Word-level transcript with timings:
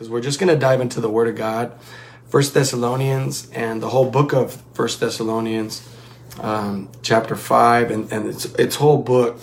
because 0.00 0.08
we're 0.08 0.22
just 0.22 0.40
going 0.40 0.48
to 0.48 0.56
dive 0.56 0.80
into 0.80 0.98
the 0.98 1.10
Word 1.10 1.28
of 1.28 1.36
God, 1.36 1.78
First 2.30 2.54
Thessalonians, 2.54 3.50
and 3.50 3.82
the 3.82 3.90
whole 3.90 4.10
book 4.10 4.32
of 4.32 4.62
First 4.72 4.98
Thessalonians, 4.98 5.86
um, 6.40 6.88
chapter 7.02 7.36
five, 7.36 7.90
and, 7.90 8.10
and 8.10 8.26
its 8.26 8.46
its 8.54 8.76
whole 8.76 8.96
book 9.02 9.38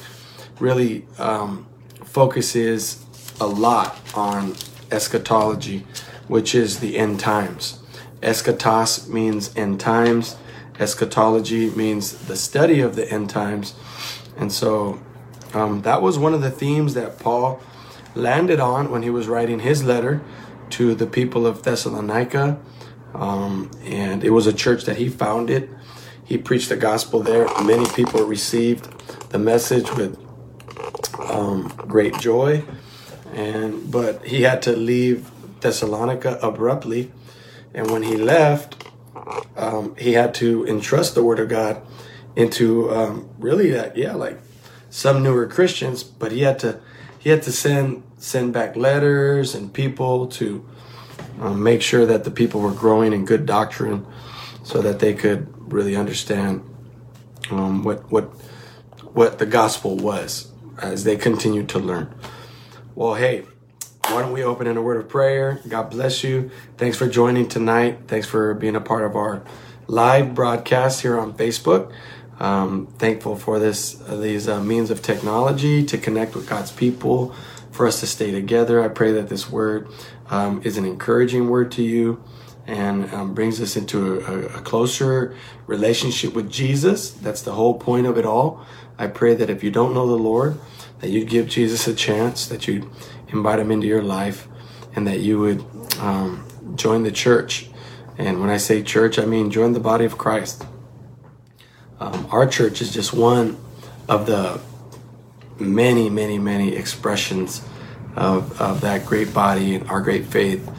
really 0.59 1.05
um, 1.19 1.67
focuses 2.03 3.05
a 3.39 3.45
lot 3.45 3.99
on 4.15 4.55
eschatology, 4.89 5.85
which 6.27 6.55
is 6.55 6.79
the 6.79 6.97
end 6.97 7.19
times. 7.19 7.77
Eschatos 8.23 9.07
means 9.07 9.55
end 9.55 9.79
times. 9.79 10.37
Eschatology 10.79 11.69
means 11.69 12.25
the 12.25 12.35
study 12.35 12.81
of 12.81 12.95
the 12.95 13.07
end 13.11 13.29
times. 13.29 13.75
And 14.35 14.51
so 14.51 14.99
um, 15.53 15.83
that 15.83 16.01
was 16.01 16.17
one 16.17 16.33
of 16.33 16.41
the 16.41 16.49
themes 16.49 16.95
that 16.95 17.19
Paul 17.19 17.61
landed 18.15 18.59
on 18.59 18.89
when 18.89 19.03
he 19.03 19.11
was 19.11 19.27
writing 19.27 19.59
his 19.59 19.83
letter 19.83 20.23
to 20.71 20.95
the 20.95 21.07
people 21.07 21.45
of 21.45 21.63
Thessalonica. 21.63 22.59
Um, 23.13 23.71
and 23.83 24.23
it 24.23 24.31
was 24.31 24.47
a 24.47 24.53
church 24.53 24.85
that 24.85 24.97
he 24.97 25.09
founded. 25.09 25.69
He 26.23 26.37
preached 26.37 26.69
the 26.69 26.77
gospel 26.77 27.21
there. 27.21 27.47
Many 27.63 27.85
people 27.91 28.23
received 28.23 28.85
the 29.29 29.39
message 29.39 29.89
with 29.95 30.19
um, 31.19 31.69
great 31.77 32.17
joy. 32.19 32.63
And 33.33 33.91
but 33.91 34.25
he 34.25 34.43
had 34.43 34.61
to 34.63 34.75
leave 34.75 35.29
Thessalonica 35.61 36.39
abruptly, 36.41 37.11
and 37.73 37.91
when 37.91 38.03
he 38.03 38.15
left, 38.15 38.85
um, 39.55 39.95
he 39.97 40.13
had 40.13 40.33
to 40.35 40.65
entrust 40.65 41.15
the 41.15 41.23
word 41.23 41.39
of 41.39 41.49
God 41.49 41.81
into 42.35 42.89
um, 42.91 43.29
really 43.37 43.69
that 43.71 43.97
yeah 43.97 44.13
like 44.13 44.39
some 44.89 45.23
newer 45.23 45.45
Christians, 45.45 46.03
but 46.03 46.31
he 46.31 46.41
had 46.41 46.59
to 46.59 46.79
he 47.19 47.29
had 47.29 47.43
to 47.43 47.51
send 47.51 48.03
send 48.17 48.53
back 48.53 48.75
letters 48.75 49.55
and 49.55 49.71
people 49.71 50.27
to 50.27 50.65
um, 51.39 51.61
make 51.61 51.81
sure 51.81 52.05
that 52.05 52.23
the 52.23 52.31
people 52.31 52.61
were 52.61 52.71
growing 52.71 53.13
in 53.13 53.25
good 53.25 53.45
doctrine, 53.45 54.05
so 54.63 54.81
that 54.81 54.99
they 54.99 55.13
could 55.13 55.47
really 55.71 55.95
understand 55.95 56.63
um, 57.51 57.83
what 57.83 58.11
what 58.11 58.25
what 59.13 59.39
the 59.39 59.45
gospel 59.45 59.95
was 59.97 60.51
as 60.81 61.03
they 61.03 61.15
continued 61.15 61.69
to 61.69 61.79
learn. 61.79 62.13
Well, 62.95 63.15
hey, 63.15 63.45
why 64.07 64.21
don't 64.21 64.31
we 64.31 64.43
open 64.43 64.67
in 64.67 64.77
a 64.77 64.81
word 64.81 64.97
of 64.97 65.09
prayer? 65.09 65.59
God 65.67 65.89
bless 65.89 66.23
you. 66.23 66.49
Thanks 66.77 66.97
for 66.97 67.07
joining 67.07 67.47
tonight. 67.47 67.99
Thanks 68.07 68.27
for 68.27 68.53
being 68.53 68.75
a 68.75 68.81
part 68.81 69.03
of 69.03 69.15
our 69.15 69.43
live 69.87 70.33
broadcast 70.33 71.01
here 71.01 71.19
on 71.19 71.33
Facebook. 71.33 71.91
Um, 72.39 72.87
thankful 72.99 73.35
for 73.35 73.59
this 73.59 73.99
uh, 74.07 74.15
these 74.15 74.47
uh, 74.47 74.61
means 74.61 74.91
of 74.91 75.01
technology 75.01 75.83
to 75.85 75.97
connect 75.97 76.35
with 76.35 76.47
God's 76.47 76.71
people, 76.71 77.35
for 77.77 77.85
us 77.85 77.99
to 77.99 78.07
stay 78.07 78.31
together. 78.31 78.83
I 78.83 78.87
pray 78.87 79.11
that 79.11 79.29
this 79.29 79.51
word 79.51 79.87
um, 80.31 80.61
is 80.63 80.77
an 80.77 80.85
encouraging 80.85 81.47
word 81.47 81.71
to 81.73 81.83
you 81.83 82.23
and 82.65 83.13
um, 83.13 83.35
brings 83.35 83.61
us 83.61 83.77
into 83.77 84.19
a, 84.19 84.57
a, 84.57 84.61
closer 84.61 85.35
relationship 85.67 86.33
with 86.33 86.51
Jesus. 86.51 87.11
That's 87.11 87.43
the 87.43 87.53
whole 87.53 87.75
point 87.77 88.07
of 88.07 88.17
it 88.17 88.25
all. 88.25 88.65
I 88.97 89.05
pray 89.05 89.35
that 89.35 89.51
if 89.51 89.63
you 89.63 89.69
don't 89.69 89.93
know 89.93 90.07
the 90.07 90.17
Lord, 90.17 90.59
that 90.99 91.11
you'd 91.11 91.29
give 91.29 91.47
Jesus 91.47 91.87
a 91.87 91.93
chance, 91.93 92.47
that 92.47 92.67
you'd 92.67 92.89
invite 93.29 93.59
him 93.59 93.69
into 93.69 93.85
your 93.85 94.01
life, 94.01 94.47
and 94.95 95.05
that 95.05 95.19
you 95.19 95.39
would 95.39 95.63
um, 95.99 96.45
join 96.75 97.03
the 97.03 97.11
church. 97.11 97.69
And 98.17 98.41
when 98.41 98.49
I 98.49 98.57
say 98.57 98.81
church, 98.81 99.19
I 99.19 99.25
mean 99.25 99.51
join 99.51 99.73
the 99.73 99.79
body 99.79 100.03
of 100.03 100.17
Christ. 100.17 100.65
Um, 101.99 102.27
our 102.31 102.47
church 102.47 102.81
is 102.81 102.91
just 102.91 103.13
one 103.13 103.55
of 104.09 104.25
the 104.25 104.59
many, 105.59 106.09
many, 106.09 106.39
many 106.39 106.75
expressions 106.75 107.61
of, 108.15 108.59
of 108.61 108.81
that 108.81 109.05
great 109.05 109.33
body 109.33 109.75
and 109.75 109.89
our 109.89 110.01
great 110.01 110.25
faith. 110.25 110.69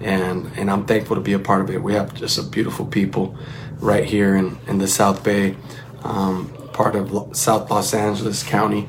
And, 0.00 0.50
and 0.56 0.70
I'm 0.70 0.84
thankful 0.86 1.16
to 1.16 1.22
be 1.22 1.32
a 1.32 1.38
part 1.38 1.62
of 1.62 1.70
it. 1.70 1.82
We 1.82 1.94
have 1.94 2.14
just 2.14 2.38
a 2.38 2.42
beautiful 2.42 2.86
people 2.86 3.36
right 3.78 4.04
here 4.04 4.36
in, 4.36 4.58
in 4.66 4.78
the 4.78 4.88
South 4.88 5.24
Bay, 5.24 5.56
um, 6.02 6.52
part 6.72 6.94
of 6.94 7.36
South 7.36 7.70
Los 7.70 7.94
Angeles 7.94 8.42
County. 8.42 8.88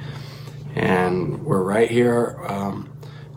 And 0.75 1.43
we're 1.43 1.63
right 1.63 1.89
here 1.89 2.39
um, 2.47 2.89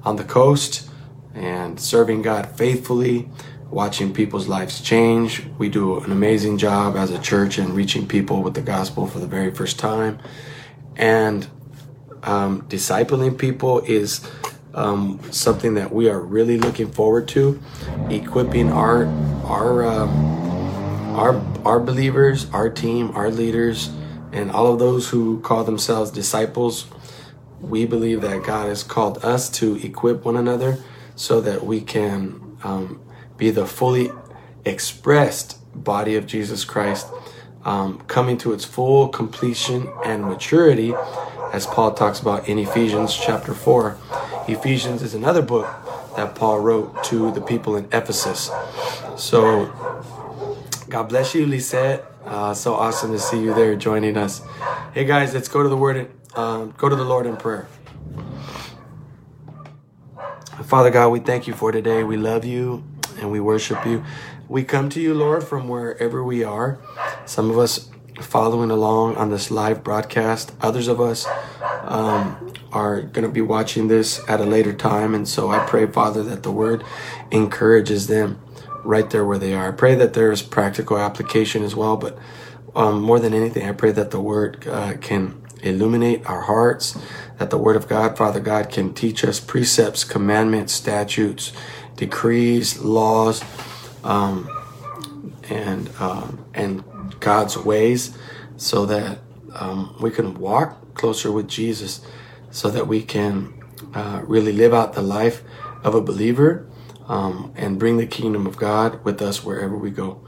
on 0.05 0.17
the 0.17 0.25
coast 0.25 0.89
and 1.35 1.81
serving 1.81 2.23
God 2.23 2.47
faithfully 2.47 3.29
watching 3.71 4.13
people's 4.13 4.47
lives 4.47 4.81
change. 4.83 5.43
We 5.57 5.71
do 5.71 5.99
an 6.01 6.13
amazing 6.13 6.59
job 6.59 6.95
as 6.95 7.11
a 7.11 7.19
church 7.19 7.59
in 7.59 7.75
reaching 7.75 8.07
people 8.07 8.43
with 8.43 8.55
the 8.55 8.61
gospel 8.61 9.07
for 9.07 9.19
the 9.19 9.27
very 9.27 9.51
first 9.51 9.79
time. 9.79 10.19
And 10.95 11.49
um, 12.23 12.63
discipling 12.63 13.39
people 13.39 13.81
is 13.81 14.27
um, 14.75 15.21
something 15.31 15.75
that 15.75 15.93
we 15.93 16.09
are 16.09 16.21
really 16.21 16.59
looking 16.59 16.91
forward 16.91 17.29
to. 17.29 17.61
Equipping 18.09 18.71
our 18.71 19.07
our 19.45 19.85
um, 19.85 20.11
our 21.17 21.43
our 21.65 21.81
believers, 21.81 22.49
our 22.51 22.69
team, 22.69 23.11
our 23.15 23.31
leaders, 23.31 23.91
and 24.33 24.51
all 24.51 24.73
of 24.73 24.79
those 24.79 25.09
who 25.11 25.41
call 25.41 25.65
themselves 25.65 26.11
disciples. 26.11 26.87
We 27.61 27.87
believe 27.87 28.23
that 28.23 28.43
God 28.43 28.69
has 28.69 28.83
called 28.83 29.25
us 29.25 29.49
to 29.51 29.77
equip 29.77 30.25
one 30.25 30.37
another 30.37 30.79
so 31.15 31.41
that 31.43 31.65
we 31.65 31.81
can 31.81 32.57
um, 32.65 33.01
be 33.37 33.51
the 33.51 33.67
fully 33.67 34.11
expressed 34.65 35.59
body 35.75 36.17
of 36.17 36.27
Jesus 36.27 36.65
Christ, 36.65 37.07
um, 37.65 38.01
coming 38.03 38.37
to 38.39 38.53
its 38.53 38.65
full 38.65 39.09
completion 39.09 39.89
and 40.05 40.25
maturity, 40.25 40.93
as 41.53 41.67
Paul 41.67 41.93
talks 41.93 42.19
about 42.19 42.49
in 42.49 42.59
Ephesians 42.59 43.15
chapter 43.15 43.53
4. 43.55 43.99
Ephesians 44.49 45.03
is 45.03 45.15
another 45.15 45.43
book 45.43 45.69
that 46.17 46.35
Paul 46.35 46.61
wrote 46.61 47.05
to 47.05 47.31
the 47.31 47.43
people 47.43 47.77
in 47.77 47.85
Ephesus. 47.93 48.51
So, 49.17 49.67
God 50.89 51.05
bless 51.11 51.35
you, 51.35 51.47
Lisette. 51.47 52.07
Uh, 52.25 52.55
so 52.55 52.75
awesome 52.75 53.13
to 53.13 53.19
see 53.19 53.41
you 53.41 53.53
there 53.53 53.77
joining 53.77 54.17
us. 54.17 54.43
Hey 54.95 55.05
guys, 55.05 55.35
let's 55.35 55.49
go 55.49 55.63
to 55.63 55.69
the 55.69 55.77
word. 55.77 56.11
Um, 56.35 56.73
go 56.79 56.89
to 56.89 56.97
the 56.97 57.05
Lord 57.05 57.27
in 57.27 57.37
prayer. 57.37 57.69
Father 60.65 60.91
God, 60.91 61.09
we 61.09 61.21
thank 61.21 61.47
you 61.47 61.53
for 61.53 61.73
today. 61.73 62.05
We 62.05 62.17
love 62.17 62.45
you 62.45 62.85
and 63.19 63.31
we 63.31 63.41
worship 63.41 63.85
you. 63.85 64.05
We 64.49 64.65
come 64.65 64.89
to 64.91 65.01
you, 65.01 65.15
Lord, 65.15 65.45
from 65.45 65.69
wherever 65.69 66.23
we 66.25 66.45
are. 66.45 66.79
Some 67.27 67.51
of 67.51 67.59
us 67.59 67.91
following 68.21 68.71
along 68.71 69.17
on 69.17 69.31
this 69.31 69.51
live 69.51 69.83
broadcast. 69.83 70.53
Others 70.61 70.89
of 70.89 71.01
us 71.01 71.27
um, 71.83 72.53
are 72.73 73.03
going 73.03 73.25
to 73.25 73.33
be 73.33 73.41
watching 73.41 73.89
this 73.89 74.21
at 74.29 74.41
a 74.41 74.45
later 74.45 74.73
time. 74.73 75.15
And 75.15 75.27
so 75.27 75.51
I 75.51 75.67
pray, 75.67 75.87
Father, 75.87 76.23
that 76.25 76.43
the 76.43 76.53
word 76.53 76.85
encourages 77.31 78.07
them 78.07 78.41
right 78.85 79.09
there 79.11 79.25
where 79.25 79.39
they 79.39 79.55
are. 79.55 79.69
I 79.69 79.73
pray 79.73 79.95
that 79.95 80.15
there 80.15 80.33
is 80.33 80.43
practical 80.43 80.99
application 80.99 81.63
as 81.63 81.75
well. 81.75 81.97
But 81.97 82.19
um, 82.75 83.03
more 83.03 83.19
than 83.19 83.35
anything, 83.35 83.69
I 83.69 83.73
pray 83.73 83.93
that 83.93 84.11
the 84.11 84.21
word 84.21 84.67
uh, 84.67 84.95
can 85.01 85.41
illuminate 85.63 86.27
our 86.27 86.43
hearts, 86.43 86.99
that 87.39 87.51
the 87.51 87.59
word 87.59 87.77
of 87.77 87.89
God, 87.89 88.17
Father 88.17 88.41
God, 88.41 88.71
can 88.71 88.93
teach 88.93 89.25
us 89.25 89.39
precepts, 89.39 90.05
commandments, 90.05 90.73
statutes, 90.73 91.53
decrees, 91.97 92.81
laws, 92.81 93.45
um, 94.03 94.49
and 95.49 95.91
um, 96.01 96.45
and 96.55 96.83
God's 97.23 97.57
ways, 97.57 98.17
so 98.59 98.85
that 98.87 99.21
um, 99.55 99.97
we 100.01 100.11
can 100.11 100.35
walk 100.35 100.95
closer 100.95 101.33
with 101.33 101.49
Jesus, 101.49 102.05
so 102.51 102.71
that 102.71 102.87
we 102.87 103.03
can 103.03 103.55
uh, 103.95 104.23
really 104.27 104.53
live 104.53 104.75
out 104.75 104.93
the 104.93 105.03
life 105.03 105.43
of 105.83 105.95
a 105.95 106.03
believer 106.03 106.69
um, 107.09 107.53
and 107.57 107.79
bring 107.79 107.97
the 107.97 108.07
kingdom 108.07 108.47
of 108.47 108.57
God 108.57 109.03
with 109.05 109.23
us 109.23 109.43
wherever 109.43 109.77
we 109.77 109.91
go. 109.91 110.23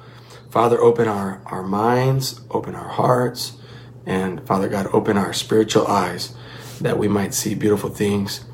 Father, 0.50 0.81
open 0.81 1.09
our, 1.09 1.43
our 1.47 1.62
minds, 1.62 2.41
open 2.50 2.75
our 2.75 2.88
hearts, 2.88 3.59
and 4.06 4.47
Father 4.47 4.69
God, 4.69 4.87
open 4.93 5.19
our 5.19 5.33
spiritual 5.33 5.87
eyes 5.87 6.34
that 6.81 6.99
we 6.99 7.09
might 7.09 7.34
see 7.34 7.54
beautiful 7.54 7.91
things 7.91 8.44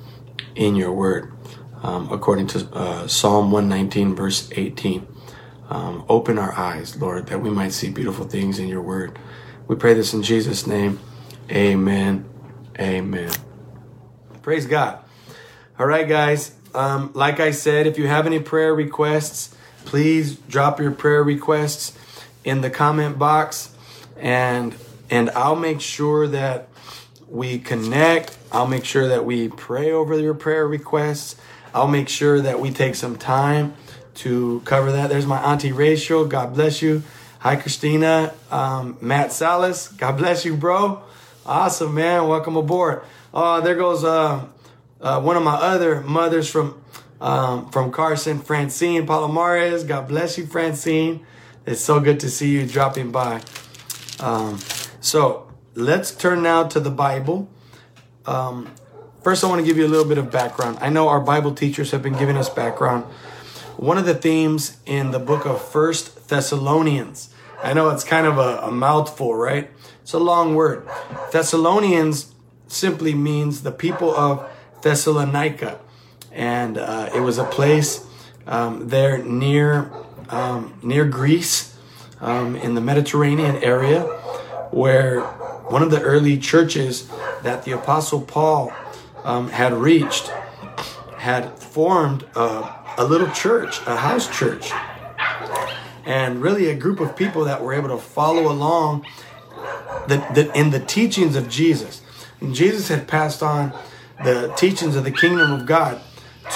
in 0.55 0.77
your 0.77 0.93
word 0.93 1.33
um, 1.83 2.11
according 2.13 2.47
to 2.49 2.69
uh, 2.73 3.07
Psalm 3.07 3.51
119, 3.51 4.15
verse 4.15 4.51
18. 4.53 5.07
Um, 5.71 6.05
open 6.09 6.39
our 6.39 6.53
eyes, 6.53 6.97
Lord, 7.01 7.29
that 7.29 7.41
we 7.41 7.49
might 7.49 7.73
see 7.73 7.91
beautiful 7.91 8.27
things 8.27 8.59
in 8.59 8.69
your 8.69 8.83
word. 8.83 9.19
We 9.69 9.77
pray 9.77 9.95
this 9.95 10.13
in 10.13 10.23
Jesus' 10.23 10.67
name. 10.67 10.99
Amen. 11.51 12.29
Amen. 12.79 13.31
Praise 14.43 14.67
God. 14.67 14.99
All 15.79 15.87
right, 15.87 16.09
guys. 16.09 16.57
Um, 16.75 17.13
like 17.15 17.41
I 17.41 17.53
said, 17.53 17.87
if 17.87 17.99
you 17.99 18.09
have 18.09 18.27
any 18.27 18.41
prayer 18.41 18.75
requests, 18.75 19.57
please 19.85 20.35
drop 20.37 20.81
your 20.81 20.91
prayer 20.91 21.23
requests 21.23 21.97
in 22.45 22.61
the 22.61 22.71
comment 22.71 23.19
box 23.19 23.75
and 24.17 24.75
and 25.11 25.31
I'll 25.31 25.57
make 25.57 25.81
sure 25.81 26.29
that 26.29 26.69
we 27.29 27.59
connect. 27.59 28.37
I'll 28.53 28.67
make 28.67 28.85
sure 28.85 29.09
that 29.09 29.25
we 29.25 29.49
pray 29.49 29.91
over 29.91 30.19
your 30.19 30.35
prayer 30.35 30.67
requests. 30.67 31.37
I'll 31.75 31.89
make 31.89 32.09
sure 32.09 32.41
that 32.41 32.61
we 32.61 32.71
take 32.71 32.95
some 32.95 33.17
time 33.17 33.75
to 34.15 34.63
cover 34.65 34.93
that. 34.93 35.09
There's 35.09 35.27
my 35.27 35.39
auntie 35.39 35.73
Rachel. 35.73 36.25
God 36.27 36.55
bless 36.55 36.83
you. 36.83 37.03
Hi, 37.41 37.57
Christina. 37.57 38.35
Um, 38.51 38.99
Matt 39.01 39.33
Salas. 39.33 39.89
God 39.89 40.19
bless 40.19 40.45
you, 40.45 40.57
bro. 40.57 41.03
Awesome, 41.47 41.95
man. 41.95 42.29
Welcome 42.29 42.57
aboard. 42.57 43.03
Oh, 43.33 43.61
there 43.61 43.75
goes 43.75 44.05
uh, 44.05 44.47
uh, 45.01 45.21
one 45.21 45.37
of 45.37 45.43
my 45.43 45.55
other 45.55 46.01
mothers 46.03 46.51
from 46.51 46.83
um, 47.21 47.71
from 47.71 47.93
Carson, 47.93 48.39
Francine 48.41 49.07
Palomares. 49.07 49.87
God 49.87 50.09
bless 50.09 50.39
you, 50.39 50.47
Francine. 50.47 51.25
It's 51.67 51.81
so 51.81 52.01
good 52.01 52.21
to 52.21 52.31
see 52.31 52.51
you 52.51 52.67
dropping 52.67 53.13
by. 53.13 53.43
Um, 54.19 54.59
so 55.01 55.51
let's 55.75 56.11
turn 56.11 56.43
now 56.43 56.65
to 56.65 56.81
the 56.81 56.91
Bible. 56.91 57.49
Um, 58.27 58.71
first, 59.23 59.45
I 59.45 59.49
want 59.49 59.61
to 59.61 59.67
give 59.67 59.77
you 59.77 59.87
a 59.87 59.89
little 59.89 60.07
bit 60.09 60.19
of 60.19 60.31
background. 60.31 60.79
I 60.81 60.89
know 60.89 61.09
our 61.09 61.21
Bible 61.21 61.55
teachers 61.55 61.91
have 61.91 62.03
been 62.03 62.19
giving 62.19 62.37
us 62.37 62.49
background. 62.49 63.05
One 63.77 63.99
of 63.99 64.07
the 64.07 64.15
themes 64.15 64.79
in 64.87 65.11
the 65.11 65.19
book 65.19 65.47
of 65.47 65.63
First 65.63 66.29
Thessalonians. 66.29 67.33
I 67.63 67.73
know 67.73 67.91
it's 67.91 68.05
kind 68.05 68.27
of 68.27 68.39
a, 68.39 68.59
a 68.67 68.71
mouthful, 68.71 69.35
right? 69.35 69.71
It's 70.03 70.13
a 70.13 70.19
long 70.19 70.55
word. 70.55 70.89
Thessalonians 71.33 72.35
simply 72.69 73.15
means 73.15 73.63
the 73.63 73.73
people 73.73 74.15
of 74.15 74.49
Thessalonica, 74.83 75.79
and 76.33 76.79
uh, 76.79 77.11
it 77.15 77.21
was 77.21 77.39
a 77.39 77.45
place 77.45 78.07
um, 78.47 78.89
there 78.89 79.19
near 79.19 79.91
um, 80.31 80.79
near 80.83 81.05
Greece, 81.05 81.77
um, 82.21 82.57
in 82.57 82.75
the 82.75 82.81
Mediterranean 82.81 83.57
area, 83.57 84.03
where 84.71 85.21
one 85.21 85.83
of 85.83 85.91
the 85.91 86.01
early 86.01 86.39
churches 86.39 87.09
that 87.43 87.65
the 87.65 87.73
Apostle 87.73 88.21
Paul 88.21 88.73
um, 89.25 89.49
had 89.49 89.73
reached 89.73 90.31
had 91.19 91.59
formed 91.59 92.25
a, 92.35 92.80
a 93.01 93.05
little 93.05 93.31
church, 93.31 93.81
a 93.87 93.97
house 93.97 94.29
church, 94.29 94.71
and 96.05 96.43
really 96.43 96.69
a 96.69 96.75
group 96.75 97.01
of 97.01 97.17
people 97.17 97.45
that 97.45 97.63
were 97.63 97.73
able 97.73 97.89
to 97.89 97.97
follow 97.97 98.53
along 98.53 99.07
the, 100.07 100.17
the, 100.35 100.53
in 100.55 100.71
the 100.71 100.81
teachings 100.81 101.35
of 101.35 101.49
Jesus. 101.49 102.03
And 102.41 102.55
Jesus 102.55 102.89
had 102.89 103.09
passed 103.09 103.43
on 103.43 103.73
the 104.23 104.53
teachings 104.55 104.97
of 104.97 105.05
the 105.05 105.11
kingdom 105.11 105.51
of 105.51 105.67
God 105.67 106.03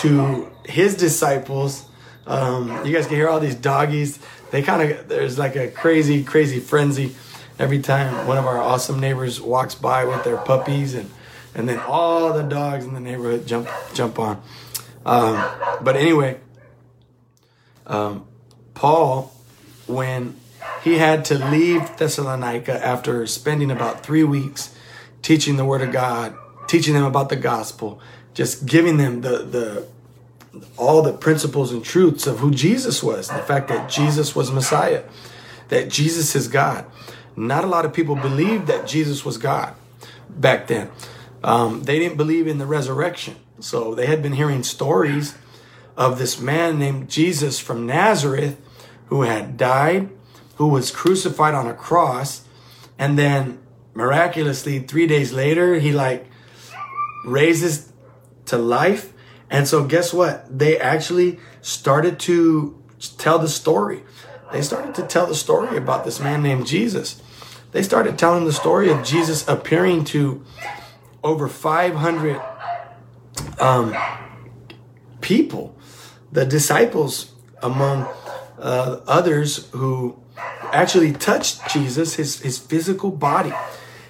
to 0.01 0.51
his 0.67 0.95
disciples. 0.97 1.87
Um, 2.27 2.85
you 2.85 2.93
guys 2.93 3.07
can 3.07 3.17
hear 3.17 3.29
all 3.29 3.41
these 3.41 3.55
doggies. 3.55 4.19
They 4.51 4.61
kind 4.61 4.93
of, 4.93 5.09
there's 5.09 5.39
like 5.39 5.57
a 5.57 5.69
crazy, 5.69 6.23
crazy 6.23 6.61
frenzy 6.61 7.15
every 7.59 7.79
time 7.79 8.27
one 8.27 8.37
of 8.37 8.45
our 8.45 8.59
awesome 8.59 9.01
neighbors 9.01 9.41
walks 9.41 9.75
by 9.75 10.05
with 10.05 10.25
their 10.25 10.37
puppies 10.37 10.93
and, 10.93 11.11
and 11.55 11.67
then 11.67 11.79
all 11.79 12.35
the 12.35 12.43
dogs 12.43 12.85
in 12.85 12.93
the 12.93 13.01
neighborhood 13.01 13.47
jump, 13.47 13.67
jump 13.95 14.19
on. 14.19 14.43
Um, 15.05 15.45
but 15.83 15.97
anyway, 15.97 16.39
um, 17.87 18.27
Paul, 18.75 19.33
when 19.87 20.37
he 20.83 20.99
had 20.99 21.25
to 21.27 21.39
leave 21.39 21.97
Thessalonica 21.97 22.85
after 22.85 23.27
spending 23.27 23.71
about 23.71 24.05
three 24.05 24.25
weeks 24.25 24.75
teaching 25.23 25.57
the 25.57 25.65
word 25.65 25.83
of 25.83 25.93
God, 25.93 26.37
teaching 26.67 26.95
them 26.95 27.05
about 27.05 27.29
the 27.29 27.37
gospel, 27.37 28.01
just 28.35 28.67
giving 28.67 28.97
them 28.97 29.21
the, 29.21 29.39
the, 29.39 29.89
all 30.77 31.03
the 31.03 31.13
principles 31.13 31.73
and 31.73 31.85
truths 31.85 32.27
of 32.27 32.39
who 32.39 32.51
Jesus 32.51 33.03
was, 33.03 33.29
the 33.29 33.39
fact 33.39 33.69
that 33.69 33.89
Jesus 33.89 34.35
was 34.35 34.51
Messiah, 34.51 35.05
that 35.69 35.89
Jesus 35.89 36.35
is 36.35 36.49
God. 36.49 36.85
Not 37.37 37.65
a 37.65 37.67
lot 37.67 37.85
of 37.85 37.93
people 37.93 38.17
believed 38.17 38.67
that 38.67 38.87
Jesus 38.87 39.25
was 39.25 39.39
God 39.39 39.75
back 40.29 40.67
then. 40.67 40.91
Um, 41.45 41.83
they 41.83 41.99
didn't 41.99 42.17
believe 42.17 42.47
in 42.47 42.57
the 42.57 42.67
resurrection. 42.67 43.37
So 43.61 43.95
they 43.95 44.07
had 44.07 44.23
been 44.23 44.33
hearing 44.33 44.63
stories 44.63 45.37
of 45.95 46.19
this 46.19 46.41
man 46.41 46.79
named 46.79 47.11
Jesus 47.11 47.61
from 47.61 47.87
Nazareth 47.87 48.59
who 49.07 49.23
had 49.23 49.59
died, 49.59 50.09
who 50.57 50.69
was 50.69 50.91
crucified 50.91 51.55
on 51.55 51.67
a 51.67 51.75
cross, 51.75 52.47
and 52.99 53.19
then 53.19 53.59
miraculously, 53.93 54.81
three 54.81 55.07
days 55.07 55.33
later, 55.35 55.79
he 55.79 55.93
like 55.93 56.27
raises 57.27 57.93
to 58.47 58.57
life. 58.57 59.13
And 59.51 59.69
so, 59.69 59.85
guess 59.85 60.15
what? 60.15 60.59
They 60.59 60.81
actually 60.81 61.39
started 61.61 62.19
to 62.21 62.83
tell 63.19 63.39
the 63.39 63.49
story. 63.49 64.03
They 64.51 64.63
started 64.63 64.95
to 64.95 65.03
tell 65.03 65.27
the 65.27 65.35
story 65.35 65.77
about 65.77 66.07
this 66.07 66.19
man 66.19 66.43
named 66.43 66.67
Jesus. 66.67 67.21
They 67.73 67.83
started 67.83 68.19
telling 68.19 68.47
the 68.47 68.53
story 68.53 68.91
of 68.91 69.05
Jesus 69.05 69.47
appearing 69.47 70.05
to 70.07 70.43
over 71.25 71.49
500 71.49 72.41
um, 73.59 73.97
people, 75.23 75.75
the 76.31 76.45
disciples 76.45 77.33
among 77.63 78.07
uh, 78.59 79.01
others 79.07 79.69
who 79.71 80.21
actually 80.73 81.13
touched 81.13 81.69
Jesus, 81.71 82.15
his, 82.15 82.41
his 82.41 82.59
physical 82.59 83.11
body. 83.11 83.53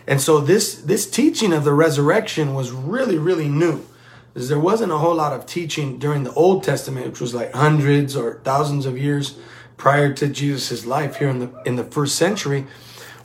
And 0.07 0.21
so 0.21 0.41
this, 0.41 0.75
this 0.75 1.09
teaching 1.09 1.53
of 1.53 1.65
the 1.65 1.73
resurrection 1.73 2.55
was 2.55 2.73
really, 2.73 3.17
really 3.17 3.49
new. 3.49 3.87
Because 4.33 4.49
there 4.49 4.59
wasn't 4.59 4.91
a 4.91 4.99
whole 4.99 5.15
lot 5.15 5.33
of 5.33 5.47
teaching 5.47 5.99
during 5.99 6.25
the 6.25 6.33
Old 6.33 6.65
Testament, 6.65 7.07
which 7.07 7.21
was 7.21 7.33
like 7.33 7.53
hundreds 7.53 8.17
or 8.17 8.41
thousands 8.43 8.85
of 8.85 8.99
years 8.99 9.39
prior 9.77 10.13
to 10.15 10.27
Jesus' 10.27 10.85
life 10.85 11.17
here 11.17 11.29
in 11.29 11.39
the, 11.39 11.63
in 11.65 11.77
the 11.77 11.85
first 11.85 12.17
century 12.17 12.67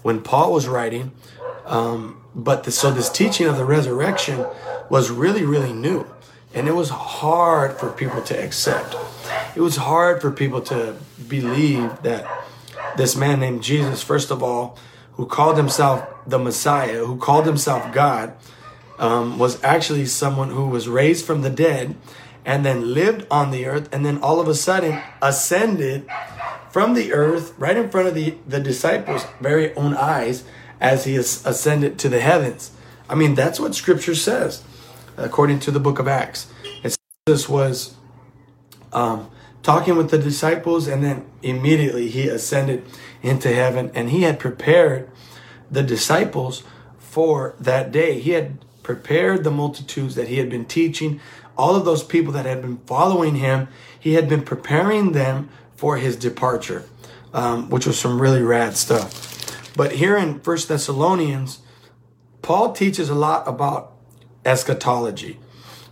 when 0.03 0.21
Paul 0.21 0.53
was 0.53 0.67
writing. 0.67 1.11
Um, 1.65 2.18
but 2.35 2.63
the, 2.63 2.71
so 2.71 2.91
this 2.91 3.09
teaching 3.09 3.47
of 3.47 3.57
the 3.57 3.65
resurrection 3.65 4.45
was 4.89 5.09
really, 5.09 5.43
really 5.43 5.73
new. 5.73 6.05
And 6.53 6.67
it 6.67 6.73
was 6.73 6.89
hard 6.89 7.77
for 7.77 7.91
people 7.91 8.21
to 8.23 8.43
accept. 8.43 8.95
It 9.55 9.61
was 9.61 9.75
hard 9.75 10.21
for 10.21 10.31
people 10.31 10.61
to 10.61 10.95
believe 11.27 12.01
that 12.01 12.25
this 12.97 13.15
man 13.15 13.39
named 13.39 13.61
Jesus, 13.61 14.01
first 14.01 14.31
of 14.31 14.41
all, 14.41 14.77
who 15.13 15.25
called 15.25 15.57
himself 15.57 16.07
the 16.25 16.39
Messiah, 16.39 17.05
who 17.05 17.17
called 17.17 17.45
himself 17.45 17.93
God, 17.93 18.33
um, 18.97 19.37
was 19.37 19.63
actually 19.63 20.05
someone 20.05 20.49
who 20.49 20.67
was 20.67 20.87
raised 20.87 21.25
from 21.25 21.41
the 21.41 21.49
dead 21.49 21.95
and 22.45 22.65
then 22.65 22.93
lived 22.93 23.27
on 23.29 23.51
the 23.51 23.65
earth 23.65 23.89
and 23.93 24.05
then 24.05 24.17
all 24.19 24.39
of 24.39 24.47
a 24.47 24.55
sudden 24.55 25.01
ascended 25.21 26.07
from 26.71 26.93
the 26.93 27.13
earth 27.13 27.53
right 27.57 27.77
in 27.77 27.89
front 27.89 28.07
of 28.07 28.15
the, 28.15 28.35
the 28.47 28.59
disciples' 28.59 29.25
very 29.39 29.73
own 29.75 29.93
eyes 29.95 30.43
as 30.79 31.05
he 31.05 31.15
ascended 31.15 31.99
to 31.99 32.09
the 32.09 32.19
heavens. 32.19 32.71
I 33.09 33.15
mean, 33.15 33.35
that's 33.35 33.59
what 33.59 33.75
scripture 33.75 34.15
says, 34.15 34.63
according 35.17 35.59
to 35.61 35.71
the 35.71 35.79
book 35.79 35.99
of 35.99 36.07
Acts. 36.07 36.51
And 36.83 36.95
Jesus 37.27 37.49
was 37.49 37.95
um, 38.93 39.29
talking 39.63 39.97
with 39.97 40.11
the 40.11 40.17
disciples, 40.17 40.87
and 40.87 41.03
then 41.03 41.25
immediately 41.41 42.09
he 42.09 42.27
ascended 42.27 42.85
into 43.21 43.53
heaven, 43.53 43.91
and 43.93 44.09
he 44.09 44.21
had 44.21 44.39
prepared 44.39 45.09
the 45.69 45.83
disciples 45.83 46.63
for 46.97 47.55
that 47.59 47.91
day. 47.91 48.19
He 48.19 48.31
had 48.31 48.59
prepared 48.83 49.43
the 49.43 49.51
multitudes 49.51 50.15
that 50.15 50.27
he 50.27 50.37
had 50.37 50.49
been 50.49 50.65
teaching, 50.65 51.19
all 51.59 51.75
of 51.75 51.83
those 51.83 52.03
people 52.03 52.31
that 52.33 52.45
had 52.45 52.61
been 52.61 52.77
following 52.85 53.35
him, 53.35 53.67
he 53.99 54.13
had 54.13 54.29
been 54.29 54.41
preparing 54.41 55.11
them 55.11 55.49
for 55.75 55.97
his 55.97 56.15
departure, 56.15 56.85
um, 57.33 57.69
which 57.69 57.85
was 57.85 57.99
some 57.99 58.21
really 58.21 58.41
rad 58.41 58.77
stuff. 58.77 59.28
But 59.75 59.93
here 59.93 60.17
in 60.17 60.39
First 60.39 60.67
Thessalonians, 60.67 61.59
Paul 62.41 62.71
teaches 62.73 63.09
a 63.09 63.15
lot 63.15 63.47
about 63.47 63.93
eschatology. 64.45 65.39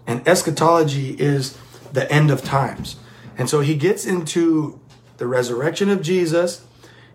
And 0.05 0.27
eschatology 0.27 1.12
is 1.19 1.57
the 1.91 2.12
end 2.12 2.31
of 2.31 2.43
times. 2.43 2.98
And 3.38 3.50
so 3.50 3.60
he 3.60 3.75
gets 3.75 4.05
into 4.05 4.79
the 5.17 5.27
resurrection 5.27 5.89
of 5.89 6.01
Jesus. 6.01 6.65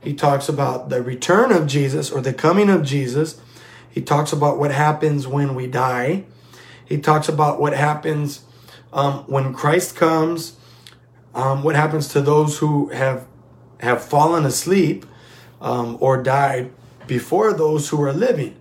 He 0.02 0.14
talks 0.14 0.48
about 0.48 0.88
the 0.88 1.02
return 1.02 1.52
of 1.52 1.66
Jesus 1.66 2.10
or 2.10 2.20
the 2.20 2.34
coming 2.34 2.68
of 2.68 2.84
Jesus. 2.84 3.40
He 3.90 4.00
talks 4.00 4.32
about 4.32 4.58
what 4.58 4.72
happens 4.72 5.26
when 5.26 5.54
we 5.54 5.66
die. 5.66 6.24
He 6.84 6.98
talks 6.98 7.28
about 7.28 7.60
what 7.60 7.72
happens 7.72 8.44
um, 8.92 9.24
when 9.26 9.52
Christ 9.52 9.96
comes. 9.96 10.56
Um, 11.34 11.62
what 11.62 11.76
happens 11.76 12.08
to 12.08 12.20
those 12.20 12.58
who 12.58 12.88
have 12.88 13.26
have 13.80 14.04
fallen 14.04 14.44
asleep 14.44 15.06
um, 15.62 15.96
or 16.00 16.22
died 16.22 16.70
before 17.06 17.54
those 17.54 17.88
who 17.88 18.02
are 18.02 18.12
living. 18.12 18.56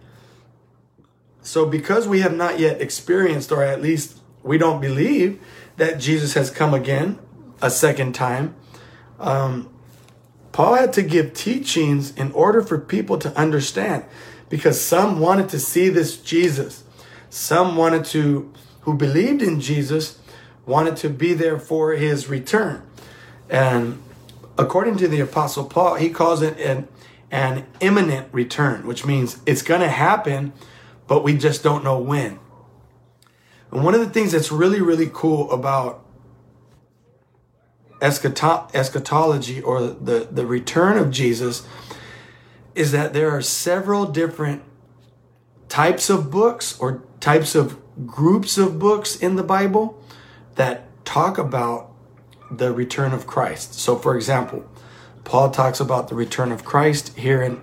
So, 1.41 1.65
because 1.65 2.07
we 2.07 2.21
have 2.21 2.33
not 2.33 2.59
yet 2.59 2.79
experienced, 2.79 3.51
or 3.51 3.63
at 3.63 3.81
least 3.81 4.19
we 4.43 4.57
don't 4.57 4.79
believe 4.79 5.41
that 5.77 5.99
Jesus 5.99 6.35
has 6.35 6.51
come 6.51 6.73
again 6.73 7.19
a 7.61 7.69
second 7.69 8.13
time, 8.13 8.55
um, 9.19 9.69
Paul 10.51 10.75
had 10.75 10.93
to 10.93 11.01
give 11.01 11.33
teachings 11.33 12.15
in 12.15 12.31
order 12.33 12.61
for 12.61 12.77
people 12.77 13.17
to 13.19 13.35
understand 13.37 14.05
because 14.49 14.79
some 14.79 15.19
wanted 15.19 15.49
to 15.49 15.59
see 15.59 15.89
this 15.89 16.17
Jesus. 16.17 16.83
Some 17.29 17.77
wanted 17.77 18.03
to, 18.05 18.51
who 18.81 18.93
believed 18.95 19.41
in 19.41 19.61
Jesus, 19.61 20.19
wanted 20.65 20.97
to 20.97 21.09
be 21.09 21.33
there 21.33 21.57
for 21.57 21.93
his 21.93 22.27
return. 22.27 22.85
And 23.49 24.03
according 24.61 24.97
to 24.97 25.07
the 25.07 25.19
Apostle 25.19 25.65
Paul, 25.65 25.95
he 25.95 26.09
calls 26.09 26.41
it 26.41 26.59
an, 26.59 26.87
an 27.31 27.65
imminent 27.79 28.27
return, 28.31 28.85
which 28.85 29.05
means 29.05 29.39
it's 29.45 29.61
going 29.61 29.81
to 29.81 29.89
happen, 29.89 30.53
but 31.07 31.23
we 31.23 31.37
just 31.37 31.63
don't 31.63 31.83
know 31.83 31.99
when. 31.99 32.39
And 33.71 33.83
one 33.83 33.95
of 33.95 34.01
the 34.01 34.09
things 34.09 34.33
that's 34.33 34.51
really, 34.51 34.81
really 34.81 35.09
cool 35.11 35.51
about 35.51 36.05
eschatology 38.01 39.61
or 39.61 39.81
the, 39.81 40.27
the 40.31 40.45
return 40.45 40.97
of 40.97 41.11
Jesus 41.11 41.67
is 42.73 42.91
that 42.91 43.13
there 43.13 43.29
are 43.29 43.41
several 43.41 44.05
different 44.05 44.63
types 45.69 46.09
of 46.09 46.31
books 46.31 46.77
or 46.79 47.03
types 47.19 47.55
of 47.55 47.77
groups 48.05 48.57
of 48.57 48.79
books 48.79 49.15
in 49.15 49.35
the 49.35 49.43
Bible 49.43 50.01
that 50.55 50.87
talk 51.05 51.37
about 51.37 51.90
the 52.51 52.73
return 52.73 53.13
of 53.13 53.25
Christ. 53.25 53.75
So, 53.75 53.95
for 53.95 54.15
example, 54.15 54.65
Paul 55.23 55.51
talks 55.51 55.79
about 55.79 56.09
the 56.09 56.15
return 56.15 56.51
of 56.51 56.65
Christ 56.65 57.17
here 57.17 57.41
in 57.41 57.61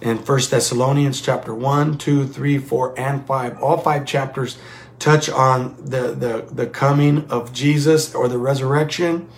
in 0.00 0.18
First 0.18 0.50
Thessalonians 0.50 1.22
chapter 1.22 1.54
1, 1.54 1.96
2, 1.96 2.26
3, 2.26 2.58
4, 2.58 2.98
and 3.00 3.26
5. 3.26 3.62
All 3.62 3.78
five 3.78 4.04
chapters 4.04 4.58
touch 4.98 5.28
on 5.28 5.76
the, 5.82 6.12
the, 6.12 6.48
the 6.52 6.66
coming 6.66 7.26
of 7.30 7.52
Jesus 7.52 8.14
or 8.14 8.28
the 8.28 8.38
resurrection. 8.38 9.28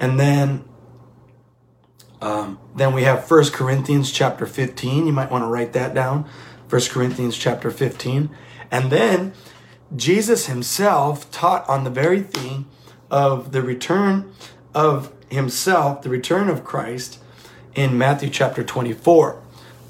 And 0.00 0.18
then 0.18 0.64
um, 2.20 2.58
then 2.74 2.94
we 2.94 3.04
have 3.04 3.26
First 3.26 3.52
Corinthians 3.52 4.10
chapter 4.10 4.44
15. 4.44 5.06
You 5.06 5.12
might 5.12 5.30
want 5.30 5.42
to 5.44 5.48
write 5.48 5.72
that 5.74 5.94
down. 5.94 6.28
First 6.66 6.90
Corinthians 6.90 7.38
chapter 7.38 7.70
15. 7.70 8.30
And 8.72 8.90
then 8.90 9.32
Jesus 9.94 10.46
himself 10.46 11.30
taught 11.30 11.68
on 11.68 11.84
the 11.84 11.90
very 11.90 12.20
theme 12.20 12.66
of 13.10 13.52
the 13.52 13.62
return 13.62 14.32
of 14.74 15.12
himself, 15.30 16.02
the 16.02 16.08
return 16.08 16.48
of 16.48 16.64
Christ 16.64 17.18
in 17.74 17.96
Matthew 17.96 18.30
chapter 18.30 18.62
24. 18.62 19.40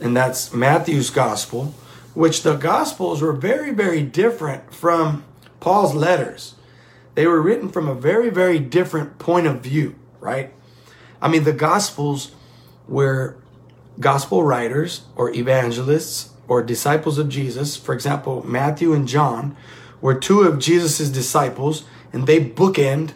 And 0.00 0.16
that's 0.16 0.52
Matthew's 0.52 1.10
gospel, 1.10 1.74
which 2.14 2.42
the 2.42 2.56
gospels 2.56 3.22
were 3.22 3.32
very, 3.32 3.72
very 3.72 4.02
different 4.02 4.72
from 4.72 5.24
Paul's 5.60 5.94
letters. 5.94 6.54
They 7.14 7.26
were 7.26 7.40
written 7.40 7.68
from 7.68 7.88
a 7.88 7.94
very, 7.94 8.30
very 8.30 8.58
different 8.58 9.18
point 9.18 9.46
of 9.46 9.60
view, 9.60 9.96
right? 10.20 10.52
I 11.20 11.28
mean, 11.28 11.44
the 11.44 11.52
gospels 11.52 12.32
were 12.86 13.36
gospel 13.98 14.44
writers 14.44 15.02
or 15.16 15.32
evangelists 15.34 16.30
or 16.46 16.62
disciples 16.62 17.18
of 17.18 17.28
Jesus. 17.28 17.76
For 17.76 17.92
example, 17.92 18.46
Matthew 18.46 18.92
and 18.92 19.08
John 19.08 19.56
were 20.00 20.14
two 20.14 20.42
of 20.42 20.58
Jesus's 20.58 21.10
disciples, 21.10 21.84
and 22.12 22.26
they 22.26 22.44
bookend 22.44 23.12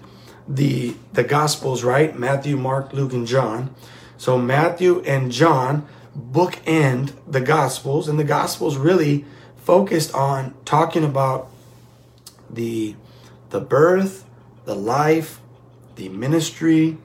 the 0.49 0.97
the 1.13 1.25
gospels, 1.25 1.85
right? 1.85 2.19
Matthew, 2.19 2.57
Mark, 2.57 2.93
Luke, 2.93 3.13
and 3.13 3.27
John. 3.27 3.75
So 4.17 4.39
Matthew 4.39 5.01
and 5.01 5.33
John 5.33 5.87
bookend 6.19 7.13
the 7.27 7.41
gospels, 7.41 8.09
and 8.09 8.19
the 8.19 8.25
gospels 8.25 8.77
really 8.77 9.25
focused 9.57 10.15
on 10.15 10.55
talking 10.65 11.05
about 11.05 11.49
the 12.51 12.97
the 13.51 13.61
birth, 13.61 14.25
the 14.65 14.75
life, 14.75 15.41
the 15.97 16.09
ministry, 16.09 16.97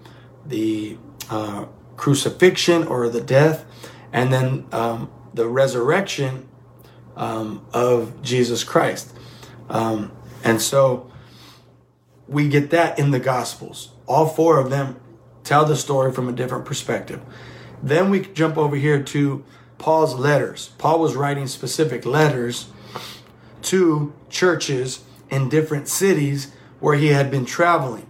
the 0.45 0.97
uh, 1.29 1.65
crucifixion 1.97 2.87
or 2.87 3.09
the 3.09 3.21
death, 3.21 3.65
and 4.13 4.31
then 4.31 4.65
um, 4.71 5.09
the 5.33 5.47
resurrection 5.47 6.47
um, 7.15 7.65
of 7.73 8.21
Jesus 8.21 8.63
Christ. 8.63 9.13
Um, 9.69 10.11
and 10.43 10.61
so 10.61 11.11
we 12.27 12.49
get 12.49 12.69
that 12.71 12.99
in 12.99 13.11
the 13.11 13.19
Gospels. 13.19 13.89
All 14.05 14.27
four 14.27 14.59
of 14.59 14.69
them 14.69 14.99
tell 15.43 15.65
the 15.65 15.75
story 15.75 16.11
from 16.11 16.27
a 16.27 16.33
different 16.33 16.65
perspective. 16.65 17.21
Then 17.81 18.09
we 18.09 18.21
jump 18.21 18.57
over 18.57 18.75
here 18.75 19.01
to 19.01 19.45
Paul's 19.77 20.15
letters. 20.15 20.71
Paul 20.77 20.99
was 20.99 21.15
writing 21.15 21.47
specific 21.47 22.05
letters 22.05 22.67
to 23.63 24.13
churches 24.29 25.03
in 25.29 25.49
different 25.49 25.87
cities 25.87 26.51
where 26.79 26.95
he 26.95 27.07
had 27.07 27.29
been 27.31 27.45
traveling. 27.45 28.07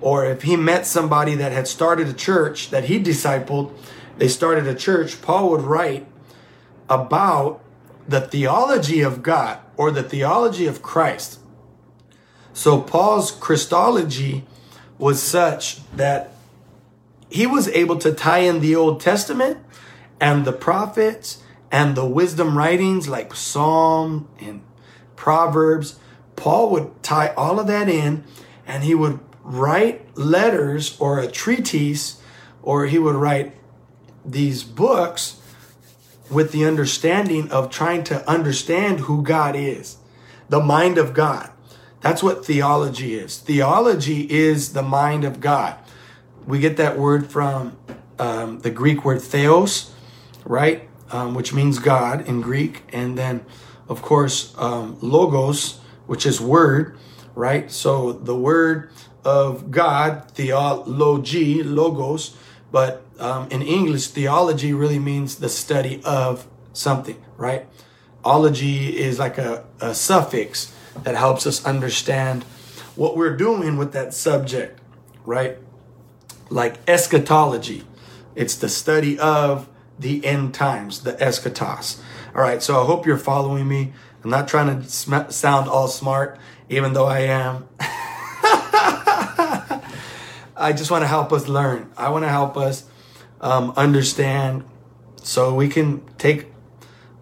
Or 0.00 0.24
if 0.24 0.42
he 0.42 0.56
met 0.56 0.86
somebody 0.86 1.34
that 1.34 1.52
had 1.52 1.68
started 1.68 2.08
a 2.08 2.14
church 2.14 2.70
that 2.70 2.84
he 2.84 2.98
discipled, 3.02 3.72
they 4.16 4.28
started 4.28 4.66
a 4.66 4.74
church, 4.74 5.20
Paul 5.20 5.50
would 5.50 5.62
write 5.62 6.06
about 6.88 7.62
the 8.08 8.20
theology 8.20 9.00
of 9.00 9.22
God 9.22 9.58
or 9.76 9.90
the 9.90 10.02
theology 10.02 10.66
of 10.66 10.82
Christ. 10.82 11.39
So 12.52 12.80
Paul's 12.80 13.30
Christology 13.30 14.44
was 14.98 15.22
such 15.22 15.80
that 15.92 16.32
he 17.30 17.46
was 17.46 17.68
able 17.68 17.96
to 17.98 18.12
tie 18.12 18.40
in 18.40 18.60
the 18.60 18.74
Old 18.74 19.00
Testament 19.00 19.58
and 20.20 20.44
the 20.44 20.52
prophets 20.52 21.42
and 21.70 21.96
the 21.96 22.06
wisdom 22.06 22.58
writings 22.58 23.08
like 23.08 23.34
Psalm 23.34 24.28
and 24.40 24.62
Proverbs. 25.16 25.98
Paul 26.36 26.70
would 26.70 27.02
tie 27.02 27.28
all 27.36 27.60
of 27.60 27.66
that 27.68 27.88
in 27.88 28.24
and 28.66 28.84
he 28.84 28.94
would 28.94 29.20
write 29.42 30.16
letters 30.16 30.96
or 31.00 31.18
a 31.18 31.26
treatise, 31.26 32.20
or 32.62 32.86
he 32.86 32.98
would 32.98 33.14
write 33.14 33.54
these 34.24 34.62
books 34.62 35.40
with 36.30 36.52
the 36.52 36.64
understanding 36.64 37.50
of 37.50 37.70
trying 37.70 38.04
to 38.04 38.28
understand 38.30 39.00
who 39.00 39.22
God 39.22 39.56
is, 39.56 39.96
the 40.48 40.60
mind 40.60 40.98
of 40.98 41.14
God. 41.14 41.50
That's 42.00 42.22
what 42.22 42.44
theology 42.44 43.14
is. 43.14 43.38
Theology 43.38 44.30
is 44.30 44.72
the 44.72 44.82
mind 44.82 45.24
of 45.24 45.40
God. 45.40 45.76
We 46.46 46.58
get 46.58 46.76
that 46.78 46.98
word 46.98 47.30
from 47.30 47.76
um, 48.18 48.60
the 48.60 48.70
Greek 48.70 49.04
word 49.04 49.20
theos, 49.20 49.92
right? 50.44 50.88
Um, 51.10 51.34
which 51.34 51.52
means 51.52 51.78
God 51.78 52.26
in 52.26 52.40
Greek. 52.40 52.84
And 52.92 53.18
then, 53.18 53.44
of 53.88 54.00
course, 54.00 54.54
um, 54.56 54.96
logos, 55.00 55.80
which 56.06 56.24
is 56.24 56.40
word, 56.40 56.96
right? 57.34 57.70
So 57.70 58.12
the 58.12 58.36
word 58.36 58.90
of 59.22 59.70
God, 59.70 60.30
theology, 60.30 61.62
logos, 61.62 62.36
but 62.72 63.04
um, 63.18 63.48
in 63.50 63.60
English, 63.60 64.08
theology 64.08 64.72
really 64.72 64.98
means 64.98 65.36
the 65.36 65.48
study 65.50 66.00
of 66.04 66.46
something, 66.72 67.22
right? 67.36 67.66
Ology 68.24 68.96
is 68.96 69.18
like 69.18 69.36
a, 69.36 69.64
a 69.80 69.94
suffix 69.94 70.74
that 71.02 71.14
helps 71.14 71.46
us 71.46 71.64
understand 71.64 72.44
what 72.96 73.16
we're 73.16 73.36
doing 73.36 73.76
with 73.76 73.92
that 73.92 74.12
subject, 74.14 74.78
right? 75.24 75.58
Like 76.48 76.76
eschatology, 76.88 77.84
it's 78.34 78.56
the 78.56 78.68
study 78.68 79.18
of 79.18 79.68
the 79.98 80.24
end 80.24 80.54
times, 80.54 81.02
the 81.02 81.12
eschatos. 81.12 82.00
All 82.34 82.42
right, 82.42 82.62
so 82.62 82.80
I 82.82 82.86
hope 82.86 83.06
you're 83.06 83.18
following 83.18 83.68
me. 83.68 83.92
I'm 84.22 84.30
not 84.30 84.48
trying 84.48 84.82
to 84.82 84.88
sm- 84.88 85.30
sound 85.30 85.68
all 85.68 85.88
smart, 85.88 86.38
even 86.68 86.92
though 86.92 87.06
I 87.06 87.20
am. 87.20 87.68
I 90.56 90.72
just 90.72 90.90
want 90.90 91.02
to 91.02 91.08
help 91.08 91.32
us 91.32 91.48
learn. 91.48 91.90
I 91.96 92.10
want 92.10 92.24
to 92.24 92.28
help 92.28 92.56
us 92.56 92.84
um, 93.40 93.72
understand 93.76 94.64
so 95.22 95.54
we 95.54 95.68
can 95.68 96.02
take 96.18 96.46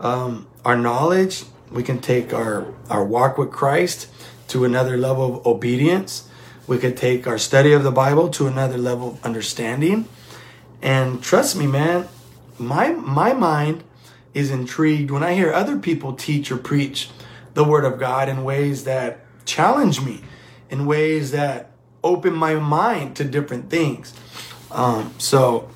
um, 0.00 0.48
our 0.64 0.76
knowledge, 0.76 1.44
we 1.70 1.82
can 1.82 2.00
take 2.00 2.32
our, 2.32 2.72
our 2.88 3.04
walk 3.04 3.38
with 3.38 3.50
Christ 3.50 4.08
to 4.48 4.64
another 4.64 4.96
level 4.96 5.36
of 5.36 5.46
obedience. 5.46 6.28
We 6.66 6.78
could 6.78 6.96
take 6.96 7.26
our 7.26 7.38
study 7.38 7.72
of 7.72 7.82
the 7.82 7.90
Bible 7.90 8.28
to 8.30 8.46
another 8.46 8.78
level 8.78 9.08
of 9.08 9.24
understanding. 9.24 10.08
And 10.80 11.22
trust 11.22 11.56
me, 11.56 11.66
man, 11.66 12.08
my 12.58 12.90
my 12.90 13.32
mind 13.32 13.84
is 14.34 14.50
intrigued 14.50 15.10
when 15.10 15.22
I 15.22 15.34
hear 15.34 15.52
other 15.52 15.78
people 15.78 16.12
teach 16.12 16.50
or 16.50 16.56
preach 16.56 17.10
the 17.54 17.64
word 17.64 17.84
of 17.84 17.98
God 17.98 18.28
in 18.28 18.44
ways 18.44 18.84
that 18.84 19.24
challenge 19.44 20.00
me, 20.00 20.22
in 20.70 20.86
ways 20.86 21.30
that 21.32 21.70
open 22.04 22.34
my 22.34 22.54
mind 22.54 23.16
to 23.16 23.24
different 23.24 23.70
things. 23.70 24.14
Um, 24.70 25.14
so, 25.18 25.70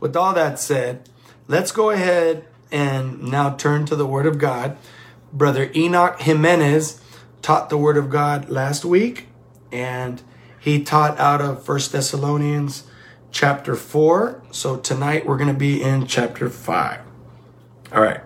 with 0.00 0.16
all 0.16 0.34
that 0.34 0.58
said, 0.58 1.08
let's 1.48 1.72
go 1.72 1.90
ahead 1.90 2.44
and 2.72 3.22
now 3.22 3.54
turn 3.54 3.86
to 3.86 3.94
the 3.94 4.06
Word 4.06 4.26
of 4.26 4.38
God. 4.38 4.76
Brother 5.32 5.70
Enoch 5.76 6.20
Jimenez 6.20 7.00
taught 7.42 7.70
the 7.70 7.78
Word 7.78 7.96
of 7.96 8.10
God 8.10 8.48
last 8.48 8.84
week, 8.84 9.28
and 9.70 10.22
he 10.58 10.82
taught 10.82 11.18
out 11.18 11.40
of 11.40 11.64
First 11.64 11.92
Thessalonians 11.92 12.84
chapter 13.30 13.74
4. 13.74 14.42
So 14.50 14.76
tonight 14.76 15.26
we're 15.26 15.36
going 15.36 15.52
to 15.52 15.58
be 15.58 15.82
in 15.82 16.06
chapter 16.06 16.48
5. 16.48 17.00
All 17.92 18.02
right. 18.02 18.20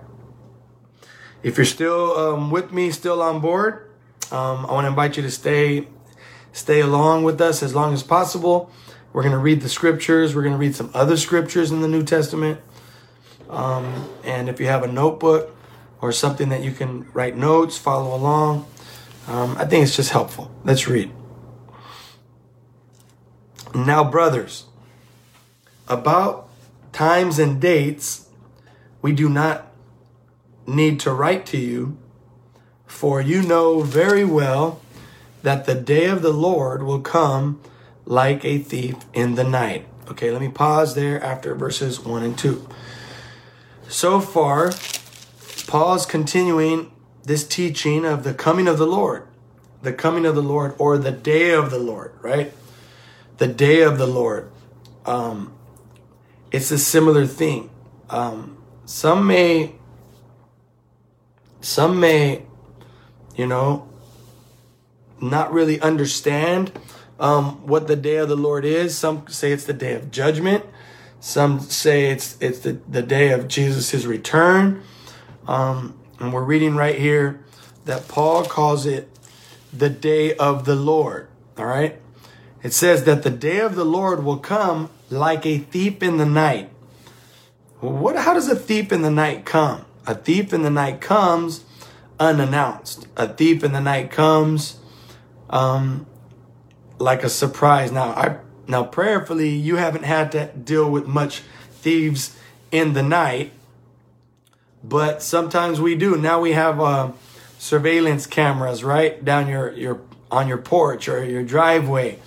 If 1.42 1.56
you're 1.56 1.66
still 1.66 2.16
um, 2.16 2.50
with 2.50 2.72
me, 2.72 2.90
still 2.90 3.22
on 3.22 3.40
board, 3.40 3.90
um, 4.32 4.66
I 4.66 4.72
want 4.72 4.84
to 4.84 4.88
invite 4.88 5.16
you 5.16 5.22
to 5.22 5.30
stay 5.30 5.88
stay 6.52 6.80
along 6.80 7.22
with 7.22 7.40
us 7.40 7.62
as 7.62 7.74
long 7.74 7.92
as 7.92 8.02
possible. 8.02 8.70
We're 9.12 9.22
going 9.22 9.32
to 9.32 9.38
read 9.38 9.60
the 9.60 9.68
scriptures. 9.68 10.34
We're 10.34 10.42
going 10.42 10.54
to 10.54 10.58
read 10.58 10.74
some 10.74 10.90
other 10.94 11.16
scriptures 11.16 11.70
in 11.70 11.82
the 11.82 11.88
New 11.88 12.02
Testament. 12.02 12.60
Um, 13.48 14.08
and 14.24 14.48
if 14.48 14.60
you 14.60 14.66
have 14.66 14.82
a 14.82 14.88
notebook 14.88 15.54
or 16.00 16.12
something 16.12 16.48
that 16.50 16.62
you 16.62 16.72
can 16.72 17.10
write 17.12 17.36
notes, 17.36 17.78
follow 17.78 18.14
along, 18.14 18.66
um, 19.28 19.56
I 19.58 19.64
think 19.64 19.84
it's 19.84 19.96
just 19.96 20.10
helpful. 20.10 20.50
Let's 20.64 20.86
read. 20.88 21.10
Now, 23.74 24.04
brothers, 24.04 24.64
about 25.88 26.48
times 26.92 27.38
and 27.38 27.60
dates, 27.60 28.28
we 29.02 29.12
do 29.12 29.28
not 29.28 29.70
need 30.66 30.98
to 31.00 31.12
write 31.12 31.46
to 31.46 31.58
you, 31.58 31.98
for 32.86 33.20
you 33.20 33.42
know 33.42 33.80
very 33.80 34.24
well 34.24 34.80
that 35.42 35.66
the 35.66 35.74
day 35.74 36.06
of 36.06 36.22
the 36.22 36.32
Lord 36.32 36.82
will 36.82 37.00
come 37.00 37.60
like 38.04 38.44
a 38.44 38.58
thief 38.58 38.96
in 39.12 39.34
the 39.34 39.44
night. 39.44 39.86
Okay, 40.08 40.30
let 40.30 40.40
me 40.40 40.48
pause 40.48 40.94
there 40.94 41.22
after 41.22 41.54
verses 41.54 42.00
1 42.00 42.22
and 42.22 42.38
2. 42.38 42.66
So 43.88 44.20
far, 44.20 44.72
Paul's 45.66 46.06
continuing 46.06 46.90
this 47.24 47.46
teaching 47.46 48.04
of 48.04 48.24
the 48.24 48.34
coming 48.34 48.68
of 48.68 48.78
the 48.78 48.86
Lord, 48.86 49.26
the 49.82 49.92
coming 49.92 50.26
of 50.26 50.34
the 50.34 50.42
Lord 50.42 50.74
or 50.78 50.98
the 50.98 51.12
day 51.12 51.52
of 51.52 51.70
the 51.70 51.78
Lord, 51.78 52.12
right? 52.20 52.52
The 53.38 53.46
day 53.46 53.82
of 53.82 53.98
the 53.98 54.06
Lord. 54.06 54.50
Um, 55.04 55.52
it's 56.50 56.70
a 56.70 56.78
similar 56.78 57.26
thing. 57.26 57.70
Um, 58.10 58.58
some 58.84 59.26
may, 59.26 59.74
some 61.60 62.00
may, 62.00 62.44
you 63.36 63.46
know, 63.46 63.88
not 65.20 65.52
really 65.52 65.80
understand 65.80 66.72
um, 67.18 67.66
what 67.66 67.86
the 67.86 67.96
day 67.96 68.16
of 68.16 68.28
the 68.28 68.36
Lord 68.36 68.64
is. 68.64 68.96
Some 68.96 69.26
say 69.28 69.52
it's 69.52 69.64
the 69.64 69.72
day 69.72 69.94
of 69.94 70.10
judgment. 70.10 70.64
Some 71.26 71.58
say 71.58 72.12
it's 72.12 72.36
it's 72.38 72.60
the, 72.60 72.78
the 72.88 73.02
day 73.02 73.32
of 73.32 73.48
Jesus' 73.48 74.04
return. 74.04 74.84
Um, 75.48 75.98
and 76.20 76.32
we're 76.32 76.44
reading 76.44 76.76
right 76.76 76.96
here 76.96 77.44
that 77.84 78.06
Paul 78.06 78.44
calls 78.44 78.86
it 78.86 79.10
the 79.72 79.90
day 79.90 80.36
of 80.36 80.66
the 80.66 80.76
Lord. 80.76 81.26
All 81.58 81.66
right. 81.66 82.00
It 82.62 82.72
says 82.72 83.02
that 83.06 83.24
the 83.24 83.30
day 83.30 83.58
of 83.58 83.74
the 83.74 83.84
Lord 83.84 84.22
will 84.22 84.38
come 84.38 84.88
like 85.10 85.44
a 85.44 85.58
thief 85.58 86.00
in 86.00 86.18
the 86.18 86.26
night. 86.26 86.70
what, 87.80 88.14
how 88.14 88.32
does 88.32 88.48
a 88.48 88.54
thief 88.54 88.92
in 88.92 89.02
the 89.02 89.10
night 89.10 89.44
come? 89.44 89.84
A 90.06 90.14
thief 90.14 90.52
in 90.52 90.62
the 90.62 90.70
night 90.70 91.00
comes 91.00 91.64
unannounced. 92.20 93.08
A 93.16 93.26
thief 93.26 93.64
in 93.64 93.72
the 93.72 93.80
night 93.80 94.12
comes 94.12 94.78
um, 95.50 96.06
like 97.00 97.24
a 97.24 97.28
surprise. 97.28 97.90
Now, 97.90 98.10
I 98.10 98.36
now 98.68 98.84
prayerfully, 98.84 99.50
you 99.50 99.76
haven't 99.76 100.04
had 100.04 100.32
to 100.32 100.46
deal 100.52 100.90
with 100.90 101.06
much 101.06 101.42
thieves 101.70 102.36
in 102.70 102.92
the 102.92 103.02
night, 103.02 103.52
but 104.82 105.22
sometimes 105.22 105.80
we 105.80 105.94
do. 105.94 106.16
Now 106.16 106.40
we 106.40 106.52
have 106.52 106.80
uh, 106.80 107.12
surveillance 107.58 108.26
cameras 108.26 108.84
right 108.84 109.24
down 109.24 109.48
your 109.48 109.72
your 109.72 110.00
on 110.30 110.48
your 110.48 110.58
porch 110.58 111.08
or 111.08 111.24
your 111.24 111.42
driveway, 111.42 112.18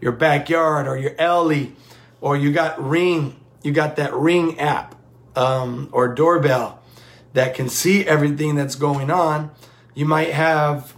your 0.00 0.12
backyard 0.12 0.86
or 0.86 0.96
your 0.96 1.14
alley, 1.18 1.74
or 2.20 2.36
you 2.36 2.52
got 2.52 2.82
ring. 2.82 3.36
You 3.62 3.72
got 3.72 3.96
that 3.96 4.12
ring 4.12 4.60
app 4.60 4.94
um, 5.36 5.88
or 5.92 6.14
doorbell 6.14 6.82
that 7.32 7.54
can 7.54 7.68
see 7.68 8.06
everything 8.06 8.54
that's 8.56 8.74
going 8.74 9.10
on. 9.10 9.50
You 9.94 10.06
might 10.06 10.30
have 10.30 10.94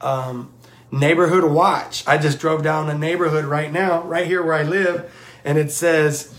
um, 0.00 0.52
neighborhood 0.94 1.44
watch. 1.44 2.06
I 2.06 2.18
just 2.18 2.38
drove 2.38 2.62
down 2.62 2.88
a 2.88 2.96
neighborhood 2.96 3.44
right 3.44 3.72
now, 3.72 4.02
right 4.02 4.26
here 4.26 4.42
where 4.42 4.54
I 4.54 4.62
live, 4.62 5.12
and 5.44 5.58
it 5.58 5.70
says 5.72 6.32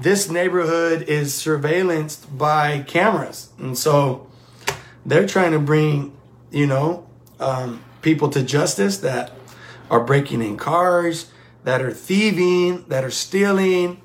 this 0.00 0.30
neighborhood 0.30 1.02
is 1.02 1.34
surveillanced 1.34 2.36
by 2.36 2.80
cameras. 2.80 3.50
And 3.58 3.76
so 3.76 4.26
they're 5.04 5.26
trying 5.26 5.52
to 5.52 5.58
bring, 5.58 6.16
you 6.50 6.66
know, 6.66 7.06
um, 7.38 7.84
people 8.00 8.30
to 8.30 8.42
justice 8.42 8.98
that 8.98 9.32
are 9.90 10.00
breaking 10.00 10.42
in 10.42 10.56
cars, 10.56 11.30
that 11.64 11.82
are 11.82 11.92
thieving, 11.92 12.84
that 12.88 13.04
are 13.04 13.10
stealing. 13.10 14.00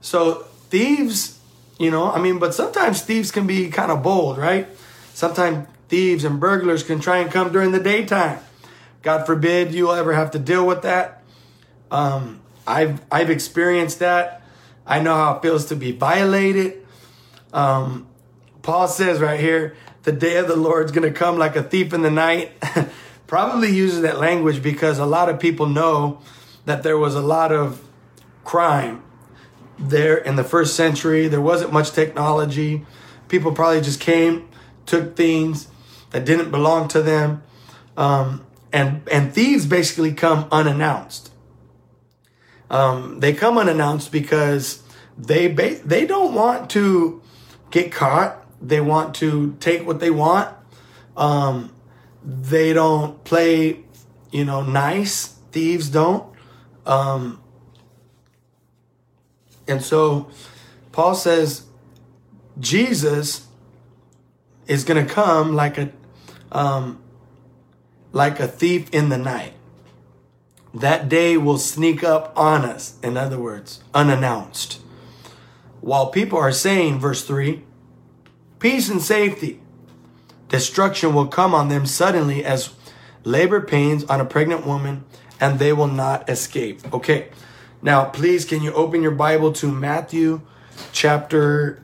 So 0.00 0.46
thieves, 0.68 1.38
you 1.78 1.90
know, 1.90 2.10
I 2.10 2.20
mean, 2.20 2.38
but 2.38 2.54
sometimes 2.54 3.00
thieves 3.02 3.30
can 3.30 3.46
be 3.46 3.70
kind 3.70 3.90
of 3.90 4.02
bold, 4.02 4.36
right? 4.36 4.68
Sometimes 5.14 5.68
thieves 5.88 6.24
and 6.24 6.38
burglars 6.38 6.82
can 6.82 7.00
try 7.00 7.18
and 7.18 7.30
come 7.30 7.50
during 7.50 7.72
the 7.72 7.80
daytime 7.80 8.40
God 9.08 9.24
forbid 9.24 9.72
you'll 9.72 9.92
ever 9.92 10.12
have 10.12 10.32
to 10.32 10.38
deal 10.38 10.66
with 10.66 10.82
that. 10.82 11.22
Um, 11.90 12.42
I've 12.66 13.00
I've 13.10 13.30
experienced 13.30 14.00
that. 14.00 14.42
I 14.86 15.00
know 15.00 15.14
how 15.14 15.36
it 15.36 15.40
feels 15.40 15.64
to 15.70 15.76
be 15.76 15.92
violated. 15.92 16.86
Um, 17.54 18.06
Paul 18.60 18.86
says 18.86 19.18
right 19.18 19.40
here, 19.40 19.78
the 20.02 20.12
day 20.12 20.36
of 20.36 20.46
the 20.46 20.56
Lord's 20.56 20.92
going 20.92 21.10
to 21.10 21.18
come 21.18 21.38
like 21.38 21.56
a 21.56 21.62
thief 21.62 21.94
in 21.94 22.02
the 22.02 22.10
night. 22.10 22.52
Probably 23.26 23.74
uses 23.74 24.02
that 24.02 24.18
language 24.18 24.62
because 24.62 24.98
a 24.98 25.06
lot 25.06 25.30
of 25.30 25.40
people 25.40 25.64
know 25.64 26.20
that 26.66 26.82
there 26.82 26.98
was 26.98 27.14
a 27.14 27.22
lot 27.22 27.50
of 27.50 27.82
crime 28.44 29.02
there 29.78 30.18
in 30.18 30.36
the 30.36 30.44
first 30.44 30.76
century. 30.76 31.28
There 31.28 31.40
wasn't 31.40 31.72
much 31.72 31.92
technology. 31.92 32.84
People 33.28 33.52
probably 33.52 33.80
just 33.80 34.00
came, 34.00 34.50
took 34.84 35.16
things 35.16 35.68
that 36.10 36.26
didn't 36.26 36.50
belong 36.50 36.88
to 36.88 37.00
them. 37.00 37.42
Um, 37.96 38.44
and 38.78 39.02
and 39.10 39.34
thieves 39.34 39.66
basically 39.66 40.12
come 40.12 40.46
unannounced. 40.52 41.32
Um, 42.70 43.18
they 43.18 43.32
come 43.32 43.58
unannounced 43.58 44.12
because 44.12 44.82
they 45.16 45.48
ba- 45.48 45.80
they 45.84 46.06
don't 46.06 46.32
want 46.32 46.70
to 46.70 47.20
get 47.72 47.90
caught. 47.90 48.46
They 48.62 48.80
want 48.80 49.16
to 49.16 49.56
take 49.58 49.84
what 49.84 49.98
they 49.98 50.10
want. 50.10 50.54
Um, 51.16 51.72
they 52.24 52.72
don't 52.72 53.24
play, 53.24 53.84
you 54.30 54.44
know, 54.44 54.62
nice. 54.62 55.34
Thieves 55.50 55.88
don't. 55.88 56.24
Um, 56.86 57.40
and 59.66 59.82
so 59.82 60.30
Paul 60.92 61.16
says 61.16 61.64
Jesus 62.60 63.48
is 64.68 64.84
going 64.84 65.04
to 65.04 65.12
come 65.12 65.56
like 65.56 65.78
a 65.78 65.90
um, 66.52 67.02
like 68.12 68.40
a 68.40 68.48
thief 68.48 68.88
in 68.92 69.08
the 69.08 69.18
night. 69.18 69.54
That 70.74 71.08
day 71.08 71.36
will 71.36 71.58
sneak 71.58 72.04
up 72.04 72.32
on 72.36 72.64
us, 72.64 72.98
in 73.02 73.16
other 73.16 73.38
words, 73.38 73.82
unannounced. 73.94 74.80
While 75.80 76.10
people 76.10 76.38
are 76.38 76.52
saying, 76.52 77.00
verse 77.00 77.24
3, 77.24 77.62
peace 78.58 78.88
and 78.88 79.00
safety, 79.00 79.60
destruction 80.48 81.14
will 81.14 81.26
come 81.26 81.54
on 81.54 81.68
them 81.68 81.86
suddenly 81.86 82.44
as 82.44 82.74
labor 83.24 83.60
pains 83.60 84.04
on 84.04 84.20
a 84.20 84.24
pregnant 84.24 84.66
woman, 84.66 85.04
and 85.40 85.58
they 85.58 85.72
will 85.72 85.86
not 85.86 86.28
escape. 86.28 86.92
Okay, 86.92 87.30
now 87.80 88.04
please, 88.04 88.44
can 88.44 88.62
you 88.62 88.72
open 88.72 89.02
your 89.02 89.12
Bible 89.12 89.52
to 89.54 89.70
Matthew 89.70 90.42
chapter 90.92 91.80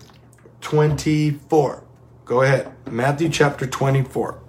24? 0.61 1.85
Go 2.25 2.43
ahead. 2.43 2.73
Matthew 2.91 3.29
chapter 3.29 3.67
24. 3.67 4.41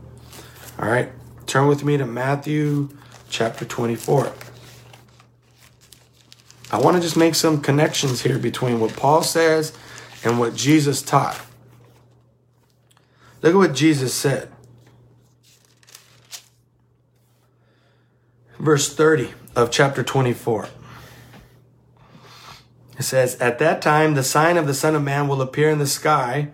All 0.80 0.90
right. 0.90 1.12
Turn 1.46 1.68
with 1.68 1.84
me 1.84 1.98
to 1.98 2.06
Matthew 2.06 2.90
chapter 3.30 3.66
24. 3.66 4.34
I 6.72 6.80
want 6.80 6.98
to 6.98 7.02
just 7.02 7.16
make 7.16 7.36
some 7.36 7.62
connections 7.62 8.22
here 8.22 8.40
between 8.40 8.80
what 8.80 8.96
Paul 8.96 9.22
says 9.22 9.72
and 10.24 10.40
what 10.40 10.56
Jesus 10.56 11.02
taught. 11.02 11.40
Look 13.42 13.54
at 13.54 13.58
what 13.58 13.76
Jesus 13.76 14.14
said. 14.14 14.52
Verse 18.58 18.94
30 18.94 19.34
of 19.56 19.70
chapter 19.70 20.02
24. 20.02 20.70
It 22.98 23.04
says, 23.04 23.36
At 23.40 23.60
that 23.60 23.82
time, 23.82 24.16
the 24.16 24.24
sign 24.24 24.58
of 24.58 24.66
the 24.66 24.74
Son 24.74 24.96
of 24.96 25.04
Man 25.04 25.28
will 25.28 25.42
appear 25.42 25.70
in 25.70 25.78
the 25.78 25.86
sky, 25.86 26.50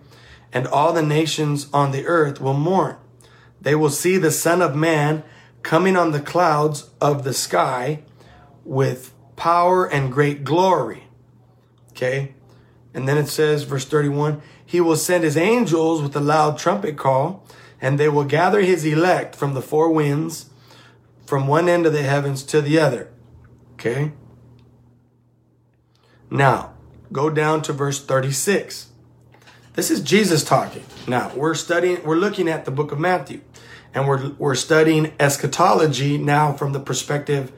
and 0.52 0.66
all 0.66 0.92
the 0.92 1.02
nations 1.02 1.68
on 1.72 1.92
the 1.92 2.06
earth 2.06 2.40
will 2.40 2.54
mourn. 2.54 2.96
They 3.62 3.76
will 3.76 3.90
see 3.90 4.18
the 4.18 4.32
Son 4.32 4.60
of 4.60 4.74
Man 4.74 5.22
coming 5.62 5.96
on 5.96 6.10
the 6.10 6.20
clouds 6.20 6.90
of 7.00 7.22
the 7.22 7.32
sky 7.32 8.02
with 8.64 9.14
power 9.36 9.86
and 9.86 10.12
great 10.12 10.42
glory. 10.42 11.04
Okay. 11.92 12.34
And 12.92 13.08
then 13.08 13.16
it 13.16 13.28
says, 13.28 13.62
verse 13.62 13.84
31, 13.84 14.42
He 14.66 14.80
will 14.80 14.96
send 14.96 15.22
His 15.22 15.36
angels 15.36 16.02
with 16.02 16.16
a 16.16 16.20
loud 16.20 16.58
trumpet 16.58 16.96
call, 16.96 17.46
and 17.80 17.98
they 17.98 18.08
will 18.08 18.24
gather 18.24 18.62
His 18.62 18.84
elect 18.84 19.36
from 19.36 19.54
the 19.54 19.62
four 19.62 19.90
winds, 19.90 20.50
from 21.24 21.46
one 21.46 21.68
end 21.68 21.86
of 21.86 21.92
the 21.92 22.02
heavens 22.02 22.42
to 22.44 22.60
the 22.60 22.80
other. 22.80 23.08
Okay. 23.74 24.12
Now, 26.30 26.74
go 27.12 27.30
down 27.30 27.62
to 27.62 27.72
verse 27.72 28.04
36. 28.04 28.88
This 29.74 29.90
is 29.90 30.00
Jesus 30.00 30.42
talking. 30.42 30.82
Now, 31.06 31.32
we're 31.34 31.54
studying, 31.54 32.02
we're 32.04 32.16
looking 32.16 32.48
at 32.48 32.64
the 32.64 32.70
book 32.70 32.90
of 32.90 32.98
Matthew 32.98 33.40
and 33.94 34.08
we're, 34.08 34.30
we're 34.38 34.54
studying 34.54 35.12
eschatology 35.20 36.18
now 36.18 36.52
from 36.52 36.72
the 36.72 36.80
perspective 36.80 37.52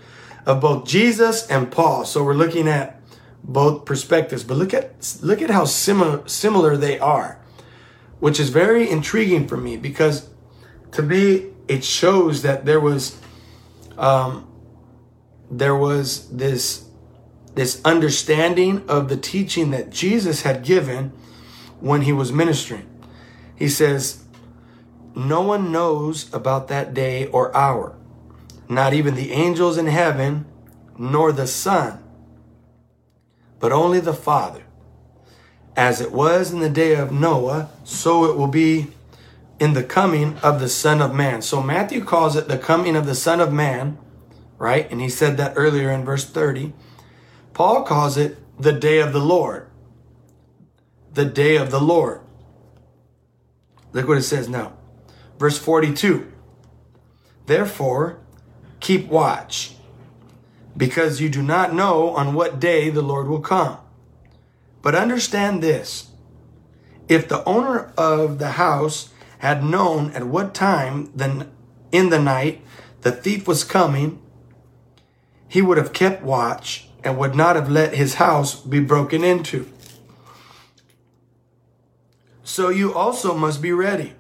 of 0.47 0.61
both 0.61 0.87
Jesus 0.87 1.47
and 1.49 1.71
Paul. 1.71 2.05
So 2.05 2.25
we're 2.25 2.35
looking 2.35 2.69
at 2.69 3.01
both 3.43 3.85
perspectives, 3.85 4.43
but 4.43 4.57
look 4.57 4.73
at 4.73 5.19
look 5.23 5.43
at 5.43 5.51
how 5.51 5.65
similar 5.65 6.27
similar 6.27 6.77
they 6.77 6.99
are, 6.99 7.39
which 8.19 8.41
is 8.41 8.49
very 8.49 8.89
intriguing 8.89 9.47
for 9.47 9.57
me 9.57 9.77
because 9.77 10.29
to 10.93 11.03
me 11.03 11.51
it 11.69 11.85
shows 11.85 12.43
that 12.43 12.65
there 12.65 12.81
was 12.81 13.19
um, 13.99 14.51
there 15.51 15.77
was 15.77 16.29
this 16.31 16.89
this 17.55 17.81
understanding 17.85 18.83
of 18.89 19.09
the 19.09 19.17
teaching 19.17 19.71
that 19.71 19.91
Jesus 19.91 20.43
had 20.43 20.65
given 20.65 21.13
when 21.81 22.03
he 22.03 22.13
was 22.13 22.33
ministering. 22.33 22.89
He 23.55 23.69
says, 23.69 24.24
no 25.15 25.41
one 25.43 25.71
knows 25.71 26.33
about 26.35 26.69
that 26.69 26.93
day 26.93 27.27
or 27.27 27.55
hour, 27.57 27.97
not 28.69 28.93
even 28.93 29.15
the 29.15 29.33
angels 29.33 29.79
in 29.79 29.87
heaven, 29.87 30.47
nor 30.99 31.33
the 31.33 31.47
Son, 31.47 32.03
but 33.61 33.73
only 33.73 34.01
the 34.01 34.15
Father. 34.15 34.63
As 35.77 36.01
it 36.01 36.13
was 36.13 36.53
in 36.53 36.61
the 36.61 36.69
day 36.69 36.95
of 36.95 37.13
Noah, 37.13 37.69
so 37.85 38.25
it 38.25 38.37
will 38.37 38.49
be 38.49 38.89
in 39.59 39.73
the 39.73 39.83
coming 39.83 40.37
of 40.39 40.61
the 40.61 40.69
Son 40.69 41.01
of 41.01 41.15
Man. 41.15 41.43
So 41.43 41.63
Matthew 41.63 42.05
calls 42.05 42.37
it 42.37 42.49
the 42.49 42.59
coming 42.59 42.97
of 42.97 43.07
the 43.07 43.15
Son 43.15 43.41
of 43.41 43.53
Man, 43.53 43.99
right? 44.59 44.91
And 44.91 45.01
he 45.01 45.09
said 45.09 45.37
that 45.37 45.55
earlier 45.57 45.91
in 45.91 46.05
verse 46.05 46.25
30. 46.25 46.73
Paul 47.53 47.83
calls 47.83 48.17
it 48.17 48.39
the 48.61 48.73
day 48.73 48.99
of 48.99 49.13
the 49.13 49.21
Lord. 49.21 49.69
The 51.13 51.25
day 51.25 51.57
of 51.57 51.71
the 51.71 51.81
Lord. 51.81 52.21
Look 53.93 54.09
what 54.09 54.19
it 54.19 54.23
says 54.23 54.49
now. 54.49 54.75
Verse 55.39 55.59
42. 55.59 56.31
Therefore, 57.47 58.19
keep 58.81 59.09
watch, 59.09 59.75
because 60.77 61.21
you 61.21 61.29
do 61.29 61.43
not 61.43 61.75
know 61.75 62.11
on 62.11 62.35
what 62.35 62.61
day 62.61 62.91
the 62.91 63.03
Lord 63.03 63.29
will 63.29 63.41
come. 63.41 63.79
But 64.83 64.95
understand 64.95 65.63
this 65.63 66.11
if 67.09 67.29
the 67.29 67.45
owner 67.45 67.93
of 67.97 68.39
the 68.39 68.53
house 68.53 69.11
had 69.39 69.63
known 69.63 70.11
at 70.13 70.25
what 70.25 70.55
time 70.55 71.11
then 71.15 71.51
in 71.93 72.11
the 72.11 72.19
night 72.19 72.63
the 73.03 73.13
thief 73.13 73.47
was 73.47 73.65
coming, 73.65 74.21
he 75.47 75.61
would 75.61 75.77
have 75.77 75.93
kept 75.93 76.23
watch 76.23 76.89
and 77.03 77.19
would 77.19 77.35
not 77.35 77.57
have 77.57 77.69
let 77.69 77.95
his 77.95 78.15
house 78.15 78.55
be 78.55 78.81
broken 78.81 79.23
into. 79.23 79.71
So 82.43 82.71
you 82.71 82.95
also 82.95 83.35
must 83.35 83.61
be 83.61 83.73
ready. 83.73 84.15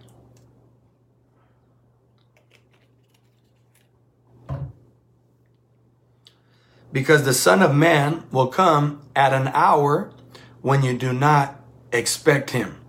Because 6.94 7.24
the 7.24 7.34
Son 7.34 7.60
of 7.60 7.74
Man 7.74 8.22
will 8.30 8.46
come 8.46 9.02
at 9.16 9.32
an 9.32 9.48
hour 9.48 10.12
when 10.62 10.84
you 10.84 10.96
do 10.96 11.12
not 11.12 11.60
expect 11.92 12.50
him. 12.50 12.80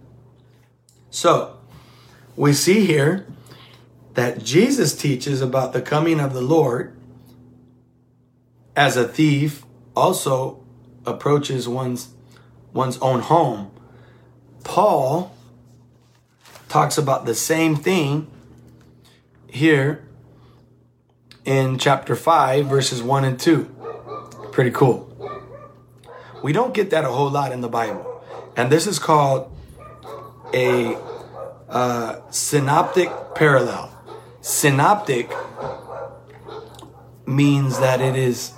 So, 1.10 1.58
we 2.36 2.54
see 2.54 2.86
here 2.86 3.26
that 4.13 4.44
Jesus 4.44 4.96
teaches 4.96 5.41
about 5.41 5.74
the 5.74 5.82
coming 5.82 6.20
of 6.20 6.34
the 6.34 6.41
Lord 6.41 6.96
as 8.76 8.96
a 8.96 9.08
thief 9.08 9.63
also 9.96 10.63
approaches 11.04 11.68
one's 11.68 12.10
one's 12.74 13.00
own 13.00 13.22
home. 13.22 13.72
Paul 14.63 15.36
talks 16.70 16.98
about 16.98 17.26
the 17.26 17.34
same 17.34 17.76
thing 17.76 18.28
here 19.50 20.06
in 21.46 21.78
chapter 21.78 22.15
5 22.15 22.68
verses 22.68 23.02
1 23.02 23.24
and 23.24 23.39
2. 23.39 23.75
Pretty 24.56 24.72
cool. 24.72 25.12
We 26.41 26.54
don't 26.54 26.74
get 26.74 26.89
that 26.91 27.04
a 27.04 27.10
whole 27.10 27.30
lot 27.30 27.52
in 27.52 27.60
the 27.60 27.68
Bible. 27.68 28.24
And 28.56 28.72
this 28.72 28.88
is 28.88 29.00
called 29.00 29.52
a 30.54 30.98
uh, 31.68 32.22
synoptic 32.32 33.10
parallel. 33.36 33.91
Synoptic 34.39 35.30
means 37.26 37.80
that 37.80 38.00
it 38.00 38.15
is 38.15 38.54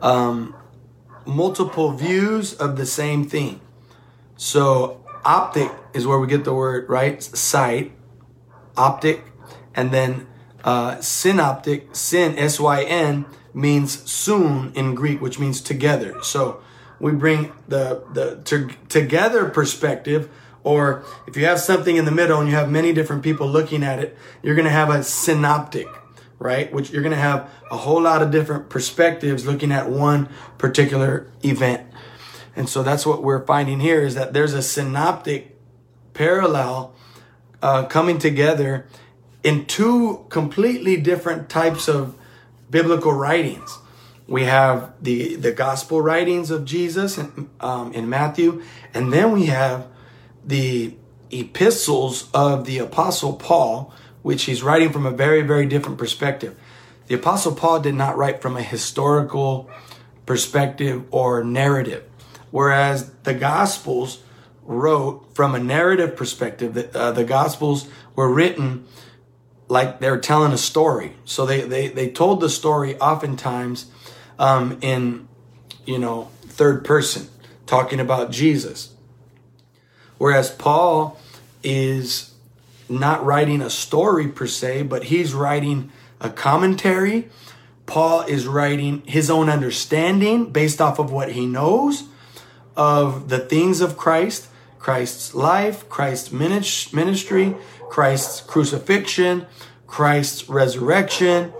um, 0.00 0.54
multiple 1.26 1.90
views 1.90 2.54
of 2.54 2.76
the 2.76 2.86
same 2.86 3.28
thing. 3.28 3.60
So 4.36 5.04
optic 5.24 5.72
is 5.94 6.06
where 6.06 6.20
we 6.20 6.28
get 6.28 6.44
the 6.44 6.54
word 6.54 6.88
right 6.88 7.20
sight, 7.20 7.90
optic, 8.76 9.24
and 9.74 9.90
then 9.90 10.28
uh, 10.62 11.00
synoptic, 11.00 11.96
syn 11.96 12.38
s 12.38 12.60
y 12.60 12.84
n 12.84 13.26
means 13.54 14.10
soon 14.10 14.72
in 14.74 14.94
Greek, 14.94 15.20
which 15.20 15.38
means 15.38 15.60
together. 15.60 16.22
So 16.22 16.60
we 16.98 17.12
bring 17.12 17.52
the 17.68 18.02
the 18.12 18.40
to, 18.44 18.68
together 18.88 19.48
perspective 19.48 20.28
or 20.64 21.04
if 21.26 21.36
you 21.36 21.44
have 21.44 21.60
something 21.60 21.96
in 21.96 22.06
the 22.06 22.10
middle 22.10 22.40
and 22.40 22.48
you 22.48 22.56
have 22.56 22.70
many 22.70 22.92
different 22.92 23.22
people 23.22 23.46
looking 23.46 23.84
at 23.84 23.98
it, 23.98 24.16
you're 24.42 24.54
going 24.54 24.64
to 24.64 24.70
have 24.70 24.88
a 24.88 25.02
synoptic, 25.02 25.86
right? 26.38 26.72
Which 26.72 26.90
you're 26.90 27.02
going 27.02 27.14
to 27.14 27.20
have 27.20 27.50
a 27.70 27.76
whole 27.76 28.00
lot 28.00 28.22
of 28.22 28.30
different 28.30 28.70
perspectives 28.70 29.46
looking 29.46 29.70
at 29.70 29.90
one 29.90 30.30
particular 30.56 31.30
event. 31.42 31.86
And 32.56 32.66
so 32.66 32.82
that's 32.82 33.04
what 33.04 33.22
we're 33.22 33.44
finding 33.44 33.80
here 33.80 34.00
is 34.00 34.14
that 34.14 34.32
there's 34.32 34.54
a 34.54 34.62
synoptic 34.62 35.58
parallel 36.14 36.94
uh, 37.60 37.84
coming 37.84 38.18
together 38.18 38.86
in 39.42 39.66
two 39.66 40.24
completely 40.30 40.96
different 40.96 41.50
types 41.50 41.88
of 41.88 42.16
biblical 42.74 43.12
writings. 43.12 43.78
We 44.26 44.42
have 44.46 44.94
the, 45.00 45.36
the 45.36 45.52
gospel 45.52 46.00
writings 46.00 46.50
of 46.50 46.64
Jesus 46.64 47.16
in, 47.16 47.48
um, 47.60 47.92
in 47.92 48.08
Matthew, 48.08 48.64
and 48.92 49.12
then 49.12 49.30
we 49.30 49.46
have 49.46 49.86
the 50.44 50.96
epistles 51.30 52.28
of 52.34 52.64
the 52.64 52.78
apostle 52.78 53.34
Paul, 53.34 53.94
which 54.22 54.46
he's 54.46 54.60
writing 54.64 54.90
from 54.90 55.06
a 55.06 55.12
very, 55.12 55.42
very 55.42 55.66
different 55.66 55.98
perspective. 55.98 56.58
The 57.06 57.14
apostle 57.14 57.54
Paul 57.54 57.78
did 57.78 57.94
not 57.94 58.16
write 58.16 58.42
from 58.42 58.56
a 58.56 58.62
historical 58.62 59.70
perspective 60.26 61.04
or 61.12 61.44
narrative, 61.44 62.02
whereas 62.50 63.12
the 63.22 63.34
gospels 63.34 64.18
wrote 64.64 65.32
from 65.32 65.54
a 65.54 65.60
narrative 65.60 66.16
perspective. 66.16 66.74
The, 66.74 66.98
uh, 66.98 67.12
the 67.12 67.24
gospels 67.24 67.86
were 68.16 68.28
written 68.28 68.88
like 69.68 70.00
they're 70.00 70.20
telling 70.20 70.52
a 70.52 70.58
story. 70.58 71.14
So 71.24 71.46
they, 71.46 71.62
they, 71.62 71.88
they 71.88 72.10
told 72.10 72.40
the 72.40 72.48
story 72.48 72.98
oftentimes 72.98 73.90
um, 74.38 74.78
in, 74.80 75.28
you 75.86 75.98
know, 75.98 76.30
third 76.42 76.84
person, 76.84 77.28
talking 77.66 78.00
about 78.00 78.30
Jesus. 78.30 78.94
Whereas 80.18 80.50
Paul 80.50 81.18
is 81.62 82.34
not 82.88 83.24
writing 83.24 83.60
a 83.60 83.70
story 83.70 84.28
per 84.28 84.46
se, 84.46 84.82
but 84.82 85.04
he's 85.04 85.32
writing 85.32 85.90
a 86.20 86.30
commentary. 86.30 87.28
Paul 87.86 88.22
is 88.22 88.46
writing 88.46 89.02
his 89.06 89.30
own 89.30 89.48
understanding 89.48 90.50
based 90.50 90.80
off 90.80 90.98
of 90.98 91.10
what 91.10 91.32
he 91.32 91.46
knows 91.46 92.04
of 92.76 93.28
the 93.28 93.38
things 93.38 93.80
of 93.80 93.96
Christ, 93.96 94.48
Christ's 94.78 95.34
life, 95.34 95.88
Christ's 95.88 96.32
ministry, 96.32 97.56
Christ's 97.94 98.40
crucifixion, 98.40 99.46
Christ's 99.86 100.48
resurrection, 100.48 101.52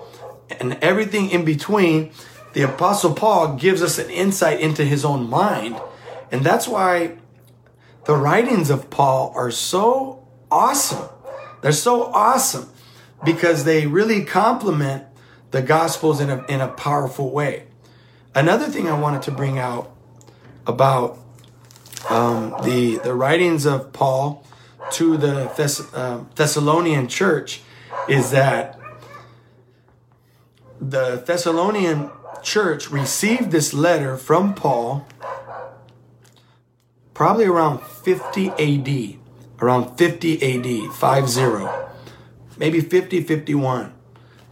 and 0.59 0.77
everything 0.83 1.31
in 1.31 1.45
between. 1.45 2.11
The 2.55 2.63
Apostle 2.63 3.15
Paul 3.15 3.55
gives 3.55 3.81
us 3.81 4.01
an 4.01 4.11
insight 4.11 4.59
into 4.59 4.85
his 4.85 5.05
own 5.05 5.31
mind. 5.31 5.81
And 6.33 6.43
that's 6.43 6.67
why 6.67 7.19
the 8.07 8.17
writings 8.17 8.69
of 8.69 8.91
Paul 8.91 9.33
are 9.37 9.53
so 9.53 10.27
awesome. 10.51 11.09
They're 11.63 11.71
so 11.71 12.07
awesome 12.07 12.69
because 13.25 13.63
they 13.63 13.87
really 13.87 14.25
complement 14.25 15.05
the 15.53 15.63
Gospels 15.63 16.21
in 16.21 16.31
a, 16.31 16.45
in 16.47 16.61
a 16.61 16.67
powerful 16.67 17.31
way. 17.31 17.69
Another 18.35 18.67
thing 18.67 18.89
I 18.89 18.99
wanted 18.99 19.23
to 19.23 19.31
bring 19.31 19.61
out 19.61 19.95
about 20.67 21.17
um, 22.11 22.57
the, 22.65 22.99
the 23.05 23.15
writings 23.15 23.67
of 23.67 23.93
Paul 23.93 24.45
to 24.93 25.17
the 25.17 25.49
Thess- 25.49 25.93
uh, 25.95 26.25
Thessalonian 26.35 27.09
church 27.09 27.63
is 28.09 28.31
that 28.31 28.79
the 30.81 31.23
Thessalonian 31.25 32.11
church 32.43 32.91
received 32.91 33.51
this 33.51 33.73
letter 33.73 34.17
from 34.17 34.55
Paul 34.55 35.07
probably 37.15 37.47
around 37.47 37.81
50 37.81 38.51
AD, 38.51 39.19
around 39.61 39.97
50 39.97 40.35
AD, 40.43 40.93
50, 40.93 41.69
maybe 42.59 42.81
50, 42.81 43.23
51. 43.23 43.95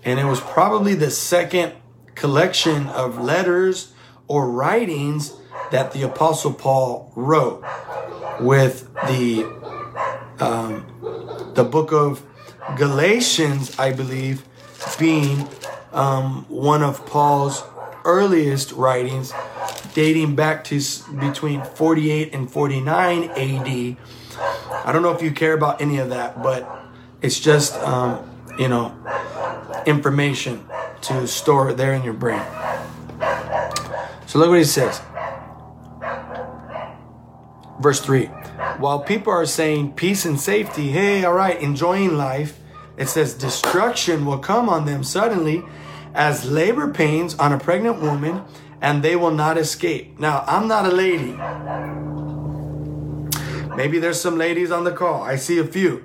And 0.05 0.19
it 0.19 0.25
was 0.25 0.41
probably 0.41 0.95
the 0.95 1.11
second 1.11 1.73
collection 2.15 2.87
of 2.89 3.21
letters 3.21 3.93
or 4.29 4.49
writings 4.51 5.35
that 5.71 5.93
the 5.93 6.03
Apostle 6.03 6.53
Paul 6.53 7.13
wrote 7.17 7.65
with 8.41 8.93
the 9.07 9.62
um, 10.43 11.53
the 11.55 11.65
book 11.65 11.93
of 11.93 12.25
Galatians, 12.77 13.79
I 13.79 13.93
believe, 13.93 14.45
being 14.99 15.49
um, 15.93 16.45
one 16.49 16.83
of 16.83 17.07
Paul's 17.07 17.63
earliest 18.05 18.73
writings 18.73 19.33
dating 19.95 20.35
back 20.35 20.65
to 20.65 20.81
between 21.21 21.63
48 21.63 22.35
and 22.35 22.51
49 22.51 23.25
AD. 23.31 23.97
I 24.85 24.93
don't 24.93 25.03
know 25.03 25.13
if 25.13 25.23
you 25.23 25.31
care 25.31 25.53
about 25.53 25.81
any 25.81 25.99
of 25.99 26.09
that, 26.11 26.43
but 26.43 26.69
it's 27.21 27.39
just, 27.39 27.75
um, 27.77 28.29
you 28.59 28.69
know, 28.69 28.97
information 29.87 30.65
to 31.03 31.27
store 31.29 31.73
there 31.73 31.93
in 31.93 32.03
your 32.03 32.15
brain. 32.15 32.43
So 34.27 34.39
look 34.39 34.49
what 34.49 34.59
he 34.59 34.65
says. 34.65 35.01
Verse 37.81 38.01
3 38.01 38.31
While 38.79 39.01
people 39.01 39.33
are 39.33 39.47
saying 39.47 39.93
peace 39.95 40.25
and 40.25 40.39
safety, 40.39 40.89
hey, 40.91 41.25
all 41.25 41.35
right, 41.35 41.61
enjoying 41.61 42.17
life, 42.17 42.59
it 42.97 43.09
says 43.09 43.35
destruction 43.35 44.25
will 44.27 44.39
come 44.39 44.69
on 44.69 44.85
them 44.85 45.03
suddenly 45.03 45.63
as 46.15 46.45
labor 46.51 46.93
pains 46.93 47.35
on 47.37 47.53
a 47.53 47.59
pregnant 47.59 48.01
woman 48.01 48.45
and 48.81 49.03
they 49.03 49.17
will 49.17 49.31
not 49.31 49.57
escape. 49.57 50.19
Now, 50.19 50.45
I'm 50.47 50.69
not 50.69 50.85
a 50.87 50.91
lady. 50.91 51.33
Maybe 53.77 53.99
there's 53.99 54.21
some 54.21 54.37
ladies 54.37 54.71
on 54.71 54.85
the 54.85 54.93
call. 54.93 55.23
I 55.23 55.37
see 55.37 55.59
a 55.59 55.65
few. 55.65 56.05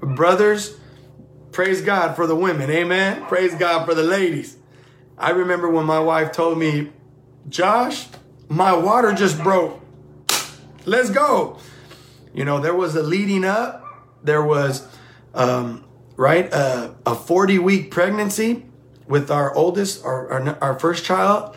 brothers, 0.00 0.78
praise 1.52 1.80
God 1.80 2.16
for 2.16 2.26
the 2.26 2.34
women. 2.34 2.70
Amen. 2.70 3.24
Praise 3.26 3.54
God 3.54 3.86
for 3.86 3.94
the 3.94 4.02
ladies. 4.02 4.56
I 5.18 5.30
remember 5.30 5.70
when 5.70 5.86
my 5.86 6.00
wife 6.00 6.32
told 6.32 6.58
me, 6.58 6.90
Josh, 7.48 8.06
my 8.48 8.74
water 8.74 9.12
just 9.12 9.40
broke. 9.42 9.80
Let's 10.84 11.10
go. 11.10 11.58
You 12.36 12.44
know, 12.44 12.60
there 12.60 12.74
was 12.74 12.94
a 12.94 13.02
leading 13.02 13.46
up. 13.46 13.82
There 14.22 14.44
was, 14.44 14.86
um, 15.32 15.86
right, 16.16 16.52
uh, 16.52 16.90
a 17.06 17.14
40 17.14 17.58
week 17.58 17.90
pregnancy 17.90 18.66
with 19.08 19.30
our 19.30 19.54
oldest, 19.54 20.04
our, 20.04 20.30
our, 20.30 20.58
our 20.60 20.78
first 20.78 21.06
child. 21.06 21.56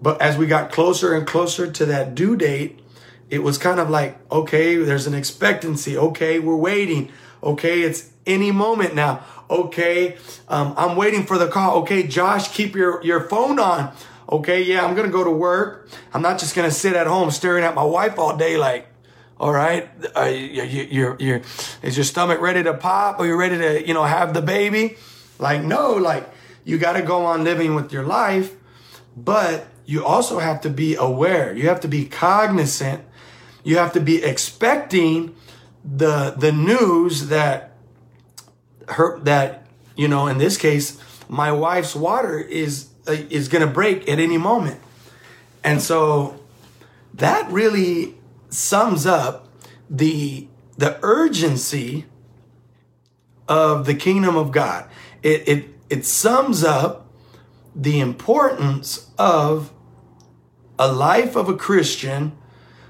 But 0.00 0.22
as 0.22 0.38
we 0.38 0.46
got 0.46 0.72
closer 0.72 1.14
and 1.14 1.26
closer 1.26 1.70
to 1.70 1.84
that 1.86 2.14
due 2.14 2.36
date, 2.36 2.80
it 3.28 3.42
was 3.42 3.58
kind 3.58 3.78
of 3.78 3.90
like, 3.90 4.18
okay, 4.32 4.76
there's 4.76 5.06
an 5.06 5.12
expectancy. 5.12 5.98
Okay, 5.98 6.38
we're 6.38 6.56
waiting. 6.56 7.12
Okay, 7.42 7.82
it's 7.82 8.08
any 8.26 8.50
moment 8.50 8.94
now. 8.94 9.22
Okay, 9.50 10.16
um, 10.48 10.72
I'm 10.78 10.96
waiting 10.96 11.26
for 11.26 11.36
the 11.36 11.48
call. 11.48 11.80
Okay, 11.82 12.06
Josh, 12.06 12.48
keep 12.54 12.74
your, 12.74 13.04
your 13.04 13.20
phone 13.28 13.58
on. 13.58 13.94
Okay, 14.30 14.62
yeah, 14.62 14.86
I'm 14.86 14.94
gonna 14.94 15.08
go 15.08 15.24
to 15.24 15.30
work. 15.30 15.90
I'm 16.14 16.22
not 16.22 16.38
just 16.38 16.56
gonna 16.56 16.70
sit 16.70 16.94
at 16.94 17.06
home 17.06 17.30
staring 17.30 17.64
at 17.64 17.74
my 17.74 17.84
wife 17.84 18.18
all 18.18 18.38
day 18.38 18.56
like, 18.56 18.86
all 19.40 19.52
right, 19.52 19.88
uh, 20.16 20.24
you, 20.24 20.62
you, 20.64 21.16
you're, 21.20 21.42
is 21.82 21.96
your 21.96 22.04
stomach 22.04 22.40
ready 22.40 22.62
to 22.64 22.74
pop 22.74 23.20
Are 23.20 23.26
you 23.26 23.36
ready 23.36 23.56
to, 23.58 23.86
you 23.86 23.94
know, 23.94 24.02
have 24.04 24.34
the 24.34 24.42
baby? 24.42 24.96
Like, 25.38 25.62
no, 25.62 25.92
like, 25.92 26.28
you 26.64 26.76
gotta 26.78 27.02
go 27.02 27.24
on 27.24 27.44
living 27.44 27.74
with 27.74 27.92
your 27.92 28.02
life, 28.02 28.54
but 29.16 29.66
you 29.86 30.04
also 30.04 30.40
have 30.40 30.60
to 30.62 30.70
be 30.70 30.96
aware. 30.96 31.56
You 31.56 31.68
have 31.68 31.80
to 31.80 31.88
be 31.88 32.04
cognizant. 32.04 33.04
You 33.62 33.78
have 33.78 33.92
to 33.92 34.00
be 34.00 34.22
expecting 34.22 35.34
the, 35.84 36.34
the 36.36 36.52
news 36.52 37.28
that 37.28 37.76
her, 38.88 39.20
that, 39.20 39.66
you 39.96 40.08
know, 40.08 40.26
in 40.26 40.38
this 40.38 40.56
case, 40.56 41.00
my 41.28 41.52
wife's 41.52 41.94
water 41.94 42.38
is, 42.38 42.88
uh, 43.06 43.12
is 43.30 43.48
going 43.48 43.66
to 43.66 43.72
break 43.72 44.08
at 44.08 44.18
any 44.18 44.36
moment. 44.36 44.80
And 45.62 45.80
so 45.80 46.40
that 47.14 47.50
really 47.50 48.17
sums 48.48 49.06
up 49.06 49.48
the, 49.88 50.48
the 50.76 50.98
urgency 51.02 52.06
of 53.48 53.86
the 53.86 53.94
kingdom 53.94 54.36
of 54.36 54.52
God. 54.52 54.88
It, 55.22 55.48
it, 55.48 55.64
it 55.90 56.04
sums 56.04 56.62
up 56.62 57.06
the 57.74 58.00
importance 58.00 59.10
of 59.18 59.72
a 60.78 60.90
life 60.92 61.36
of 61.36 61.48
a 61.48 61.56
Christian 61.56 62.36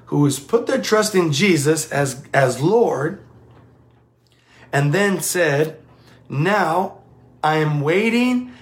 who 0.06 0.24
has 0.24 0.38
put 0.38 0.66
their 0.66 0.80
trust 0.80 1.14
in 1.14 1.32
Jesus 1.32 1.90
as, 1.92 2.24
as 2.32 2.60
Lord 2.60 3.22
and 4.72 4.92
then 4.92 5.20
said, 5.20 5.80
now 6.28 6.98
I 7.42 7.56
am 7.56 7.80
waiting 7.80 8.52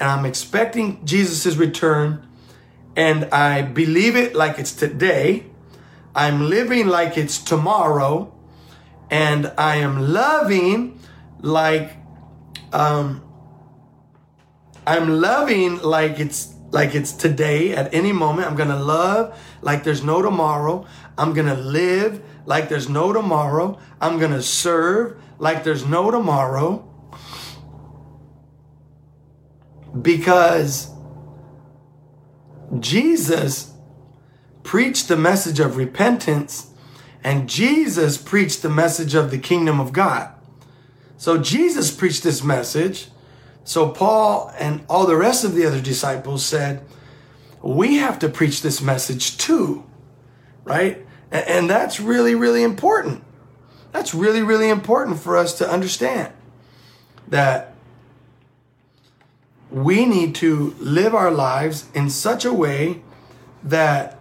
and 0.00 0.10
I'm 0.10 0.26
expecting 0.26 1.04
Jesus' 1.04 1.56
return 1.56 2.26
and 2.96 3.24
I 3.26 3.62
believe 3.62 4.16
it 4.16 4.34
like 4.34 4.58
it's 4.58 4.72
today. 4.72 5.46
I'm 6.14 6.48
living 6.48 6.86
like 6.86 7.18
it's 7.18 7.38
tomorrow 7.38 8.32
and 9.10 9.52
I 9.58 9.76
am 9.76 10.12
loving 10.12 11.00
like, 11.40 11.96
um, 12.72 13.22
I'm 14.86 15.20
loving 15.20 15.78
like 15.82 16.20
it's 16.20 16.54
like 16.70 16.94
it's 16.94 17.12
today 17.12 17.74
at 17.74 17.94
any 17.94 18.12
moment. 18.12 18.48
I'm 18.48 18.56
to 18.68 18.76
love 18.76 19.38
like 19.62 19.84
there's 19.84 20.02
no 20.02 20.22
tomorrow. 20.22 20.86
I'm 21.16 21.32
to 21.46 21.54
live 21.54 22.22
like 22.46 22.68
there's 22.68 22.88
no 22.88 23.12
tomorrow. 23.12 23.78
I'm 24.00 24.18
to 24.32 24.42
serve 24.42 25.20
like 25.38 25.64
there's 25.64 25.86
no 25.86 26.10
tomorrow. 26.10 26.90
Because 30.00 30.90
Jesus 32.80 33.73
preached 34.64 35.06
the 35.06 35.16
message 35.16 35.60
of 35.60 35.76
repentance 35.76 36.70
and 37.22 37.48
Jesus 37.48 38.18
preached 38.18 38.62
the 38.62 38.68
message 38.68 39.14
of 39.14 39.30
the 39.30 39.38
kingdom 39.38 39.78
of 39.78 39.92
God. 39.92 40.34
So 41.16 41.38
Jesus 41.38 41.94
preached 41.94 42.24
this 42.24 42.42
message 42.42 43.08
so 43.64 43.88
Paul 43.88 44.52
and 44.58 44.84
all 44.88 45.06
the 45.06 45.16
rest 45.16 45.42
of 45.42 45.54
the 45.54 45.66
other 45.66 45.80
disciples 45.80 46.44
said, 46.44 46.84
we 47.62 47.96
have 47.96 48.18
to 48.18 48.28
preach 48.28 48.60
this 48.60 48.82
message 48.82 49.38
too, 49.38 49.84
right? 50.64 51.04
And 51.32 51.68
that's 51.68 51.98
really, 51.98 52.34
really 52.34 52.62
important. 52.62 53.24
That's 53.90 54.14
really, 54.14 54.42
really 54.42 54.68
important 54.68 55.18
for 55.18 55.36
us 55.36 55.56
to 55.58 55.68
understand 55.68 56.32
that 57.26 57.74
we 59.70 60.04
need 60.04 60.34
to 60.36 60.76
live 60.78 61.14
our 61.14 61.30
lives 61.30 61.88
in 61.94 62.10
such 62.10 62.44
a 62.44 62.52
way 62.52 63.02
that 63.62 64.13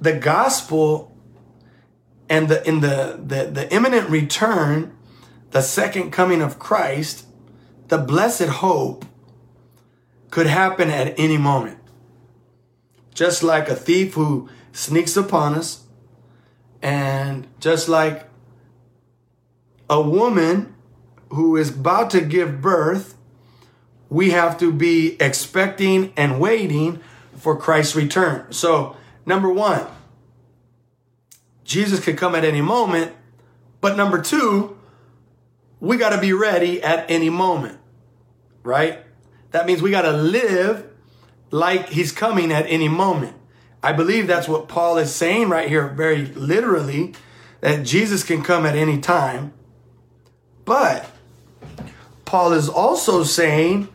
the 0.00 0.12
gospel 0.12 1.16
and 2.28 2.48
the 2.48 2.66
in 2.66 2.80
the 2.80 3.20
the, 3.22 3.50
the 3.50 3.72
imminent 3.72 4.08
return 4.08 4.94
the 5.50 5.62
second 5.62 6.10
coming 6.10 6.42
of 6.42 6.58
Christ, 6.58 7.26
the 7.88 7.98
blessed 7.98 8.48
hope, 8.48 9.04
could 10.30 10.46
happen 10.46 10.90
at 10.90 11.18
any 11.18 11.38
moment. 11.38 11.78
Just 13.14 13.42
like 13.42 13.68
a 13.68 13.74
thief 13.74 14.14
who 14.14 14.48
sneaks 14.72 15.16
upon 15.16 15.54
us, 15.54 15.84
and 16.82 17.46
just 17.58 17.88
like 17.88 18.28
a 19.88 20.00
woman 20.00 20.74
who 21.30 21.56
is 21.56 21.70
about 21.70 22.10
to 22.10 22.20
give 22.20 22.60
birth, 22.60 23.16
we 24.08 24.30
have 24.30 24.58
to 24.58 24.70
be 24.70 25.16
expecting 25.20 26.12
and 26.16 26.38
waiting 26.38 27.00
for 27.36 27.56
Christ's 27.56 27.96
return. 27.96 28.52
So, 28.52 28.96
number 29.28 29.50
one, 29.50 29.86
Jesus 31.62 32.00
could 32.00 32.16
come 32.16 32.34
at 32.34 32.44
any 32.44 32.62
moment. 32.62 33.12
But 33.80 33.96
number 33.96 34.20
two, 34.20 34.76
we 35.78 35.96
got 35.96 36.10
to 36.10 36.20
be 36.20 36.32
ready 36.32 36.82
at 36.82 37.08
any 37.10 37.30
moment, 37.30 37.78
right? 38.64 39.00
That 39.52 39.66
means 39.66 39.80
we 39.80 39.90
got 39.90 40.02
to 40.02 40.12
live 40.12 40.88
like 41.50 41.90
he's 41.90 42.10
coming 42.10 42.50
at 42.50 42.66
any 42.66 42.88
moment. 42.88 43.36
I 43.82 43.92
believe 43.92 44.26
that's 44.26 44.48
what 44.48 44.66
Paul 44.66 44.98
is 44.98 45.14
saying 45.14 45.50
right 45.50 45.68
here, 45.68 45.86
very 45.88 46.24
literally, 46.24 47.14
that 47.60 47.84
Jesus 47.84 48.24
can 48.24 48.42
come 48.42 48.66
at 48.66 48.74
any 48.74 48.98
time. 48.98 49.52
But 50.64 51.08
Paul 52.24 52.52
is 52.52 52.68
also 52.68 53.22
saying 53.22 53.88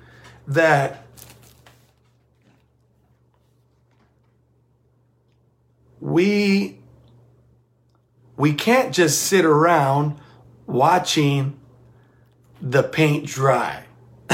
that 0.48 1.03
we 6.04 6.78
we 8.36 8.54
can't 8.54 8.94
just 8.94 9.22
sit 9.22 9.46
around 9.46 10.20
watching 10.68 11.58
the 12.62 12.84
paint 12.84 13.26
dry. 13.26 13.86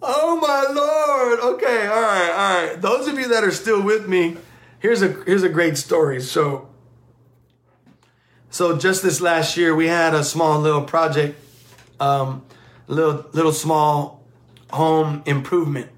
oh 0.00 0.38
my 0.40 0.64
lord. 0.72 1.40
Okay, 1.54 1.86
all 1.86 2.00
right, 2.00 2.30
all 2.30 2.66
right. 2.68 2.80
Those 2.80 3.08
of 3.08 3.18
you 3.18 3.28
that 3.28 3.44
are 3.44 3.50
still 3.50 3.82
with 3.82 4.08
me, 4.08 4.38
here's 4.78 5.02
a 5.02 5.08
here's 5.08 5.42
a 5.42 5.50
great 5.50 5.76
story. 5.76 6.22
So 6.22 6.70
so 8.48 8.78
just 8.78 9.02
this 9.02 9.20
last 9.20 9.58
year 9.58 9.74
we 9.74 9.88
had 9.88 10.14
a 10.14 10.24
small 10.24 10.58
little 10.60 10.84
project 10.84 11.38
um 12.00 12.42
little 12.86 13.26
little 13.32 13.52
small 13.52 14.24
home 14.70 15.22
improvement. 15.26 15.90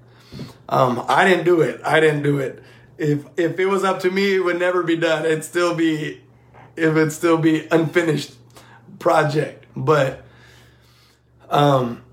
Um 0.69 1.03
I 1.07 1.27
didn't 1.27 1.45
do 1.45 1.61
it. 1.61 1.81
I 1.83 1.99
didn't 1.99 2.23
do 2.23 2.39
it. 2.39 2.63
If 2.97 3.25
if 3.37 3.59
it 3.59 3.65
was 3.67 3.83
up 3.83 3.99
to 4.01 4.11
me, 4.11 4.35
it 4.35 4.39
would 4.39 4.59
never 4.59 4.83
be 4.83 4.95
done. 4.95 5.25
It'd 5.25 5.43
still 5.43 5.75
be 5.75 6.21
it 6.77 7.11
still 7.11 7.37
be 7.37 7.67
unfinished 7.71 8.33
project. 8.99 9.65
But 9.75 10.23
um, 11.49 12.03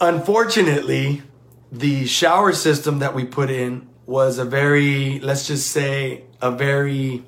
unfortunately, 0.00 1.22
the 1.70 2.06
shower 2.06 2.52
system 2.52 3.00
that 3.00 3.14
we 3.14 3.24
put 3.24 3.50
in 3.50 3.88
was 4.06 4.38
a 4.38 4.44
very, 4.44 5.20
let's 5.20 5.46
just 5.46 5.70
say, 5.70 6.22
a 6.40 6.50
very 6.50 7.24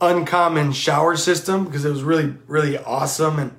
uncommon 0.00 0.72
shower 0.72 1.16
system 1.16 1.64
because 1.64 1.84
it 1.84 1.90
was 1.90 2.02
really, 2.02 2.34
really 2.46 2.78
awesome 2.78 3.38
and 3.38 3.56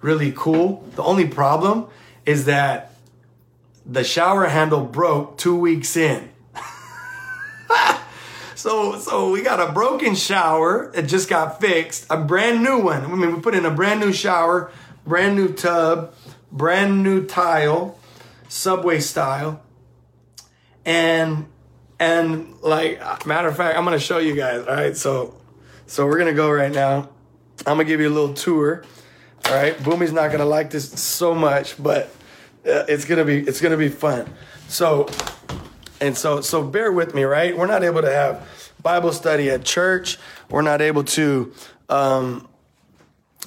really 0.00 0.32
cool. 0.34 0.88
The 0.94 1.02
only 1.02 1.26
problem 1.26 1.88
is 2.24 2.46
that 2.46 2.95
the 3.86 4.04
shower 4.04 4.46
handle 4.46 4.84
broke 4.84 5.38
two 5.38 5.56
weeks 5.56 5.96
in. 5.96 6.30
So, 8.56 8.98
so 8.98 9.30
we 9.30 9.42
got 9.42 9.60
a 9.60 9.70
broken 9.70 10.14
shower 10.16 10.90
that 10.92 11.02
just 11.02 11.28
got 11.28 11.60
fixed, 11.60 12.06
a 12.10 12.16
brand 12.16 12.64
new 12.64 12.80
one. 12.80 13.04
I 13.04 13.14
mean, 13.14 13.36
we 13.36 13.40
put 13.40 13.54
in 13.54 13.66
a 13.66 13.70
brand 13.70 14.00
new 14.00 14.12
shower, 14.12 14.72
brand 15.06 15.36
new 15.36 15.52
tub, 15.52 16.14
brand 16.50 17.02
new 17.04 17.26
tile, 17.26 17.96
subway 18.48 18.98
style. 18.98 19.62
And 20.84 21.46
And 22.00 22.58
like 22.62 23.26
matter 23.26 23.46
of 23.48 23.56
fact, 23.56 23.76
I'm 23.78 23.84
gonna 23.84 24.00
show 24.00 24.18
you 24.18 24.34
guys. 24.34 24.66
All 24.66 24.74
right, 24.74 24.96
so 24.96 25.38
so 25.86 26.06
we're 26.06 26.18
gonna 26.18 26.32
go 26.32 26.50
right 26.50 26.72
now. 26.72 27.10
I'm 27.66 27.76
gonna 27.76 27.84
give 27.84 28.00
you 28.00 28.08
a 28.08 28.16
little 28.16 28.34
tour. 28.34 28.82
All 29.44 29.54
right, 29.54 29.76
Boomy's 29.76 30.12
not 30.12 30.32
gonna 30.32 30.46
like 30.46 30.70
this 30.70 30.90
so 30.90 31.34
much, 31.34 31.80
but 31.80 32.10
it's 32.66 33.04
gonna 33.04 33.24
be 33.24 33.40
it's 33.40 33.60
gonna 33.60 33.76
be 33.76 33.88
fun. 33.88 34.28
So 34.68 35.08
and 36.00 36.16
so 36.16 36.40
so 36.40 36.62
bear 36.62 36.92
with 36.92 37.14
me, 37.14 37.24
right? 37.24 37.56
We're 37.56 37.66
not 37.66 37.82
able 37.82 38.02
to 38.02 38.12
have 38.12 38.46
Bible 38.82 39.12
study 39.12 39.50
at 39.50 39.64
church. 39.64 40.18
We're 40.50 40.62
not 40.62 40.82
able 40.82 41.04
to 41.04 41.52
um, 41.88 42.48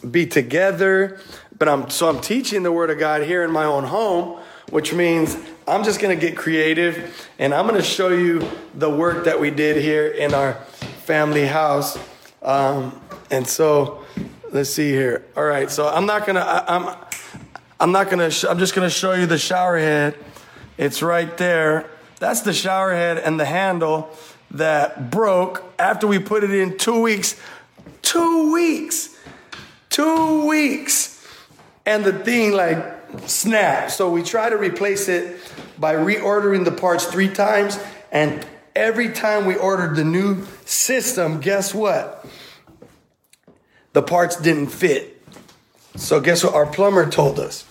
be 0.09 0.25
together. 0.25 1.19
But 1.57 1.67
I'm 1.67 1.89
so 1.89 2.09
I'm 2.09 2.21
teaching 2.21 2.63
the 2.63 2.71
Word 2.71 2.89
of 2.89 2.99
God 2.99 3.23
here 3.23 3.43
in 3.43 3.51
my 3.51 3.65
own 3.65 3.83
home, 3.83 4.39
which 4.69 4.93
means 4.93 5.37
I'm 5.67 5.83
just 5.83 5.99
gonna 5.99 6.15
get 6.15 6.37
creative 6.37 7.29
and 7.37 7.53
I'm 7.53 7.67
gonna 7.67 7.81
show 7.81 8.09
you 8.09 8.47
the 8.75 8.89
work 8.89 9.25
that 9.25 9.39
we 9.39 9.51
did 9.51 9.81
here 9.81 10.07
in 10.07 10.33
our 10.33 10.53
family 11.05 11.45
house. 11.45 11.99
Um, 12.41 12.99
and 13.29 13.45
so 13.45 14.05
let's 14.51 14.69
see 14.69 14.91
here. 14.91 15.25
All 15.35 15.43
right, 15.43 15.69
so 15.69 15.87
I'm 15.87 16.05
not 16.05 16.25
gonna 16.25 16.39
I, 16.39 16.75
I'm 16.75 16.95
I'm 17.79 17.91
not 17.91 18.09
gonna 18.09 18.29
sh- 18.29 18.45
I'm 18.45 18.59
just 18.59 18.75
gonna 18.75 18.89
show 18.89 19.13
you 19.13 19.25
the 19.25 19.37
shower 19.37 19.77
head. 19.77 20.15
It's 20.77 21.01
right 21.01 21.35
there. 21.37 21.89
That's 22.19 22.41
the 22.41 22.53
shower 22.53 22.91
head 22.91 23.17
and 23.17 23.39
the 23.39 23.45
handle 23.45 24.09
that 24.51 25.09
broke 25.11 25.63
after 25.79 26.07
we 26.07 26.19
put 26.19 26.43
it 26.43 26.51
in 26.51 26.77
two 26.77 27.01
weeks. 27.01 27.39
Two 28.01 28.51
weeks. 28.51 29.15
Two 29.89 30.47
weeks 30.47 31.19
and 31.85 32.03
the 32.03 32.13
thing 32.13 32.51
like 32.51 32.85
snapped. 33.25 33.91
So 33.91 34.11
we 34.11 34.23
try 34.23 34.49
to 34.49 34.57
replace 34.57 35.07
it 35.07 35.39
by 35.79 35.95
reordering 35.95 36.65
the 36.65 36.71
parts 36.71 37.05
three 37.05 37.29
times. 37.29 37.79
And 38.11 38.45
every 38.75 39.09
time 39.09 39.45
we 39.45 39.55
ordered 39.55 39.95
the 39.95 40.03
new 40.03 40.45
system, 40.65 41.39
guess 41.39 41.73
what? 41.73 42.25
The 43.93 44.03
parts 44.03 44.35
didn't 44.35 44.67
fit. 44.67 45.18
So 45.95 46.19
guess 46.19 46.43
what 46.43 46.53
our 46.53 46.65
plumber 46.65 47.09
told 47.09 47.39
us? 47.39 47.65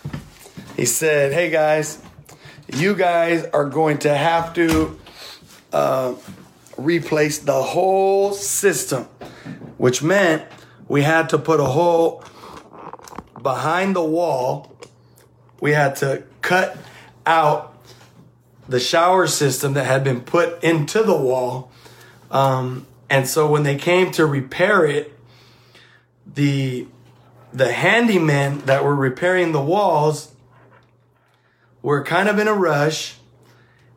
He 0.77 0.85
said, 0.85 1.33
"Hey 1.33 1.51
guys, 1.51 2.01
you 2.73 2.95
guys 2.95 3.45
are 3.53 3.65
going 3.65 3.99
to 3.99 4.15
have 4.15 4.55
to 4.55 4.99
uh, 5.73 6.15
replace 6.77 7.39
the 7.39 7.63
whole 7.63 8.33
system," 8.33 9.05
which 9.77 10.03
meant 10.03 10.45
we 10.89 11.03
had 11.03 11.29
to 11.31 11.39
put 11.39 11.61
a 11.61 11.65
hole 11.65 12.25
behind 13.43 13.97
the 13.97 14.05
wall, 14.05 14.77
we 15.61 15.73
had 15.73 15.97
to 15.97 16.23
cut 16.43 16.77
out 17.27 17.75
the 18.69 18.81
shower 18.81 19.27
system 19.27 19.75
that 19.75 19.87
had 19.87 20.05
been 20.05 20.21
put 20.21 20.63
into 20.63 21.03
the 21.03 21.17
wall. 21.17 21.71
Um, 22.31 22.87
and 23.09 23.27
so 23.27 23.51
when 23.51 23.63
they 23.63 23.77
came 23.77 24.11
to 24.13 24.27
repair 24.27 24.85
it, 24.85 25.19
the 26.27 26.87
the 27.53 27.67
handymen 27.67 28.65
that 28.67 28.85
were 28.85 28.95
repairing 28.95 29.53
the 29.53 29.61
walls 29.61 30.33
were 31.83 32.05
kind 32.05 32.29
of 32.29 32.39
in 32.39 32.49
a 32.49 32.55
rush 32.55 33.17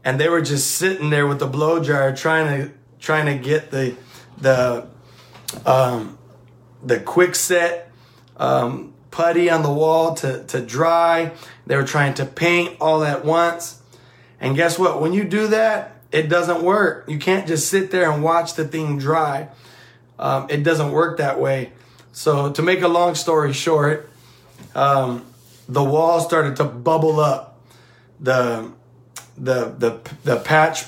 and 0.04 0.20
they 0.20 0.30
were 0.30 0.42
just 0.42 0.72
sitting 0.72 1.10
there 1.10 1.28
with 1.28 1.40
the 1.40 1.48
blow 1.48 1.84
dryer 1.84 2.16
trying 2.16 2.48
to 2.48 2.72
trying 3.00 3.26
to 3.26 3.44
get 3.44 3.72
the 3.72 3.96
the 4.38 4.88
um, 5.66 6.18
the 6.84 7.00
quick 7.00 7.36
set 7.36 7.92
um, 8.38 8.94
putty 9.12 9.50
on 9.50 9.62
the 9.64 9.72
wall 9.72 10.16
to, 10.16 10.44
to 10.46 10.62
dry. 10.62 11.32
They 11.68 11.76
were 11.76 11.84
trying 11.84 12.16
to 12.16 12.26
paint 12.26 12.78
all 12.80 13.04
at 13.04 13.26
once. 13.26 13.82
And 14.40 14.56
guess 14.56 14.80
what? 14.80 15.02
When 15.02 15.14
you 15.14 15.24
do 15.24 15.48
that, 15.48 16.02
it 16.12 16.28
doesn't 16.28 16.64
work. 16.64 17.06
You 17.08 17.20
can't 17.20 17.48
just 17.48 17.70
sit 17.70 17.92
there 17.92 18.10
and 18.12 18.24
watch 18.24 18.56
the 18.56 18.68
thing 18.68 18.98
dry. 18.98 19.50
Um, 20.18 20.48
it 20.50 20.64
doesn't 20.64 20.92
work 20.92 21.18
that 21.18 21.40
way. 21.40 21.72
So 22.22 22.52
to 22.52 22.62
make 22.62 22.84
a 22.84 22.88
long 22.88 23.16
story 23.16 23.52
short, 23.52 24.08
um, 24.76 25.26
the 25.68 25.84
wall 25.84 26.20
started 26.20 26.56
to 26.58 26.64
bubble 26.66 27.20
up. 27.20 27.60
The 28.20 28.72
the 29.36 29.74
the 29.76 30.00
the 30.24 30.36
patch 30.40 30.86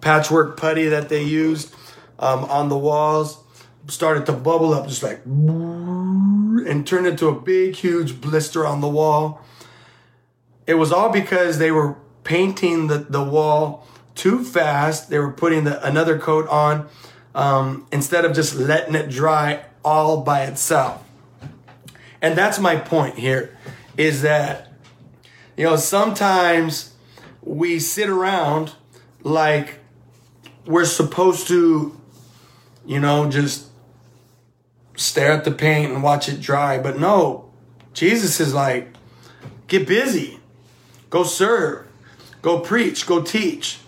patchwork 0.00 0.56
putty 0.56 0.86
that 0.86 1.08
they 1.08 1.22
used 1.22 1.72
um, 2.18 2.42
on 2.46 2.70
the 2.70 2.76
walls 2.76 3.38
started 3.86 4.26
to 4.26 4.32
bubble 4.32 4.74
up, 4.74 4.88
just 4.88 5.04
like 5.04 5.24
and 5.24 6.84
turned 6.84 7.06
into 7.06 7.28
a 7.28 7.40
big, 7.40 7.76
huge 7.76 8.20
blister 8.20 8.66
on 8.66 8.80
the 8.80 8.88
wall. 8.88 9.44
It 10.66 10.74
was 10.74 10.90
all 10.90 11.10
because 11.10 11.58
they 11.58 11.70
were 11.70 11.94
painting 12.24 12.88
the, 12.88 12.98
the 12.98 13.22
wall 13.22 13.86
too 14.16 14.42
fast. 14.42 15.08
They 15.08 15.20
were 15.20 15.30
putting 15.30 15.62
the, 15.62 15.86
another 15.86 16.18
coat 16.18 16.48
on 16.48 16.88
um, 17.32 17.86
instead 17.92 18.24
of 18.24 18.34
just 18.34 18.56
letting 18.56 18.96
it 18.96 19.08
dry 19.08 19.66
all 19.84 20.22
by 20.22 20.44
itself. 20.44 21.02
And 22.22 22.36
that's 22.36 22.58
my 22.58 22.76
point 22.76 23.18
here 23.18 23.56
is 23.96 24.22
that, 24.22 24.72
you 25.56 25.64
know, 25.64 25.76
sometimes 25.76 26.94
we 27.42 27.78
sit 27.78 28.08
around 28.08 28.72
like 29.22 29.78
we're 30.66 30.86
supposed 30.86 31.46
to, 31.48 32.00
you 32.86 32.98
know, 32.98 33.30
just 33.30 33.66
stare 34.96 35.32
at 35.32 35.44
the 35.44 35.50
paint 35.50 35.92
and 35.92 36.02
watch 36.02 36.28
it 36.28 36.40
dry. 36.40 36.78
But 36.78 36.98
no, 36.98 37.50
Jesus 37.92 38.40
is 38.40 38.54
like, 38.54 38.94
get 39.66 39.86
busy, 39.86 40.40
go 41.10 41.24
serve, 41.24 41.86
go 42.42 42.60
preach, 42.60 43.06
go 43.06 43.22
teach. 43.22 43.78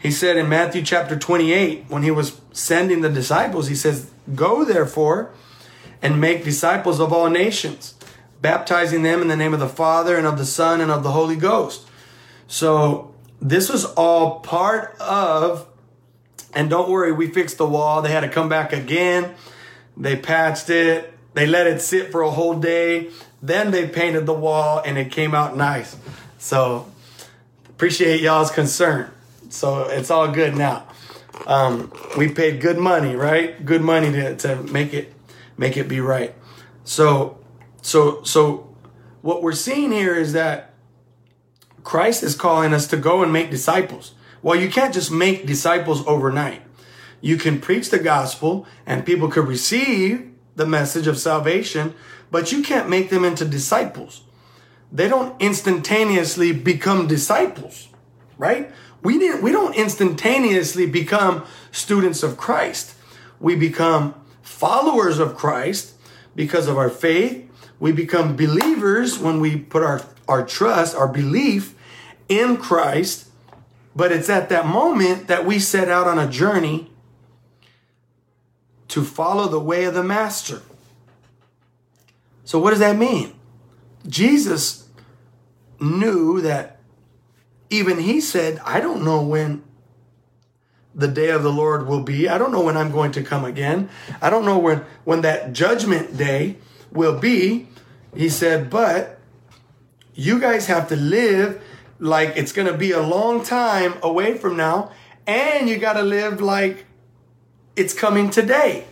He 0.00 0.10
said 0.10 0.36
in 0.36 0.48
Matthew 0.48 0.82
chapter 0.82 1.18
28, 1.18 1.84
when 1.88 2.02
he 2.02 2.10
was 2.10 2.40
sending 2.52 3.02
the 3.02 3.08
disciples, 3.08 3.68
he 3.68 3.74
says, 3.74 4.10
Go 4.34 4.64
therefore 4.64 5.30
and 6.00 6.20
make 6.20 6.42
disciples 6.44 7.00
of 7.00 7.12
all 7.12 7.28
nations, 7.28 7.94
baptizing 8.40 9.02
them 9.02 9.20
in 9.20 9.28
the 9.28 9.36
name 9.36 9.52
of 9.52 9.60
the 9.60 9.68
Father 9.68 10.16
and 10.16 10.26
of 10.26 10.38
the 10.38 10.46
Son 10.46 10.80
and 10.80 10.90
of 10.90 11.02
the 11.02 11.12
Holy 11.12 11.36
Ghost. 11.36 11.86
So 12.48 13.14
this 13.40 13.68
was 13.68 13.84
all 13.84 14.40
part 14.40 14.96
of, 14.98 15.66
and 16.54 16.70
don't 16.70 16.90
worry, 16.90 17.12
we 17.12 17.28
fixed 17.28 17.58
the 17.58 17.66
wall. 17.66 18.00
They 18.00 18.10
had 18.10 18.20
to 18.20 18.28
come 18.28 18.48
back 18.48 18.72
again 18.72 19.34
they 20.00 20.16
patched 20.16 20.70
it. 20.70 21.12
They 21.34 21.46
let 21.46 21.66
it 21.66 21.80
sit 21.80 22.10
for 22.10 22.22
a 22.22 22.30
whole 22.30 22.58
day. 22.58 23.10
Then 23.42 23.70
they 23.70 23.86
painted 23.86 24.26
the 24.26 24.34
wall 24.34 24.82
and 24.84 24.98
it 24.98 25.12
came 25.12 25.34
out 25.34 25.56
nice. 25.56 25.96
So 26.38 26.90
appreciate 27.68 28.20
y'all's 28.20 28.50
concern. 28.50 29.10
So 29.50 29.84
it's 29.84 30.10
all 30.10 30.28
good 30.28 30.56
now. 30.56 30.86
Um, 31.46 31.92
we 32.16 32.28
paid 32.28 32.60
good 32.60 32.78
money, 32.78 33.14
right? 33.14 33.64
Good 33.64 33.82
money 33.82 34.10
to, 34.12 34.36
to 34.36 34.62
make 34.64 34.92
it 34.92 35.12
make 35.56 35.76
it 35.76 35.88
be 35.88 36.00
right. 36.00 36.34
So 36.84 37.38
so 37.82 38.22
so 38.22 38.74
what 39.22 39.42
we're 39.42 39.52
seeing 39.52 39.92
here 39.92 40.14
is 40.14 40.32
that 40.32 40.74
Christ 41.82 42.22
is 42.22 42.34
calling 42.34 42.72
us 42.72 42.86
to 42.88 42.96
go 42.96 43.22
and 43.22 43.32
make 43.32 43.50
disciples. 43.50 44.14
Well, 44.42 44.56
you 44.56 44.70
can't 44.70 44.94
just 44.94 45.10
make 45.10 45.46
disciples 45.46 46.06
overnight 46.06 46.62
you 47.20 47.36
can 47.36 47.60
preach 47.60 47.90
the 47.90 47.98
gospel 47.98 48.66
and 48.86 49.04
people 49.04 49.28
could 49.28 49.46
receive 49.46 50.30
the 50.56 50.66
message 50.66 51.06
of 51.06 51.18
salvation, 51.18 51.94
but 52.30 52.52
you 52.52 52.62
can't 52.62 52.88
make 52.88 53.10
them 53.10 53.24
into 53.24 53.44
disciples. 53.44 54.22
They 54.92 55.08
don't 55.08 55.40
instantaneously 55.40 56.52
become 56.52 57.06
disciples, 57.06 57.88
right? 58.38 58.70
We 59.02 59.18
didn't, 59.18 59.42
we 59.42 59.52
don't 59.52 59.74
instantaneously 59.74 60.86
become 60.86 61.44
students 61.72 62.22
of 62.22 62.36
Christ. 62.36 62.94
We 63.38 63.56
become 63.56 64.14
followers 64.42 65.18
of 65.18 65.36
Christ 65.36 65.94
because 66.34 66.68
of 66.68 66.76
our 66.76 66.90
faith. 66.90 67.48
We 67.78 67.92
become 67.92 68.36
believers 68.36 69.18
when 69.18 69.40
we 69.40 69.56
put 69.56 69.82
our, 69.82 70.02
our 70.28 70.44
trust, 70.44 70.94
our 70.94 71.08
belief 71.08 71.74
in 72.28 72.58
Christ. 72.58 73.28
But 73.96 74.12
it's 74.12 74.28
at 74.28 74.50
that 74.50 74.66
moment 74.66 75.28
that 75.28 75.46
we 75.46 75.58
set 75.58 75.88
out 75.88 76.06
on 76.06 76.18
a 76.18 76.30
journey 76.30 76.90
to 78.88 79.04
follow 79.04 79.48
the 79.48 79.60
way 79.60 79.84
of 79.84 79.94
the 79.94 80.02
master. 80.02 80.62
So, 82.44 82.58
what 82.58 82.70
does 82.70 82.80
that 82.80 82.96
mean? 82.96 83.34
Jesus 84.06 84.88
knew 85.80 86.40
that 86.40 86.79
even 87.70 87.98
he 87.98 88.20
said, 88.20 88.60
I 88.64 88.80
don't 88.80 89.04
know 89.04 89.22
when 89.22 89.62
the 90.94 91.08
day 91.08 91.30
of 91.30 91.42
the 91.42 91.52
Lord 91.52 91.86
will 91.86 92.02
be. 92.02 92.28
I 92.28 92.36
don't 92.36 92.50
know 92.52 92.62
when 92.62 92.76
I'm 92.76 92.90
going 92.90 93.12
to 93.12 93.22
come 93.22 93.44
again. 93.44 93.88
I 94.20 94.28
don't 94.28 94.44
know 94.44 94.58
when, 94.58 94.84
when 95.04 95.20
that 95.22 95.52
judgment 95.52 96.16
day 96.16 96.56
will 96.90 97.18
be. 97.18 97.68
He 98.14 98.28
said, 98.28 98.68
but 98.70 99.20
you 100.14 100.40
guys 100.40 100.66
have 100.66 100.88
to 100.88 100.96
live 100.96 101.62
like 102.00 102.36
it's 102.36 102.52
going 102.52 102.66
to 102.66 102.76
be 102.76 102.90
a 102.90 103.00
long 103.00 103.44
time 103.44 103.94
away 104.02 104.36
from 104.36 104.56
now. 104.56 104.90
And 105.26 105.68
you 105.68 105.78
got 105.78 105.92
to 105.92 106.02
live 106.02 106.40
like 106.40 106.86
it's 107.76 107.94
coming 107.94 108.30
today. 108.30 108.84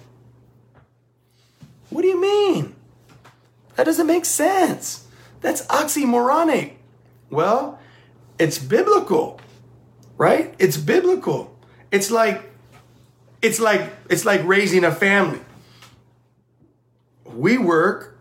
What 1.90 2.02
do 2.02 2.08
you 2.08 2.20
mean? 2.20 2.76
That 3.74 3.84
doesn't 3.84 4.06
make 4.06 4.24
sense. 4.24 5.06
That's 5.40 5.66
oxymoronic. 5.66 6.74
Well, 7.30 7.80
it's 8.38 8.58
biblical, 8.58 9.40
right? 10.16 10.54
It's 10.58 10.76
biblical. 10.76 11.56
It's 11.90 12.10
like 12.10 12.44
it's 13.42 13.60
like 13.60 13.92
it's 14.08 14.24
like 14.24 14.44
raising 14.44 14.84
a 14.84 14.92
family. 14.92 15.40
We 17.24 17.58
work 17.58 18.18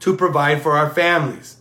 to 0.00 0.16
provide 0.16 0.62
for 0.62 0.72
our 0.72 0.90
families, 0.90 1.56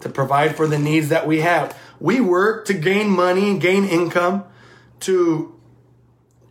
to 0.00 0.08
provide 0.08 0.56
for 0.56 0.66
the 0.66 0.78
needs 0.78 1.08
that 1.10 1.26
we 1.26 1.40
have. 1.40 1.78
We 2.00 2.20
work 2.20 2.64
to 2.66 2.74
gain 2.74 3.10
money, 3.10 3.50
and 3.50 3.60
gain 3.60 3.84
income, 3.84 4.44
to 5.00 5.54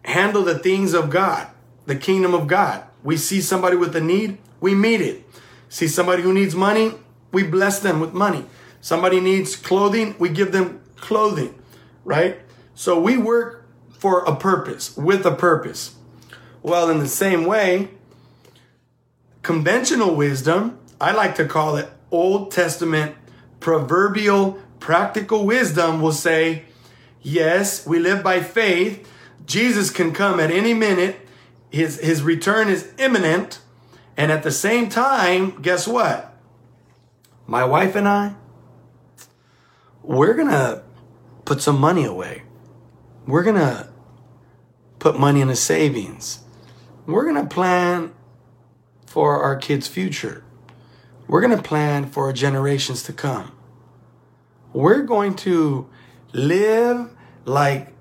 handle 0.05 0.43
the 0.43 0.57
things 0.59 0.93
of 0.93 1.09
God, 1.09 1.47
the 1.85 1.95
kingdom 1.95 2.33
of 2.33 2.47
God. 2.47 2.83
We 3.03 3.17
see 3.17 3.41
somebody 3.41 3.75
with 3.75 3.95
a 3.95 4.01
need, 4.01 4.37
we 4.59 4.75
meet 4.75 5.01
it. 5.01 5.25
See 5.69 5.87
somebody 5.87 6.21
who 6.21 6.33
needs 6.33 6.55
money, 6.55 6.93
we 7.31 7.43
bless 7.43 7.79
them 7.79 7.99
with 7.99 8.13
money. 8.13 8.45
Somebody 8.81 9.19
needs 9.19 9.55
clothing, 9.55 10.15
we 10.19 10.29
give 10.29 10.51
them 10.51 10.81
clothing, 10.97 11.55
right? 12.03 12.39
So 12.73 12.99
we 12.99 13.15
work 13.15 13.65
for 13.91 14.25
a 14.25 14.35
purpose, 14.35 14.97
with 14.97 15.25
a 15.25 15.35
purpose. 15.35 15.95
Well, 16.61 16.89
in 16.89 16.99
the 16.99 17.07
same 17.07 17.45
way, 17.45 17.89
conventional 19.43 20.15
wisdom, 20.15 20.79
I 20.99 21.11
like 21.11 21.35
to 21.35 21.45
call 21.45 21.77
it 21.77 21.89
Old 22.11 22.51
Testament 22.51 23.15
proverbial 23.59 24.59
practical 24.81 25.45
wisdom, 25.45 26.01
will 26.01 26.11
say, 26.11 26.65
yes, 27.21 27.85
we 27.87 27.99
live 27.99 28.21
by 28.21 28.41
faith. 28.41 29.07
Jesus 29.45 29.89
can 29.89 30.11
come 30.11 30.39
at 30.39 30.51
any 30.51 30.73
minute. 30.73 31.15
His, 31.69 31.99
his 31.99 32.21
return 32.21 32.67
is 32.67 32.91
imminent. 32.97 33.59
And 34.17 34.31
at 34.31 34.43
the 34.43 34.51
same 34.51 34.89
time, 34.89 35.61
guess 35.61 35.87
what? 35.87 36.35
My 37.47 37.63
wife 37.63 37.95
and 37.95 38.07
I, 38.07 38.35
we're 40.03 40.33
going 40.33 40.49
to 40.49 40.83
put 41.45 41.61
some 41.61 41.79
money 41.79 42.03
away. 42.03 42.43
We're 43.27 43.43
going 43.43 43.55
to 43.55 43.89
put 44.99 45.19
money 45.19 45.41
in 45.41 45.49
a 45.49 45.55
savings. 45.55 46.39
We're 47.05 47.23
going 47.23 47.41
to 47.41 47.53
plan 47.53 48.13
for 49.05 49.41
our 49.41 49.55
kids' 49.55 49.87
future. 49.87 50.43
We're 51.27 51.41
going 51.41 51.55
to 51.55 51.63
plan 51.63 52.09
for 52.09 52.31
generations 52.33 53.03
to 53.03 53.13
come. 53.13 53.51
We're 54.73 55.01
going 55.01 55.35
to 55.37 55.89
live 56.33 57.11
like 57.45 57.93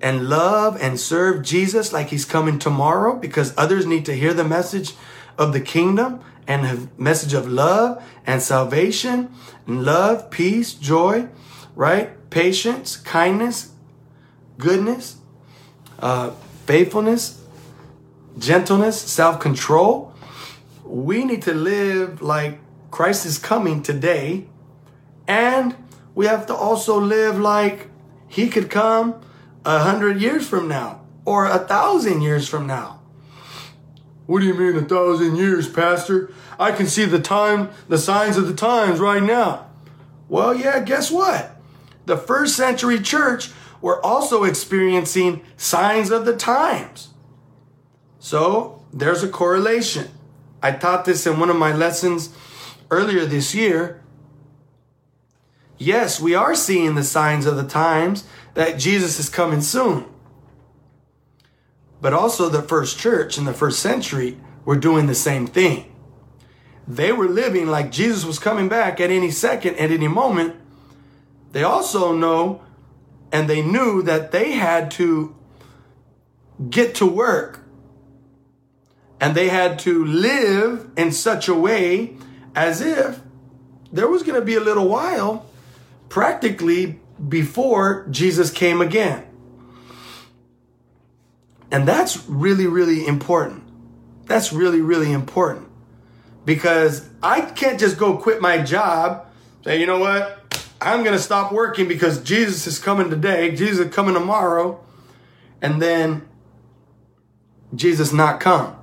and 0.00 0.28
love 0.28 0.76
and 0.80 1.00
serve 1.00 1.42
Jesus 1.42 1.92
like 1.92 2.08
he's 2.08 2.24
coming 2.24 2.58
tomorrow 2.58 3.16
because 3.16 3.54
others 3.56 3.86
need 3.86 4.04
to 4.04 4.14
hear 4.14 4.34
the 4.34 4.44
message 4.44 4.94
of 5.38 5.52
the 5.52 5.60
kingdom 5.60 6.20
and 6.46 6.64
the 6.64 6.88
message 6.96 7.34
of 7.34 7.48
love 7.48 8.02
and 8.26 8.40
salvation 8.42 9.34
and 9.66 9.84
love, 9.84 10.30
peace, 10.30 10.74
joy, 10.74 11.28
right? 11.74 12.30
Patience, 12.30 12.96
kindness, 12.96 13.72
goodness, 14.58 15.16
uh, 15.98 16.30
faithfulness, 16.66 17.42
gentleness, 18.38 19.00
self 19.00 19.40
control. 19.40 20.12
We 20.84 21.24
need 21.24 21.42
to 21.42 21.54
live 21.54 22.22
like 22.22 22.58
Christ 22.90 23.26
is 23.26 23.38
coming 23.38 23.82
today, 23.82 24.46
and 25.26 25.74
we 26.14 26.26
have 26.26 26.46
to 26.46 26.54
also 26.54 26.98
live 27.00 27.38
like 27.38 27.88
He 28.28 28.48
could 28.48 28.70
come 28.70 29.20
a 29.64 29.80
hundred 29.80 30.20
years 30.20 30.48
from 30.48 30.68
now 30.68 31.00
or 31.24 31.46
a 31.46 31.58
thousand 31.58 32.22
years 32.22 32.48
from 32.48 32.66
now. 32.66 32.95
What 34.26 34.40
do 34.40 34.46
you 34.46 34.54
mean 34.54 34.76
a 34.76 34.82
thousand 34.82 35.36
years, 35.36 35.68
Pastor? 35.68 36.32
I 36.58 36.72
can 36.72 36.86
see 36.86 37.04
the 37.04 37.20
time, 37.20 37.70
the 37.88 37.98
signs 37.98 38.36
of 38.36 38.48
the 38.48 38.54
times 38.54 38.98
right 38.98 39.22
now. 39.22 39.66
Well, 40.28 40.54
yeah, 40.54 40.80
guess 40.80 41.10
what? 41.10 41.56
The 42.06 42.16
first 42.16 42.56
century 42.56 43.00
church 43.00 43.50
were 43.80 44.04
also 44.04 44.44
experiencing 44.44 45.42
signs 45.56 46.10
of 46.10 46.24
the 46.24 46.36
times. 46.36 47.10
So 48.18 48.84
there's 48.92 49.22
a 49.22 49.28
correlation. 49.28 50.08
I 50.62 50.72
taught 50.72 51.04
this 51.04 51.26
in 51.26 51.38
one 51.38 51.50
of 51.50 51.56
my 51.56 51.72
lessons 51.72 52.34
earlier 52.90 53.24
this 53.26 53.54
year. 53.54 54.02
Yes, 55.78 56.18
we 56.18 56.34
are 56.34 56.54
seeing 56.54 56.94
the 56.94 57.04
signs 57.04 57.46
of 57.46 57.56
the 57.56 57.66
times 57.66 58.24
that 58.54 58.78
Jesus 58.78 59.20
is 59.20 59.28
coming 59.28 59.60
soon. 59.60 60.06
But 62.06 62.14
also, 62.14 62.48
the 62.48 62.62
first 62.62 63.00
church 63.00 63.36
in 63.36 63.46
the 63.46 63.52
first 63.52 63.80
century 63.80 64.38
were 64.64 64.76
doing 64.76 65.08
the 65.08 65.14
same 65.16 65.44
thing. 65.44 65.92
They 66.86 67.10
were 67.10 67.26
living 67.26 67.66
like 67.66 67.90
Jesus 67.90 68.24
was 68.24 68.38
coming 68.38 68.68
back 68.68 69.00
at 69.00 69.10
any 69.10 69.32
second, 69.32 69.74
at 69.74 69.90
any 69.90 70.06
moment. 70.06 70.54
They 71.50 71.64
also 71.64 72.14
know 72.14 72.62
and 73.32 73.50
they 73.50 73.60
knew 73.60 74.02
that 74.02 74.30
they 74.30 74.52
had 74.52 74.92
to 74.92 75.34
get 76.70 76.94
to 76.94 77.06
work 77.06 77.64
and 79.20 79.34
they 79.34 79.48
had 79.48 79.76
to 79.80 80.04
live 80.04 80.88
in 80.96 81.10
such 81.10 81.48
a 81.48 81.54
way 81.54 82.16
as 82.54 82.80
if 82.80 83.18
there 83.90 84.06
was 84.06 84.22
going 84.22 84.38
to 84.38 84.46
be 84.46 84.54
a 84.54 84.60
little 84.60 84.88
while 84.88 85.44
practically 86.08 87.00
before 87.28 88.06
Jesus 88.12 88.52
came 88.52 88.80
again. 88.80 89.25
And 91.76 91.86
that's 91.86 92.26
really, 92.26 92.66
really 92.66 93.06
important. 93.06 93.62
That's 94.24 94.50
really, 94.50 94.80
really 94.80 95.12
important 95.12 95.68
because 96.46 97.06
I 97.22 97.42
can't 97.42 97.78
just 97.78 97.98
go 97.98 98.16
quit 98.16 98.40
my 98.40 98.62
job, 98.62 99.26
say, 99.62 99.78
you 99.78 99.84
know 99.84 99.98
what? 99.98 100.56
I'm 100.80 101.04
going 101.04 101.14
to 101.14 101.22
stop 101.22 101.52
working 101.52 101.86
because 101.86 102.22
Jesus 102.22 102.66
is 102.66 102.78
coming 102.78 103.10
today, 103.10 103.54
Jesus 103.54 103.88
is 103.88 103.94
coming 103.94 104.14
tomorrow, 104.14 104.82
and 105.60 105.82
then 105.82 106.26
Jesus 107.74 108.10
not 108.10 108.40
come. 108.40 108.74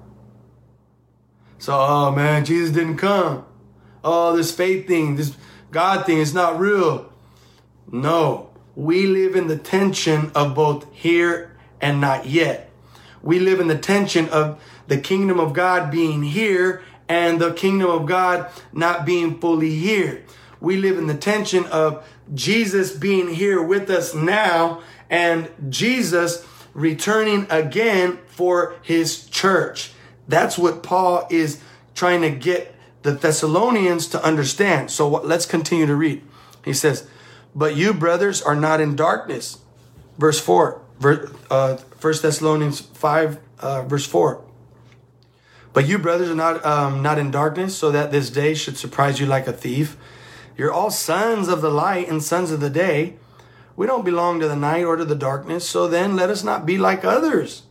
So, 1.58 1.74
oh 1.76 2.12
man, 2.12 2.46
Jesus 2.46 2.76
didn't 2.76 2.98
come. 2.98 3.44
Oh, 4.04 4.38
this 4.38 4.56
faith 4.56 4.86
thing, 4.86 5.16
this 5.16 5.36
God 5.72 6.06
thing 6.06 6.20
is 6.20 6.36
not 6.36 6.60
real. 6.60 7.12
No, 7.92 8.52
we 8.76 9.08
live 9.08 9.36
in 9.36 9.48
the 9.48 9.58
tension 9.58 10.32
of 10.36 10.54
both 10.54 10.86
here 10.94 11.58
and 11.82 12.00
not 12.00 12.28
yet. 12.28 12.70
We 13.24 13.40
live 13.40 13.60
in 13.60 13.68
the 13.68 13.78
tension 13.78 14.30
of 14.30 14.62
the 14.88 15.00
kingdom 15.00 15.40
of 15.40 15.54
God 15.54 15.90
being 15.90 16.22
here 16.22 16.84
and 17.08 17.40
the 17.40 17.54
kingdom 17.54 17.90
of 17.90 18.06
God 18.06 18.52
not 18.72 19.06
being 19.06 19.40
fully 19.40 19.76
here. 19.76 20.24
We 20.60 20.78
live 20.78 20.98
in 20.98 21.08
the 21.08 21.16
tension 21.16 21.66
of 21.66 22.08
Jesus 22.34 22.92
being 22.92 23.30
here 23.30 23.62
with 23.62 23.90
us 23.90 24.14
now 24.14 24.82
and 25.10 25.50
Jesus 25.70 26.46
returning 26.74 27.48
again 27.50 28.20
for 28.28 28.76
his 28.82 29.26
church. 29.28 29.92
That's 30.28 30.58
what 30.58 30.84
Paul 30.84 31.28
is 31.30 31.62
trying 31.96 32.22
to 32.22 32.30
get 32.30 32.76
the 33.04 33.12
Thessalonians 33.12 34.08
to 34.08 34.24
understand. 34.24 34.90
So 34.90 35.08
let's 35.08 35.46
continue 35.46 35.86
to 35.86 35.96
read. 35.96 36.24
He 36.64 36.74
says, 36.74 37.08
but 37.56 37.76
you, 37.76 37.94
brothers, 37.94 38.42
are 38.42 38.56
not 38.56 38.82
in 38.82 38.96
darkness. 38.96 39.60
Verse 40.18 40.40
4, 40.40 40.82
uh, 41.52 41.78
1 42.04 42.14
Thessalonians 42.22 42.82
5, 42.82 43.40
uh, 43.60 43.84
verse 43.84 44.06
4. 44.06 44.44
But 45.72 45.88
you, 45.88 45.98
brothers, 45.98 46.30
are 46.30 46.36
not, 46.36 46.66
um, 46.66 47.02
not 47.02 47.18
in 47.18 47.32
darkness, 47.32 47.78
so 47.78 47.92
that 47.92 48.12
this 48.12 48.30
day 48.30 48.56
should 48.56 48.76
surprise 48.76 49.22
you 49.22 49.26
like 49.26 49.48
a 49.48 49.54
thief. 49.54 49.96
You're 50.58 50.72
all 50.72 50.92
sons 50.92 51.48
of 51.48 51.62
the 51.62 51.70
light 51.70 52.10
and 52.10 52.22
sons 52.22 52.52
of 52.52 52.60
the 52.60 52.70
day. 52.70 53.16
We 53.78 53.88
don't 53.88 54.04
belong 54.04 54.42
to 54.42 54.50
the 54.50 54.56
night 54.58 54.84
or 54.84 54.98
to 54.98 55.06
the 55.06 55.16
darkness, 55.16 55.68
so 55.68 55.88
then 55.88 56.18
let 56.18 56.30
us 56.30 56.44
not 56.44 56.66
be 56.66 56.78
like 56.78 57.06
others 57.06 57.64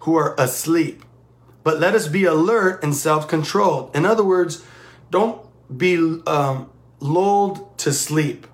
who 0.00 0.16
are 0.16 0.34
asleep, 0.38 1.04
but 1.62 1.78
let 1.78 1.94
us 1.94 2.08
be 2.08 2.24
alert 2.24 2.82
and 2.82 2.96
self 2.96 3.28
controlled. 3.28 3.94
In 3.94 4.06
other 4.06 4.24
words, 4.24 4.64
don't 5.10 5.46
be 5.76 5.96
um, 6.26 6.70
lulled 7.00 7.76
to 7.80 7.92
sleep. 7.92 8.46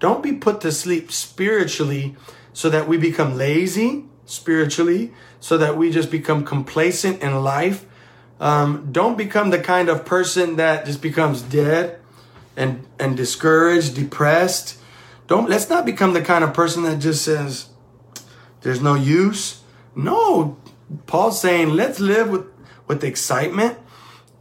Don't 0.00 0.24
be 0.24 0.32
put 0.32 0.60
to 0.62 0.72
sleep 0.72 1.12
spiritually 1.12 2.16
so 2.52 2.68
that 2.68 2.88
we 2.88 2.96
become 2.96 3.36
lazy 3.36 4.09
spiritually, 4.30 5.12
so 5.40 5.58
that 5.58 5.76
we 5.76 5.90
just 5.90 6.10
become 6.10 6.44
complacent 6.44 7.22
in 7.22 7.42
life. 7.42 7.84
Um, 8.38 8.88
don't 8.90 9.18
become 9.18 9.50
the 9.50 9.58
kind 9.58 9.88
of 9.88 10.04
person 10.04 10.56
that 10.56 10.86
just 10.86 11.02
becomes 11.02 11.42
dead 11.42 11.98
and 12.56 12.86
and 12.98 13.16
discouraged, 13.16 13.94
depressed. 13.94 14.78
Don't 15.26 15.48
let's 15.48 15.68
not 15.68 15.84
become 15.84 16.14
the 16.14 16.22
kind 16.22 16.42
of 16.44 16.54
person 16.54 16.82
that 16.84 17.00
just 17.00 17.22
says 17.22 17.68
there's 18.62 18.80
no 18.80 18.94
use. 18.94 19.62
No, 19.94 20.56
Paul's 21.06 21.40
saying 21.40 21.70
let's 21.70 22.00
live 22.00 22.30
with 22.30 22.46
with 22.86 23.04
excitement, 23.04 23.78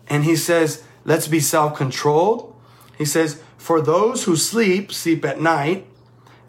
and 0.07 0.23
he 0.23 0.35
says 0.35 0.83
let's 1.03 1.27
be 1.27 1.39
self-controlled. 1.39 2.55
He 2.97 3.05
says 3.05 3.41
for 3.57 3.81
those 3.81 4.23
who 4.23 4.35
sleep, 4.35 4.91
sleep 4.91 5.25
at 5.25 5.41
night, 5.41 5.85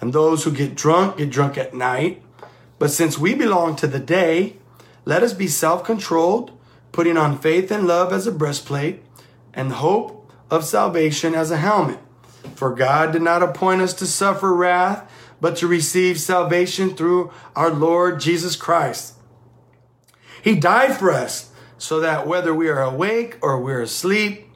and 0.01 0.13
those 0.13 0.45
who 0.45 0.53
get 0.53 0.75
drunk, 0.75 1.19
get 1.19 1.31
drunk 1.31 1.59
at 1.59 1.75
night. 1.75 2.23
But 2.81 2.91
since 2.91 3.19
we 3.19 3.35
belong 3.35 3.77
to 3.77 3.87
the 3.87 3.99
day, 3.99 4.57
let 5.05 5.23
us 5.23 5.35
be 5.35 5.49
self 5.49 5.85
controlled, 5.85 6.59
putting 6.93 7.19
on 7.19 7.39
faith 7.39 7.71
and 7.71 7.87
love 7.87 8.11
as 8.11 8.27
a 8.27 8.33
breastplate, 8.33 9.03
and 9.53 9.71
hope 9.71 10.33
of 10.51 10.65
salvation 10.65 11.35
as 11.35 11.51
a 11.51 11.59
helmet. 11.59 11.99
For 12.55 12.75
God 12.75 13.13
did 13.13 13.21
not 13.21 13.43
appoint 13.43 13.83
us 13.83 13.93
to 13.95 14.07
suffer 14.07 14.55
wrath, 14.55 15.13
but 15.43 15.57
to 15.57 15.67
receive 15.67 16.19
salvation 16.19 16.97
through 16.97 17.31
our 17.55 17.69
Lord 17.71 18.19
Jesus 18.19 18.57
Christ. 18.57 19.13
He 20.43 20.55
died 20.55 20.97
for 20.97 21.13
us 21.13 21.53
so 21.77 22.01
that 22.01 22.27
whether 22.27 22.55
we 22.55 22.69
are 22.71 22.83
awake 22.83 23.37
or 23.43 23.61
we're 23.61 23.83
asleep, 23.83 24.49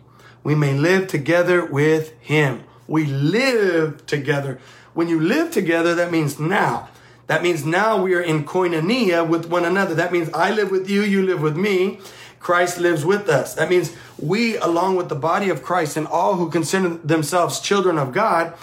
we 0.43 0.55
may 0.55 0.73
live 0.73 1.09
together 1.09 1.63
with 1.63 2.19
him. 2.21 2.65
We 2.89 3.05
live 3.05 4.07
together. 4.07 4.61
When 4.95 5.09
you 5.09 5.21
live 5.21 5.51
together, 5.51 5.95
that 5.95 6.11
means 6.11 6.41
now. 6.41 6.89
That 7.27 7.43
means 7.43 7.65
now 7.65 8.03
we 8.03 8.15
are 8.15 8.21
in 8.21 8.45
koinonia 8.45 9.27
with 9.27 9.47
one 9.47 9.65
another. 9.65 9.95
That 9.95 10.13
means 10.13 10.31
I 10.35 10.51
live 10.51 10.71
with 10.71 10.89
you, 10.89 11.03
you 11.03 11.23
live 11.23 11.41
with 11.41 11.57
me. 11.57 12.01
Christ 12.39 12.79
lives 12.79 13.07
with 13.07 13.29
us. 13.29 13.55
That 13.55 13.71
means 13.71 13.97
we, 14.19 14.59
along 14.59 14.97
with 14.97 15.09
the 15.09 15.15
body 15.15 15.49
of 15.49 15.63
Christ 15.63 15.97
and 15.97 16.07
all 16.07 16.37
who 16.37 16.51
consider 16.51 16.91
themselves 16.91 17.59
children 17.59 17.97
of 17.97 18.13
God, 18.13 18.55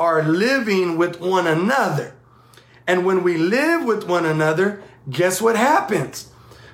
are 0.00 0.24
living 0.24 0.96
with 0.96 1.20
one 1.20 1.46
another. 1.46 2.14
And 2.86 3.06
when 3.06 3.22
we 3.22 3.36
live 3.36 3.84
with 3.84 4.08
one 4.08 4.24
another, 4.24 4.82
guess 5.08 5.40
what 5.40 5.56
happens? 5.56 6.32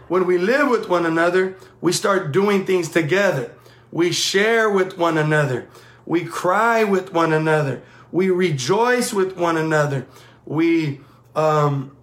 When 0.09 0.27
we 0.27 0.39
live 0.39 0.69
with 0.69 0.89
one 0.89 1.05
another, 1.05 1.57
we 1.81 1.93
start 1.93 2.33
doing 2.33 2.65
things 2.65 2.89
together. 2.89 3.55
We 3.91 4.13
share 4.13 4.71
with 4.71 4.97
one 4.97 5.19
another. 5.19 5.69
We 6.07 6.25
cry 6.25 6.85
with 6.85 7.13
one 7.13 7.33
another. 7.33 7.83
We 8.11 8.31
rejoice 8.31 9.13
with 9.13 9.37
one 9.37 9.57
another. 9.57 10.07
We 10.47 11.01
um, 11.35 11.97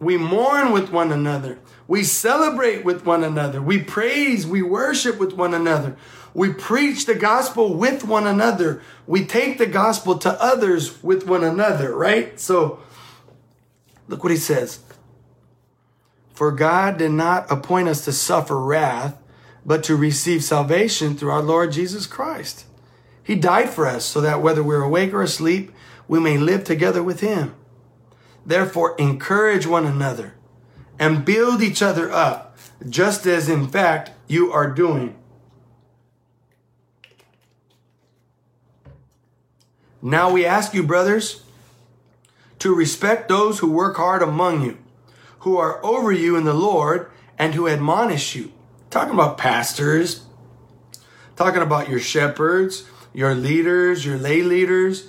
we 0.00 0.16
mourn 0.16 0.72
with 0.72 0.90
one 0.90 1.12
another. 1.12 1.58
We 1.86 2.04
celebrate 2.04 2.84
with 2.84 3.04
one 3.04 3.24
another. 3.24 3.60
We 3.62 3.82
praise, 3.82 4.46
we 4.46 4.62
worship 4.62 5.18
with 5.18 5.32
one 5.32 5.54
another. 5.54 5.96
We 6.34 6.52
preach 6.52 7.06
the 7.06 7.14
gospel 7.14 7.74
with 7.74 8.04
one 8.04 8.26
another. 8.26 8.82
We 9.06 9.24
take 9.24 9.58
the 9.58 9.66
gospel 9.66 10.18
to 10.18 10.40
others 10.42 11.02
with 11.02 11.26
one 11.26 11.42
another, 11.42 11.96
right? 11.96 12.38
So 12.38 12.80
look 14.06 14.22
what 14.22 14.30
he 14.30 14.38
says. 14.38 14.80
For 16.32 16.52
God 16.52 16.98
did 16.98 17.10
not 17.10 17.50
appoint 17.50 17.88
us 17.88 18.04
to 18.04 18.12
suffer 18.12 18.60
wrath, 18.60 19.20
but 19.66 19.82
to 19.84 19.96
receive 19.96 20.44
salvation 20.44 21.16
through 21.16 21.30
our 21.30 21.42
Lord 21.42 21.72
Jesus 21.72 22.06
Christ. 22.06 22.64
He 23.24 23.34
died 23.34 23.70
for 23.70 23.86
us 23.86 24.04
so 24.04 24.20
that 24.20 24.40
whether 24.40 24.62
we're 24.62 24.82
awake 24.82 25.12
or 25.12 25.22
asleep, 25.22 25.72
we 26.06 26.20
may 26.20 26.38
live 26.38 26.62
together 26.64 27.02
with 27.02 27.20
him. 27.20 27.54
Therefore, 28.48 28.96
encourage 28.96 29.66
one 29.66 29.84
another 29.84 30.32
and 30.98 31.22
build 31.22 31.60
each 31.62 31.82
other 31.82 32.10
up, 32.10 32.56
just 32.88 33.26
as 33.26 33.46
in 33.46 33.68
fact 33.68 34.10
you 34.26 34.50
are 34.50 34.70
doing. 34.70 35.14
Now 40.00 40.30
we 40.30 40.46
ask 40.46 40.72
you, 40.72 40.82
brothers, 40.82 41.42
to 42.60 42.74
respect 42.74 43.28
those 43.28 43.58
who 43.58 43.70
work 43.70 43.98
hard 43.98 44.22
among 44.22 44.62
you, 44.62 44.78
who 45.40 45.58
are 45.58 45.84
over 45.84 46.10
you 46.10 46.34
in 46.34 46.44
the 46.44 46.54
Lord, 46.54 47.10
and 47.38 47.54
who 47.54 47.68
admonish 47.68 48.34
you. 48.34 48.50
Talking 48.88 49.12
about 49.12 49.36
pastors, 49.36 50.24
talking 51.36 51.60
about 51.60 51.90
your 51.90 52.00
shepherds, 52.00 52.84
your 53.12 53.34
leaders, 53.34 54.06
your 54.06 54.16
lay 54.16 54.40
leaders, 54.40 55.08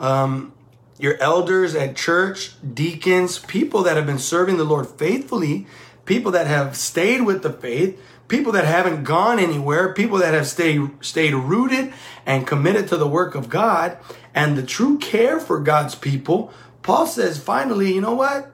um, 0.00 0.54
your 0.98 1.16
elders 1.20 1.74
at 1.74 1.96
church, 1.96 2.52
deacons, 2.74 3.38
people 3.38 3.82
that 3.84 3.96
have 3.96 4.06
been 4.06 4.18
serving 4.18 4.56
the 4.56 4.64
Lord 4.64 4.86
faithfully, 4.86 5.66
people 6.04 6.32
that 6.32 6.46
have 6.46 6.76
stayed 6.76 7.22
with 7.22 7.42
the 7.42 7.52
faith, 7.52 8.00
people 8.26 8.52
that 8.52 8.64
haven't 8.64 9.04
gone 9.04 9.38
anywhere, 9.38 9.92
people 9.92 10.18
that 10.18 10.34
have 10.34 10.46
stayed 10.46 10.90
stayed 11.00 11.34
rooted 11.34 11.92
and 12.26 12.46
committed 12.46 12.88
to 12.88 12.96
the 12.96 13.08
work 13.08 13.34
of 13.34 13.48
God 13.48 13.98
and 14.34 14.56
the 14.56 14.62
true 14.62 14.98
care 14.98 15.40
for 15.40 15.60
God's 15.60 15.94
people. 15.94 16.52
Paul 16.82 17.06
says 17.06 17.38
finally, 17.38 17.94
you 17.94 18.00
know 18.00 18.14
what? 18.14 18.50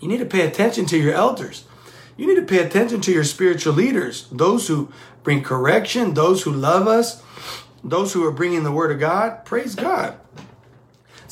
You 0.00 0.08
need 0.08 0.18
to 0.18 0.26
pay 0.26 0.46
attention 0.46 0.86
to 0.86 0.98
your 0.98 1.14
elders. 1.14 1.64
You 2.16 2.26
need 2.26 2.40
to 2.40 2.46
pay 2.46 2.64
attention 2.64 3.00
to 3.02 3.12
your 3.12 3.24
spiritual 3.24 3.72
leaders, 3.72 4.28
those 4.30 4.68
who 4.68 4.92
bring 5.22 5.42
correction, 5.42 6.14
those 6.14 6.42
who 6.42 6.52
love 6.52 6.86
us, 6.86 7.22
those 7.82 8.12
who 8.12 8.24
are 8.24 8.32
bringing 8.32 8.64
the 8.64 8.72
word 8.72 8.90
of 8.90 9.00
God. 9.00 9.44
Praise 9.44 9.74
God. 9.74 10.18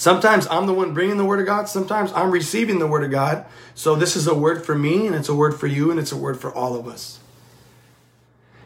Sometimes 0.00 0.46
I'm 0.46 0.64
the 0.64 0.72
one 0.72 0.94
bringing 0.94 1.18
the 1.18 1.26
word 1.26 1.40
of 1.40 1.46
God. 1.46 1.68
Sometimes 1.68 2.10
I'm 2.14 2.30
receiving 2.30 2.78
the 2.78 2.86
word 2.86 3.04
of 3.04 3.10
God. 3.10 3.44
So 3.74 3.94
this 3.94 4.16
is 4.16 4.26
a 4.26 4.34
word 4.34 4.64
for 4.64 4.74
me 4.74 5.06
and 5.06 5.14
it's 5.14 5.28
a 5.28 5.34
word 5.34 5.60
for 5.60 5.66
you 5.66 5.90
and 5.90 6.00
it's 6.00 6.10
a 6.10 6.16
word 6.16 6.40
for 6.40 6.50
all 6.50 6.74
of 6.74 6.88
us. 6.88 7.18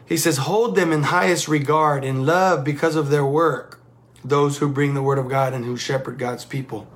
He 0.05 0.15
says, 0.15 0.37
hold 0.37 0.77
them 0.77 0.93
in 0.93 1.03
highest 1.03 1.49
regard 1.49 2.05
in 2.05 2.25
love 2.25 2.63
because 2.63 2.95
of 2.95 3.09
their 3.09 3.25
work, 3.25 3.81
those 4.23 4.59
who 4.59 4.69
bring 4.69 4.93
the 4.93 5.01
word 5.01 5.17
of 5.17 5.27
God 5.27 5.51
and 5.51 5.65
who 5.65 5.75
shepherd 5.75 6.17
God's 6.17 6.45
people. 6.45 6.87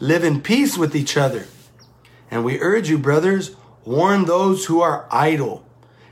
Live 0.00 0.24
in 0.24 0.42
peace 0.42 0.76
with 0.76 0.96
each 0.96 1.16
other. 1.16 1.46
And 2.32 2.44
we 2.44 2.58
urge 2.58 2.90
you, 2.90 2.98
brothers, 2.98 3.54
warn 3.84 4.24
those 4.24 4.64
who 4.64 4.80
are 4.80 5.06
idle, 5.08 5.64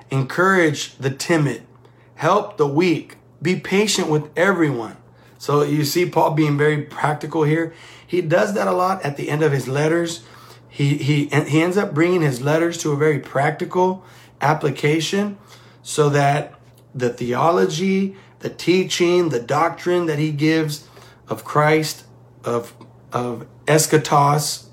encourage 0.09 0.95
the 0.99 1.11
timid, 1.11 1.67
help 2.15 2.59
the 2.59 2.69
weak, 2.69 3.17
be 3.43 3.59
patient 3.59 4.09
with 4.09 4.31
everyone. 4.37 4.99
So 5.39 5.63
you 5.63 5.85
see 5.85 6.09
Paul 6.09 6.33
being 6.33 6.57
very 6.57 6.83
practical 6.83 7.45
here. 7.45 7.75
He 8.07 8.21
does 8.21 8.55
that 8.55 8.69
a 8.69 8.73
lot 8.73 9.03
at 9.03 9.17
the 9.17 9.29
end 9.29 9.43
of 9.43 9.53
his 9.53 9.69
letters. 9.69 10.23
He, 10.69 10.97
he, 10.97 11.27
he 11.27 11.63
ends 11.63 11.77
up 11.77 11.95
bringing 11.95 12.23
his 12.23 12.43
letters 12.43 12.79
to 12.79 12.93
a 12.93 12.97
very 12.97 13.19
practical 13.19 14.05
application 14.41 15.39
so 15.83 16.09
that 16.11 16.55
the 16.95 17.11
theology, 17.11 18.17
the 18.41 18.51
teaching, 18.51 19.31
the 19.31 19.41
doctrine 19.41 20.07
that 20.07 20.19
he 20.19 20.33
gives 20.33 20.89
of 21.29 21.45
Christ, 21.45 22.05
of, 22.45 22.75
of 23.13 23.47
eschatos, 23.67 24.67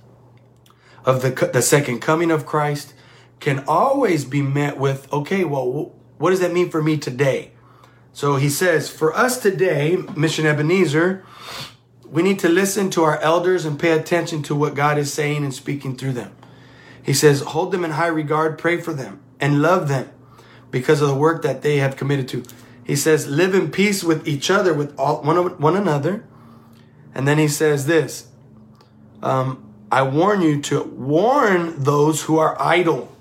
of 1.05 1.22
the, 1.22 1.49
the 1.51 1.61
second 1.61 1.99
coming 1.99 2.32
of 2.32 2.45
Christ, 2.45 2.93
can 3.39 3.64
always 3.68 4.26
be 4.26 4.41
met 4.41 4.78
with, 4.78 5.11
okay, 5.11 5.43
well, 5.43 5.93
what 6.18 6.30
does 6.30 6.39
that 6.39 6.53
mean 6.53 6.70
for 6.70 6.82
me 6.82 6.97
today? 6.97 7.53
So 8.14 8.36
he 8.36 8.49
says, 8.49 8.89
for 8.89 9.16
us 9.16 9.39
today, 9.39 9.97
Mission 10.16 10.45
Ebenezer, 10.45 11.26
we 12.05 12.22
need 12.22 12.38
to 12.39 12.49
listen 12.49 12.91
to 12.91 13.03
our 13.03 13.20
elders 13.20 13.66
and 13.66 13.80
pay 13.80 13.91
attention 13.91 14.43
to 14.43 14.55
what 14.55 14.76
God 14.76 14.99
is 14.99 15.11
saying 15.11 15.43
and 15.43 15.51
speaking 15.53 15.97
through 15.97 16.14
them. 16.14 16.32
He 17.01 17.14
says, 17.14 17.41
hold 17.41 17.72
them 17.72 17.84
in 17.84 17.91
high 17.91 18.07
regard, 18.07 18.59
pray 18.59 18.80
for 18.80 18.93
them, 18.93 19.20
and 19.39 19.64
love 19.64 19.88
them 19.88 20.11
because 20.70 21.01
of 21.01 21.07
the 21.09 21.16
work 21.16 21.41
that 21.41 21.64
they 21.64 21.78
have 21.78 21.97
committed 21.97 22.28
to. 22.30 22.43
He 22.84 22.95
says, 22.95 23.28
live 23.28 23.55
in 23.55 23.72
peace 23.72 24.03
with 24.03 24.28
each 24.28 24.51
other, 24.51 24.74
with 24.74 24.97
all, 24.97 25.24
one, 25.24 25.59
one 25.59 25.76
another. 25.76 26.24
And 27.16 27.28
then 27.28 27.39
he 27.39 27.47
says 27.47 27.88
this 27.88 28.28
um, 29.24 29.74
I 29.91 30.03
warn 30.03 30.41
you 30.41 30.61
to 30.64 30.84
warn 30.84 31.82
those 31.82 32.24
who 32.24 32.38
are 32.38 32.61
idle. 32.61 33.11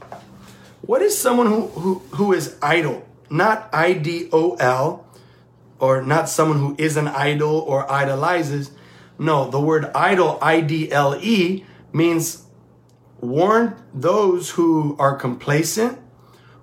What 0.83 1.01
is 1.01 1.17
someone 1.17 1.47
who, 1.47 1.69
who, 1.69 1.99
who 2.11 2.33
is 2.33 2.57
idle? 2.61 3.07
Not 3.33 3.69
I 3.73 3.95
D 3.95 4.29
O 4.33 4.55
L, 4.57 5.07
or 5.79 6.03
not 6.03 6.29
someone 6.29 6.59
who 6.59 6.77
is 6.79 6.97
an 6.97 7.09
idol 7.09 7.59
or 7.59 7.91
idolizes. 7.91 8.71
No, 9.19 9.51
the 9.51 9.61
word 9.61 9.91
idol, 9.95 10.39
I 10.41 10.61
D 10.61 10.93
L 10.93 11.17
E, 11.17 11.65
means 11.93 12.45
warn 13.21 13.77
those 13.95 14.51
who 14.51 14.97
are 14.99 15.17
complacent, 15.17 15.99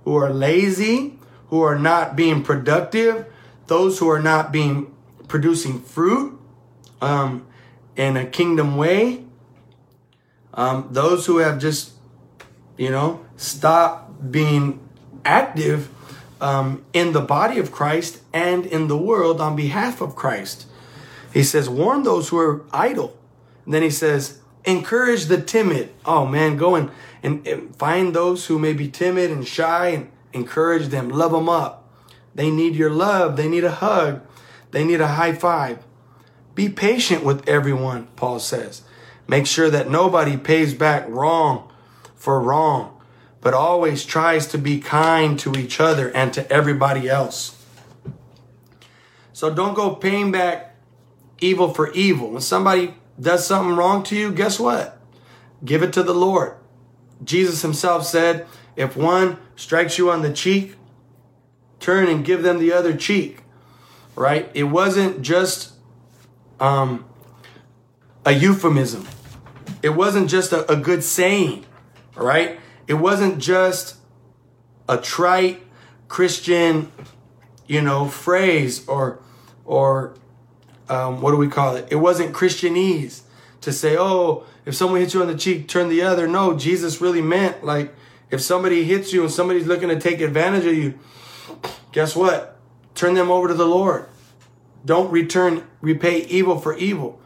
who 0.03 0.15
are 0.15 0.31
lazy, 0.31 1.19
who 1.47 1.61
are 1.61 1.77
not 1.77 2.15
being 2.15 2.43
productive, 2.43 3.25
those 3.67 3.99
who 3.99 4.09
are 4.09 4.21
not 4.21 4.51
being 4.51 4.93
producing 5.27 5.81
fruit 5.81 6.39
um, 7.01 7.45
in 7.95 8.17
a 8.17 8.25
kingdom 8.25 8.77
way, 8.77 9.23
um, 10.53 10.87
those 10.91 11.25
who 11.25 11.37
have 11.37 11.59
just, 11.59 11.93
you 12.77 12.89
know, 12.89 13.23
stopped 13.37 14.31
being 14.31 14.79
active 15.23 15.89
um, 16.41 16.85
in 16.93 17.13
the 17.13 17.21
body 17.21 17.59
of 17.59 17.71
Christ 17.71 18.21
and 18.33 18.65
in 18.65 18.87
the 18.87 18.97
world 18.97 19.41
on 19.41 19.55
behalf 19.55 20.01
of 20.01 20.15
Christ. 20.15 20.65
He 21.33 21.43
says, 21.43 21.69
warn 21.69 22.03
those 22.03 22.29
who 22.29 22.37
are 22.39 22.65
idle. 22.71 23.17
And 23.65 23.73
then 23.73 23.83
he 23.83 23.89
says, 23.89 24.39
encourage 24.65 25.25
the 25.25 25.41
timid. 25.41 25.93
Oh 26.05 26.25
man, 26.25 26.57
go 26.57 26.75
and, 26.75 26.91
and, 27.21 27.45
and 27.47 27.75
find 27.75 28.13
those 28.13 28.47
who 28.47 28.57
may 28.57 28.73
be 28.73 28.89
timid 28.89 29.31
and 29.31 29.47
shy 29.47 29.89
and 29.89 30.11
encourage 30.33 30.87
them, 30.87 31.09
love 31.09 31.31
them 31.31 31.49
up. 31.49 31.87
They 32.35 32.49
need 32.49 32.75
your 32.75 32.91
love. 32.91 33.35
They 33.35 33.47
need 33.47 33.63
a 33.63 33.71
hug. 33.71 34.21
They 34.71 34.83
need 34.83 35.01
a 35.01 35.07
high 35.07 35.33
five. 35.33 35.83
Be 36.55 36.69
patient 36.69 37.23
with 37.23 37.47
everyone, 37.47 38.07
Paul 38.15 38.39
says. 38.39 38.83
Make 39.27 39.45
sure 39.45 39.69
that 39.69 39.89
nobody 39.89 40.37
pays 40.37 40.73
back 40.73 41.07
wrong 41.07 41.71
for 42.15 42.39
wrong 42.39 42.98
but 43.41 43.53
always 43.53 44.05
tries 44.05 44.47
to 44.47 44.57
be 44.57 44.79
kind 44.79 45.39
to 45.39 45.53
each 45.57 45.79
other 45.79 46.09
and 46.15 46.33
to 46.33 46.51
everybody 46.51 47.09
else. 47.09 47.55
So 49.33 49.53
don't 49.53 49.73
go 49.73 49.95
paying 49.95 50.31
back 50.31 50.75
evil 51.39 51.73
for 51.73 51.91
evil. 51.93 52.31
When 52.31 52.41
somebody 52.41 52.95
does 53.19 53.47
something 53.47 53.75
wrong 53.75 54.03
to 54.03 54.15
you, 54.15 54.31
guess 54.31 54.59
what? 54.59 54.99
Give 55.63 55.83
it 55.83 55.93
to 55.93 56.03
the 56.03 56.13
Lord. 56.13 56.55
Jesus 57.23 57.61
himself 57.61 58.05
said, 58.05 58.45
if 58.75 58.95
one 58.95 59.37
strikes 59.55 59.97
you 59.97 60.09
on 60.09 60.21
the 60.21 60.31
cheek, 60.31 60.75
turn 61.79 62.07
and 62.07 62.25
give 62.25 62.43
them 62.43 62.59
the 62.59 62.73
other 62.73 62.95
cheek. 62.95 63.43
Right? 64.15 64.49
It 64.53 64.63
wasn't 64.65 65.21
just 65.21 65.73
um, 66.59 67.05
a 68.25 68.33
euphemism. 68.33 69.07
It 69.81 69.89
wasn't 69.89 70.29
just 70.29 70.51
a, 70.51 70.69
a 70.69 70.75
good 70.75 71.03
saying, 71.03 71.65
right? 72.15 72.59
It 72.89 72.95
wasn't 72.95 73.37
just 73.37 73.97
a 74.89 74.97
trite 74.97 75.61
Christian, 76.07 76.91
you 77.67 77.83
know, 77.83 78.07
phrase 78.07 78.85
or 78.87 79.21
or 79.63 80.15
um, 80.89 81.21
what 81.21 81.29
do 81.29 81.37
we 81.37 81.47
call 81.47 81.75
it? 81.75 81.87
It 81.91 81.97
wasn't 81.97 82.33
Christianese 82.33 83.21
to 83.61 83.71
say, 83.71 83.95
oh, 83.95 84.43
if 84.65 84.73
someone 84.73 85.01
hits 85.01 85.13
you 85.13 85.21
on 85.21 85.27
the 85.27 85.37
cheek, 85.37 85.67
turn 85.67 85.89
the 85.89 86.01
other. 86.01 86.27
No, 86.27 86.57
Jesus 86.57 86.99
really 86.99 87.21
meant 87.21 87.63
like 87.63 87.93
if 88.31 88.41
somebody 88.41 88.83
hits 88.85 89.13
you 89.13 89.21
and 89.21 89.31
somebody's 89.31 89.67
looking 89.67 89.89
to 89.89 89.99
take 89.99 90.19
advantage 90.19 90.65
of 90.65 90.73
you, 90.73 90.97
guess 91.91 92.15
what? 92.15 92.57
Turn 92.95 93.13
them 93.13 93.29
over 93.29 93.47
to 93.47 93.53
the 93.53 93.67
Lord. 93.67 94.07
Don't 94.83 95.11
return, 95.11 95.67
repay 95.79 96.21
evil 96.25 96.57
for 96.57 96.75
evil. 96.75 97.21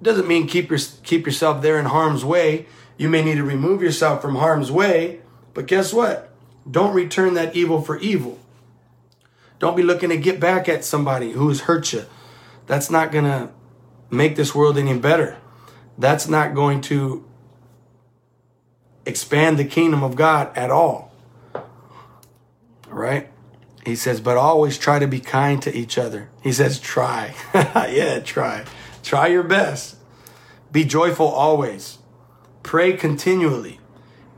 Doesn't 0.00 0.28
mean 0.28 0.46
keep 0.46 0.70
your, 0.70 0.78
keep 1.02 1.26
yourself 1.26 1.62
there 1.62 1.80
in 1.80 1.86
harm's 1.86 2.24
way. 2.24 2.66
You 3.00 3.08
may 3.08 3.22
need 3.22 3.36
to 3.36 3.44
remove 3.44 3.80
yourself 3.80 4.20
from 4.20 4.36
harm's 4.36 4.70
way, 4.70 5.20
but 5.54 5.66
guess 5.66 5.90
what? 5.90 6.28
Don't 6.70 6.92
return 6.92 7.32
that 7.32 7.56
evil 7.56 7.80
for 7.80 7.98
evil. 7.98 8.38
Don't 9.58 9.74
be 9.74 9.82
looking 9.82 10.10
to 10.10 10.18
get 10.18 10.38
back 10.38 10.68
at 10.68 10.84
somebody 10.84 11.32
who's 11.32 11.62
hurt 11.62 11.94
you. 11.94 12.04
That's 12.66 12.90
not 12.90 13.10
going 13.10 13.24
to 13.24 13.48
make 14.10 14.36
this 14.36 14.54
world 14.54 14.76
any 14.76 14.98
better. 14.98 15.38
That's 15.96 16.28
not 16.28 16.54
going 16.54 16.82
to 16.82 17.24
expand 19.06 19.58
the 19.58 19.64
kingdom 19.64 20.04
of 20.04 20.14
God 20.14 20.54
at 20.54 20.70
all. 20.70 21.10
All 21.54 21.62
right? 22.90 23.30
He 23.86 23.96
says, 23.96 24.20
but 24.20 24.36
always 24.36 24.76
try 24.76 24.98
to 24.98 25.06
be 25.06 25.20
kind 25.20 25.62
to 25.62 25.74
each 25.74 25.96
other. 25.96 26.28
He 26.42 26.52
says, 26.52 26.78
try. 26.78 27.34
yeah, 27.54 28.20
try. 28.20 28.66
Try 29.02 29.28
your 29.28 29.42
best. 29.42 29.96
Be 30.70 30.84
joyful 30.84 31.28
always. 31.28 31.96
Pray 32.62 32.92
continually. 32.92 33.80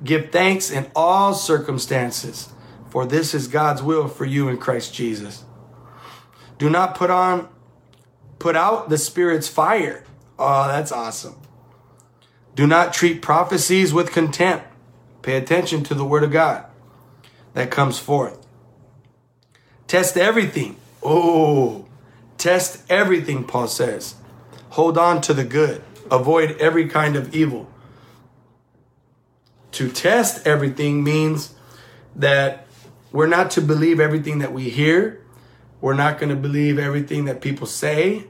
Give 0.04 0.30
thanks 0.30 0.70
in 0.70 0.90
all 0.96 1.34
circumstances, 1.34 2.48
for 2.90 3.06
this 3.06 3.34
is 3.34 3.48
God's 3.48 3.82
will 3.82 4.08
for 4.08 4.24
you 4.24 4.48
in 4.48 4.58
Christ 4.58 4.92
Jesus. 4.94 5.44
Do 6.58 6.68
not 6.68 6.94
put 6.94 7.10
on, 7.10 7.48
put 8.38 8.56
out 8.56 8.88
the 8.88 8.98
Spirit's 8.98 9.48
fire. 9.48 10.04
Oh, 10.38 10.66
that's 10.68 10.92
awesome. 10.92 11.36
Do 12.54 12.66
not 12.66 12.92
treat 12.92 13.22
prophecies 13.22 13.94
with 13.94 14.12
contempt. 14.12 14.66
Pay 15.22 15.36
attention 15.36 15.84
to 15.84 15.94
the 15.94 16.04
word 16.04 16.24
of 16.24 16.32
God 16.32 16.66
that 17.54 17.70
comes 17.70 17.98
forth. 17.98 18.44
Test 19.86 20.16
everything. 20.16 20.76
Oh, 21.02 21.86
test 22.38 22.82
everything, 22.90 23.44
Paul 23.44 23.68
says. 23.68 24.16
Hold 24.70 24.98
on 24.98 25.20
to 25.22 25.34
the 25.34 25.44
good. 25.44 25.82
Avoid 26.10 26.56
every 26.58 26.88
kind 26.88 27.14
of 27.14 27.34
evil. 27.34 27.71
To 29.72 29.90
test 29.90 30.46
everything 30.46 31.02
means 31.02 31.54
that 32.16 32.66
we're 33.10 33.26
not 33.26 33.50
to 33.52 33.60
believe 33.60 34.00
everything 34.00 34.38
that 34.38 34.52
we 34.52 34.68
hear. 34.68 35.24
We're 35.80 35.94
not 35.94 36.18
going 36.18 36.30
to 36.30 36.36
believe 36.36 36.78
everything 36.78 37.24
that 37.24 37.40
people 37.40 37.66
say. 37.66 38.26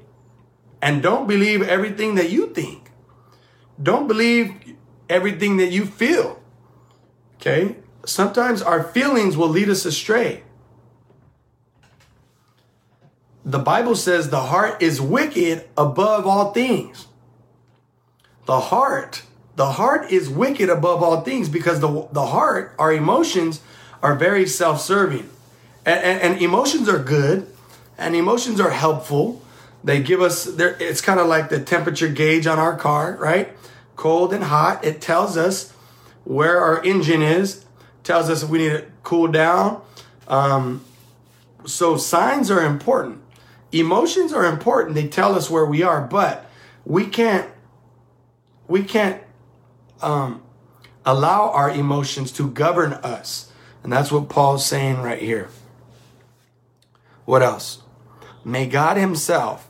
And 0.80 1.02
don't 1.02 1.28
believe 1.28 1.62
everything 1.62 2.16
that 2.16 2.30
you 2.30 2.48
think. 2.48 2.90
Don't 3.80 4.08
believe 4.08 4.74
everything 5.08 5.58
that 5.58 5.70
you 5.70 5.86
feel. 5.86 6.40
Okay? 7.36 7.76
Sometimes 8.04 8.62
our 8.62 8.82
feelings 8.82 9.36
will 9.36 9.48
lead 9.48 9.68
us 9.68 9.84
astray. 9.84 10.42
The 13.44 13.58
Bible 13.58 13.96
says 13.96 14.30
the 14.30 14.40
heart 14.40 14.82
is 14.82 15.00
wicked 15.00 15.68
above 15.76 16.26
all 16.26 16.52
things. 16.52 17.08
The 18.46 18.58
heart, 18.58 19.22
the 19.56 19.72
heart 19.72 20.10
is 20.10 20.28
wicked 20.28 20.68
above 20.68 21.02
all 21.02 21.20
things 21.20 21.48
because 21.48 21.80
the, 21.80 22.08
the 22.12 22.26
heart, 22.26 22.74
our 22.78 22.92
emotions, 22.92 23.60
are 24.02 24.14
very 24.14 24.46
self 24.46 24.80
serving. 24.80 25.28
And, 25.84 26.02
and, 26.02 26.32
and, 26.32 26.42
emotions 26.42 26.88
are 26.88 26.98
good 26.98 27.46
and 27.98 28.14
emotions 28.14 28.60
are 28.60 28.70
helpful. 28.70 29.42
They 29.84 30.00
give 30.00 30.20
us, 30.20 30.46
it's 30.46 31.00
kind 31.00 31.18
of 31.18 31.26
like 31.26 31.48
the 31.48 31.60
temperature 31.60 32.08
gauge 32.08 32.46
on 32.46 32.58
our 32.58 32.76
car, 32.76 33.16
right? 33.20 33.48
Cold 33.96 34.32
and 34.32 34.44
hot. 34.44 34.84
It 34.84 35.00
tells 35.00 35.36
us 35.36 35.72
where 36.24 36.60
our 36.60 36.82
engine 36.84 37.20
is, 37.20 37.64
tells 38.04 38.30
us 38.30 38.44
if 38.44 38.48
we 38.48 38.58
need 38.58 38.70
to 38.70 38.86
cool 39.02 39.28
down. 39.28 39.82
Um, 40.28 40.84
so 41.66 41.96
signs 41.96 42.50
are 42.50 42.64
important. 42.64 43.20
Emotions 43.72 44.32
are 44.32 44.44
important. 44.44 44.94
They 44.94 45.08
tell 45.08 45.34
us 45.34 45.50
where 45.50 45.66
we 45.66 45.82
are, 45.82 46.00
but 46.00 46.48
we 46.84 47.06
can't 47.06 47.48
we 48.68 48.82
can't 48.82 49.21
um, 50.02 50.42
allow 51.04 51.50
our 51.50 51.70
emotions 51.70 52.32
to 52.32 52.50
govern 52.50 52.92
us. 52.94 53.50
And 53.82 53.92
that's 53.92 54.12
what 54.12 54.28
Paul's 54.28 54.64
saying 54.64 55.02
right 55.02 55.20
here. 55.20 55.48
What 57.24 57.42
else? 57.42 57.82
May 58.44 58.66
God 58.66 58.96
Himself, 58.96 59.68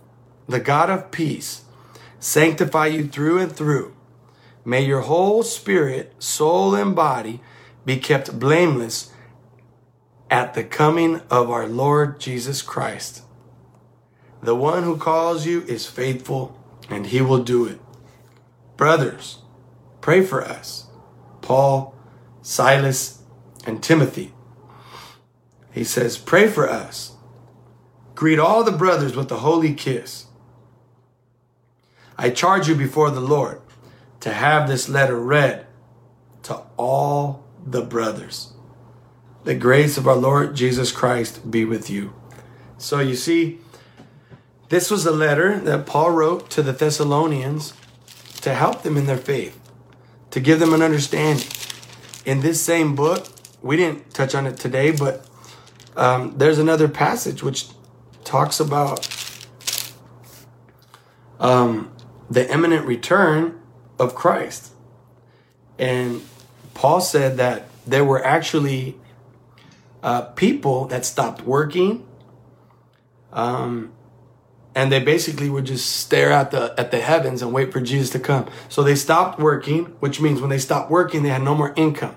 the 0.49 0.61
God 0.61 0.91
of 0.91 1.11
peace, 1.11 1.63
sanctify 2.19 2.87
you 2.87 3.07
through 3.07 3.39
and 3.39 3.53
through. 3.53 3.95
May 4.65 4.85
your 4.85 5.03
whole 5.03 5.43
spirit, 5.43 6.15
soul, 6.19 6.75
and 6.75 6.95
body 6.95 7.41
be 7.85 7.97
kept 7.97 8.39
blameless 8.39 9.13
at 10.31 10.55
the 10.55 10.65
coming 10.65 11.21
of 11.31 11.51
our 11.51 11.67
Lord 11.67 12.21
Jesus 12.21 12.63
Christ. 12.63 13.23
The 14.43 14.55
one 14.55 14.85
who 14.85 14.97
calls 14.97 15.47
you 15.47 15.63
is 15.65 15.87
faithful, 15.87 16.59
and 16.89 17.07
he 17.07 17.21
will 17.21 17.43
do 17.43 17.67
it. 17.67 17.81
Brothers, 18.77 19.42
pray 20.03 20.23
for 20.23 20.45
us. 20.45 20.89
Paul, 21.41 21.95
Silas, 22.43 23.23
and 23.65 23.83
Timothy. 23.83 24.35
He 25.73 25.85
says, 25.85 26.19
Pray 26.19 26.49
for 26.49 26.69
us. 26.69 27.17
Greet 28.15 28.39
all 28.39 28.63
the 28.63 28.71
brothers 28.71 29.17
with 29.17 29.33
a 29.33 29.39
holy 29.39 29.73
kiss. 29.73 30.27
I 32.19 32.31
charge 32.31 32.69
you 32.69 32.75
before 32.75 33.11
the 33.11 33.21
Lord 33.21 33.61
to 34.21 34.33
have 34.33 34.69
this 34.69 34.89
letter 34.89 35.19
read 35.19 35.67
to 36.45 36.63
all 36.77 37.45
the 37.67 37.83
brothers. 37.83 38.53
The 39.45 39.55
grace 39.55 39.97
of 39.97 40.07
our 40.07 40.17
Lord 40.17 40.55
Jesus 40.55 40.93
Christ 40.93 41.51
be 41.51 41.65
with 41.65 41.91
you. 41.91 42.13
So 42.79 43.01
you 43.01 43.17
see, 43.17 43.59
this 44.69 44.91
was 44.91 45.05
a 45.05 45.11
letter 45.11 45.59
that 45.61 45.87
Paul 45.87 46.11
wrote 46.13 46.49
to 46.51 46.63
the 46.63 46.73
Thessalonians 46.73 47.75
to 48.43 48.55
help 48.55 48.83
them 48.83 48.97
in 48.97 49.07
their 49.07 49.17
faith, 49.17 49.59
to 50.33 50.41
give 50.41 50.59
them 50.59 50.75
an 50.75 50.83
understanding. 50.83 51.47
In 52.27 52.41
this 52.41 52.61
same 52.61 52.95
book, 52.95 53.27
we 53.63 53.77
didn't 53.77 54.13
touch 54.13 54.35
on 54.35 54.47
it 54.47 54.57
today, 54.57 54.91
but 54.91 55.27
um, 55.97 56.35
there's 56.37 56.59
another 56.59 56.89
passage 56.89 57.43
which 57.43 57.69
talks 58.25 58.59
about 58.61 59.09
um, 61.39 61.93
the 62.31 62.51
imminent 62.51 62.87
return 62.87 63.61
of 63.99 64.15
Christ. 64.15 64.73
And 65.79 66.23
Paul 66.75 67.01
said 67.01 67.37
that 67.37 67.69
there 67.87 68.05
were 68.05 68.25
actually 68.25 68.97
uh, 70.03 70.23
people 70.23 70.87
that 70.87 71.05
stopped 71.05 71.43
working. 71.43 72.07
Um, 73.33 73.93
and 74.75 74.91
they 74.91 75.01
basically 75.01 75.51
would 75.51 75.67
just 75.67 75.97
stare 75.97 76.33
at 76.33 76.51
the 76.51 76.75
at 76.79 76.91
the 76.91 77.01
heavens 77.01 77.43
and 77.43 77.53
wait 77.53 77.73
for 77.73 77.81
Jesus 77.81 78.11
to 78.11 78.19
come. 78.19 78.49
So 78.69 78.83
they 78.83 78.95
stopped 78.95 79.39
working, 79.39 79.87
which 80.01 80.21
means 80.21 80.41
when 80.41 80.51
they 80.51 80.59
stopped 80.59 80.91
working, 80.91 81.23
they 81.23 81.29
had 81.29 81.43
no 81.43 81.55
more 81.55 81.73
income, 81.77 82.17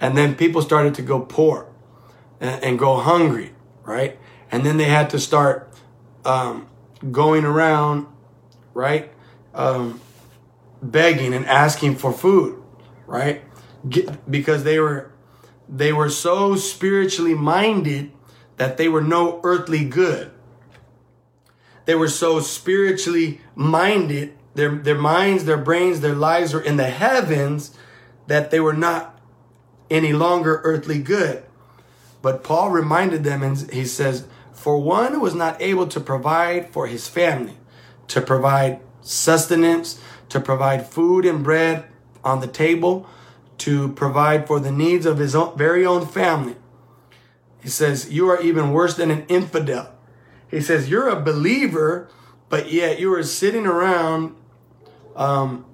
and 0.00 0.16
then 0.16 0.34
people 0.34 0.62
started 0.62 0.94
to 0.96 1.02
go 1.02 1.20
poor 1.20 1.72
and, 2.40 2.62
and 2.62 2.78
go 2.78 2.96
hungry, 2.98 3.54
right? 3.84 4.18
And 4.50 4.66
then 4.66 4.76
they 4.76 4.84
had 4.84 5.08
to 5.10 5.18
start 5.18 5.72
um, 6.24 6.68
going 7.10 7.44
around, 7.44 8.06
right, 8.74 9.10
um, 9.54 10.00
begging 10.82 11.32
and 11.32 11.46
asking 11.46 11.96
for 11.96 12.12
food, 12.12 12.62
right? 13.06 13.42
Get, 13.88 14.30
because 14.30 14.64
they 14.64 14.78
were 14.78 15.12
they 15.68 15.92
were 15.92 16.10
so 16.10 16.54
spiritually 16.56 17.34
minded 17.34 18.12
that 18.58 18.76
they 18.76 18.88
were 18.88 19.00
no 19.00 19.40
earthly 19.42 19.84
good 19.86 20.31
they 21.84 21.94
were 21.94 22.08
so 22.08 22.40
spiritually 22.40 23.40
minded, 23.54 24.34
their, 24.54 24.74
their 24.76 24.98
minds, 24.98 25.44
their 25.44 25.58
brains, 25.58 26.00
their 26.00 26.14
lives 26.14 26.54
were 26.54 26.60
in 26.60 26.76
the 26.76 26.90
heavens 26.90 27.76
that 28.26 28.50
they 28.50 28.60
were 28.60 28.72
not 28.72 29.18
any 29.90 30.12
longer 30.12 30.60
earthly 30.64 31.00
good. 31.00 31.44
But 32.22 32.44
Paul 32.44 32.70
reminded 32.70 33.24
them, 33.24 33.42
and 33.42 33.70
he 33.72 33.84
says, 33.84 34.26
For 34.52 34.78
one 34.78 35.12
who 35.12 35.20
was 35.20 35.34
not 35.34 35.60
able 35.60 35.88
to 35.88 36.00
provide 36.00 36.72
for 36.72 36.86
his 36.86 37.08
family, 37.08 37.56
to 38.08 38.20
provide 38.20 38.80
sustenance, 39.00 40.00
to 40.28 40.40
provide 40.40 40.86
food 40.86 41.26
and 41.26 41.42
bread 41.42 41.84
on 42.24 42.40
the 42.40 42.46
table, 42.46 43.06
to 43.58 43.92
provide 43.92 44.46
for 44.46 44.60
the 44.60 44.70
needs 44.70 45.04
of 45.04 45.18
his 45.18 45.34
own, 45.34 45.56
very 45.58 45.84
own 45.84 46.06
family. 46.06 46.56
He 47.60 47.68
says, 47.68 48.10
You 48.10 48.28
are 48.28 48.40
even 48.40 48.72
worse 48.72 48.96
than 48.96 49.10
an 49.10 49.26
infidel. 49.28 49.92
He 50.52 50.60
says, 50.60 50.88
You're 50.88 51.08
a 51.08 51.20
believer, 51.20 52.08
but 52.48 52.70
yet 52.70 53.00
you 53.00 53.12
are 53.14 53.22
sitting 53.24 53.66
around 53.66 54.36
um, 55.16 55.64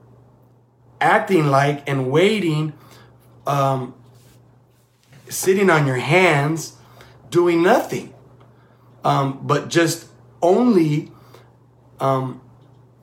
acting 1.01 1.49
like 1.49 1.87
and 1.89 2.11
waiting, 2.11 2.73
um, 3.47 3.95
sitting 5.29 5.69
on 5.69 5.87
your 5.87 5.97
hands, 5.97 6.77
doing 7.29 7.61
nothing, 7.63 8.15
um, 9.05 9.41
but 9.43 9.69
just 9.69 10.07
only 10.41 11.11
um, 11.99 12.41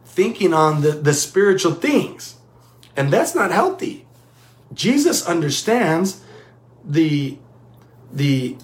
thinking 0.05 0.53
on 0.53 0.82
the, 0.82 0.91
the 0.91 1.13
spiritual 1.13 1.73
things. 1.73 2.38
And 2.95 3.11
that's 3.11 3.36
not 3.36 3.51
healthy. 3.51 4.07
Jesus 4.73 5.28
understands 5.28 6.23
the 6.86 7.38
the 8.11 8.55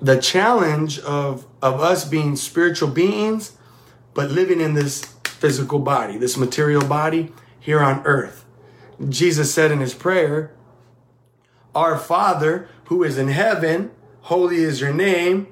the 0.00 0.20
challenge 0.20 1.00
of 1.00 1.46
of 1.62 1.80
us 1.80 2.04
being 2.04 2.36
spiritual 2.36 2.88
beings 2.88 3.56
but 4.14 4.30
living 4.30 4.60
in 4.60 4.74
this 4.74 5.04
physical 5.24 5.78
body, 5.78 6.18
this 6.18 6.36
material 6.36 6.84
body 6.84 7.32
here 7.58 7.80
on 7.80 8.02
earth. 8.04 8.44
Jesus 9.08 9.52
said 9.54 9.70
in 9.70 9.80
his 9.80 9.94
prayer, 9.94 10.54
Our 11.74 11.96
Father 11.96 12.68
who 12.86 13.04
is 13.04 13.16
in 13.18 13.28
heaven, 13.28 13.90
holy 14.22 14.56
is 14.56 14.80
your 14.80 14.92
name, 14.92 15.46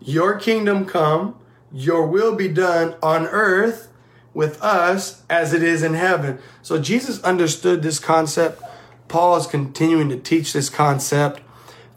your 0.00 0.38
kingdom 0.38 0.84
come, 0.84 1.36
your 1.72 2.06
will 2.06 2.34
be 2.34 2.48
done 2.48 2.94
on 3.02 3.26
earth 3.26 3.88
with 4.34 4.62
us 4.62 5.22
as 5.28 5.52
it 5.52 5.62
is 5.62 5.82
in 5.82 5.94
heaven. 5.94 6.38
So 6.60 6.78
Jesus 6.80 7.22
understood 7.22 7.82
this 7.82 7.98
concept. 7.98 8.62
Paul 9.08 9.36
is 9.36 9.46
continuing 9.46 10.08
to 10.10 10.18
teach 10.18 10.52
this 10.52 10.68
concept. 10.68 11.40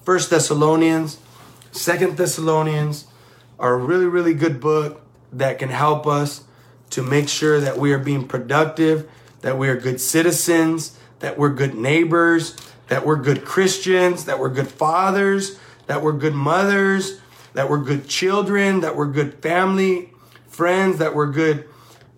First 0.04 0.30
Thessalonians, 0.30 1.18
Second 1.72 2.18
Thessalonians 2.18 3.06
are 3.60 3.74
a 3.74 3.78
really, 3.78 4.06
really 4.06 4.34
good 4.34 4.60
book 4.60 5.02
that 5.32 5.60
can 5.60 5.70
help 5.70 6.08
us 6.08 6.44
to 6.92 7.04
make 7.04 7.28
sure 7.28 7.60
that 7.60 7.78
we 7.78 7.92
are 7.94 8.00
being 8.00 8.28
productive, 8.28 9.10
that 9.42 9.58
we 9.58 9.68
are 9.70 9.76
good 9.76 10.00
citizens, 10.00 10.98
that 11.20 11.38
we're 11.38 11.50
good 11.50 11.76
neighbors, 11.76 12.56
that 12.88 13.06
we're 13.06 13.16
good 13.16 13.46
Christians, 13.46 14.26
that 14.26 14.40
we're 14.40 14.50
good 14.50 14.68
fathers, 14.68 15.60
that 15.88 16.02
we're 16.02 16.14
good 16.14 16.34
mothers, 16.34 17.20
that 17.54 17.70
we're 17.70 17.84
good 17.84 18.08
children, 18.08 18.82
that 18.82 18.96
we're 18.96 19.08
good 19.08 19.36
family, 19.42 20.12
friends, 20.48 20.98
that 20.98 21.16
we're 21.16 21.32
good 21.32 21.68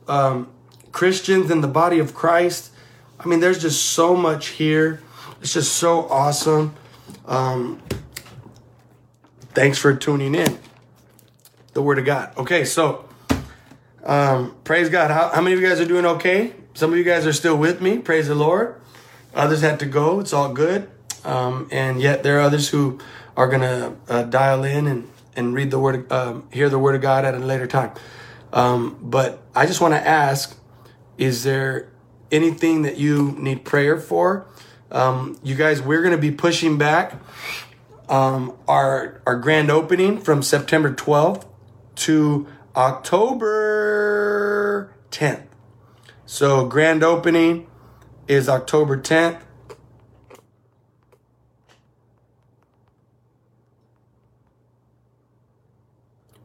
um, 0.07 0.49
Christians 0.91 1.51
in 1.51 1.61
the 1.61 1.67
body 1.67 1.99
of 1.99 2.13
Christ. 2.13 2.71
I 3.19 3.27
mean, 3.27 3.39
there's 3.39 3.61
just 3.61 3.83
so 3.83 4.15
much 4.15 4.47
here. 4.47 5.01
It's 5.41 5.53
just 5.53 5.73
so 5.73 6.07
awesome. 6.09 6.75
Um, 7.25 7.81
thanks 9.53 9.77
for 9.77 9.95
tuning 9.95 10.35
in. 10.35 10.57
The 11.77 11.83
Word 11.83 11.99
of 11.99 12.05
God. 12.05 12.35
Okay, 12.37 12.65
so 12.65 13.07
um, 14.03 14.55
praise 14.63 14.89
God. 14.89 15.11
How, 15.11 15.29
how 15.29 15.41
many 15.41 15.53
of 15.53 15.61
you 15.61 15.67
guys 15.67 15.79
are 15.79 15.85
doing 15.85 16.07
okay? 16.07 16.53
Some 16.73 16.91
of 16.91 16.97
you 16.97 17.03
guys 17.03 17.27
are 17.27 17.33
still 17.33 17.55
with 17.55 17.81
me. 17.81 17.99
Praise 17.99 18.27
the 18.27 18.33
Lord. 18.33 18.81
Others 19.35 19.61
had 19.61 19.79
to 19.81 19.85
go. 19.85 20.19
It's 20.19 20.33
all 20.33 20.51
good. 20.51 20.89
Um, 21.23 21.67
and 21.71 22.01
yet 22.01 22.23
there 22.23 22.39
are 22.39 22.41
others 22.41 22.69
who 22.69 22.97
are 23.35 23.47
going 23.47 23.61
to 23.61 23.95
uh, 24.09 24.23
dial 24.23 24.63
in 24.63 24.87
and, 24.87 25.07
and 25.35 25.53
read 25.53 25.69
the 25.69 25.77
word, 25.77 26.11
um, 26.11 26.49
hear 26.51 26.67
the 26.67 26.79
word 26.79 26.95
of 26.95 27.03
God 27.03 27.25
at 27.25 27.35
a 27.35 27.37
later 27.37 27.67
time. 27.67 27.91
Um, 28.51 28.97
but 28.99 29.43
I 29.53 29.67
just 29.67 29.79
want 29.79 29.93
to 29.93 29.99
ask, 29.99 30.57
is 31.19 31.43
there 31.43 31.89
anything 32.31 32.81
that 32.81 32.97
you 32.97 33.35
need 33.37 33.65
prayer 33.65 33.99
for? 33.99 34.47
Um, 34.91 35.37
you 35.43 35.53
guys, 35.53 35.79
we're 35.79 36.01
going 36.01 36.15
to 36.15 36.17
be 36.19 36.31
pushing 36.31 36.79
back 36.79 37.21
um, 38.09 38.57
our 38.67 39.21
our 39.27 39.35
grand 39.35 39.69
opening 39.69 40.19
from 40.19 40.41
September 40.41 40.91
12th 40.91 41.43
to 41.97 42.47
October 42.75 43.47
10th. 45.11 45.47
So 46.25 46.65
grand 46.65 47.03
opening 47.03 47.67
is 48.27 48.47
October 48.49 48.97
10th. 48.97 49.41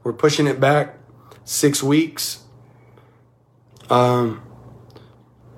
We're 0.03 0.12
pushing 0.12 0.46
it 0.46 0.59
back 0.59 0.98
six 1.44 1.82
weeks 1.82 2.42
um, 3.88 4.42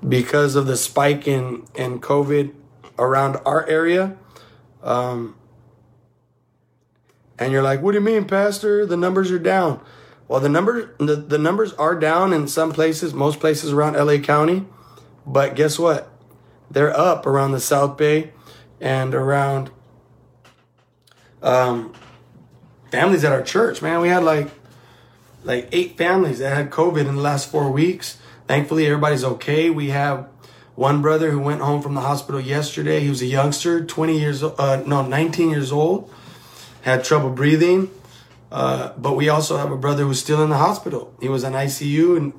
because 0.07 0.55
of 0.55 0.67
the 0.67 0.77
spike 0.77 1.27
in, 1.27 1.65
in 1.75 2.01
COVID 2.01 2.53
around 2.99 3.37
our 3.47 3.67
area. 3.69 4.17
Um, 4.83 5.37
and 7.39 7.53
you're 7.53 7.63
like, 7.63 7.83
what 7.83 7.93
do 7.93 7.99
you 7.99 8.05
mean, 8.05 8.25
Pastor? 8.27 8.87
The 8.87 8.97
numbers 8.97 9.31
are 9.31 9.39
down. 9.39 9.81
Well, 10.29 10.41
the 10.41 10.49
number 10.49 10.95
the, 10.99 11.17
the 11.17 11.39
numbers 11.39 11.73
are 11.75 11.95
down 11.95 12.33
in 12.33 12.49
some 12.49 12.73
places, 12.73 13.13
most 13.13 13.41
places 13.41 13.73
around 13.73 13.95
LA 13.95 14.19
County, 14.19 14.65
but 15.27 15.55
guess 15.55 15.79
what? 15.79 16.11
They're 16.71 16.97
up 16.97 17.27
around 17.27 17.53
the 17.53 17.61
South 17.61 17.97
Bay 17.97 18.33
and 18.81 19.15
around 19.15 19.71
um, 21.43 21.93
families 22.91 23.25
at 23.25 23.33
our 23.33 23.43
church. 23.43 23.83
Man, 23.83 24.01
we 24.01 24.09
had 24.09 24.25
like 24.25 24.49
like 25.45 25.69
eight 25.73 25.97
families 25.97 26.39
that 26.39 26.57
had 26.57 26.71
COVID 26.71 27.07
in 27.07 27.17
the 27.17 27.23
last 27.23 27.51
four 27.51 27.71
weeks. 27.71 28.19
Thankfully, 28.47 28.87
everybody's 28.87 29.25
okay. 29.25 29.71
We 29.71 29.91
have 29.91 30.29
one 30.75 31.03
brother 31.03 31.31
who 31.31 31.41
went 31.41 31.61
home 31.61 31.83
from 31.83 31.95
the 31.95 32.01
hospital 32.01 32.41
yesterday. 32.41 33.01
He 33.01 33.09
was 33.09 33.23
a 33.23 33.27
youngster, 33.27 33.85
20 33.85 34.19
years, 34.19 34.43
uh, 34.43 34.83
no, 34.87 35.07
19 35.07 35.51
years 35.51 35.71
old, 35.71 36.13
had 36.85 37.05
trouble 37.05 37.31
breathing. 37.31 37.91
Uh, 38.51 38.93
but 38.97 39.17
we 39.17 39.29
also 39.29 39.57
have 39.57 39.73
a 39.73 39.77
brother 39.77 40.05
who's 40.05 40.21
still 40.21 40.43
in 40.43 40.49
the 40.49 40.59
hospital. 40.59 41.13
He 41.21 41.29
was 41.29 41.43
in 41.43 41.53
ICU 41.53 42.17
and 42.17 42.33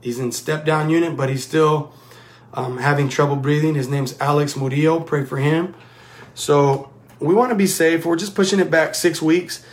he's 0.00 0.18
in 0.18 0.32
step 0.32 0.66
down 0.66 0.90
unit, 0.90 1.16
but 1.16 1.28
he's 1.28 1.44
still 1.44 1.94
um, 2.52 2.78
having 2.78 3.08
trouble 3.08 3.36
breathing. 3.36 3.76
His 3.76 3.88
name's 3.88 4.20
Alex 4.20 4.56
Murillo. 4.56 4.98
Pray 5.00 5.24
for 5.24 5.38
him. 5.38 5.74
So 6.34 6.90
we 7.20 7.34
want 7.34 7.50
to 7.50 7.56
be 7.56 7.68
safe. 7.68 8.04
We're 8.04 8.16
just 8.16 8.34
pushing 8.34 8.58
it 8.58 8.70
back 8.70 8.94
six 8.96 9.22
weeks 9.22 9.64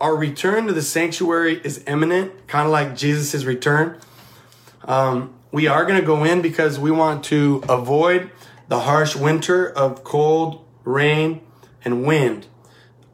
our 0.00 0.16
return 0.16 0.66
to 0.66 0.72
the 0.72 0.82
sanctuary 0.82 1.60
is 1.64 1.82
imminent, 1.86 2.46
kind 2.46 2.66
of 2.66 2.72
like 2.72 2.96
Jesus' 2.96 3.44
return. 3.44 3.98
Um, 4.84 5.34
we 5.50 5.66
are 5.66 5.84
going 5.84 5.98
to 5.98 6.06
go 6.06 6.24
in 6.24 6.40
because 6.40 6.78
we 6.78 6.90
want 6.90 7.24
to 7.26 7.62
avoid 7.68 8.30
the 8.68 8.80
harsh 8.80 9.16
winter 9.16 9.68
of 9.68 10.04
cold, 10.04 10.64
rain, 10.84 11.40
and 11.84 12.04
wind. 12.04 12.46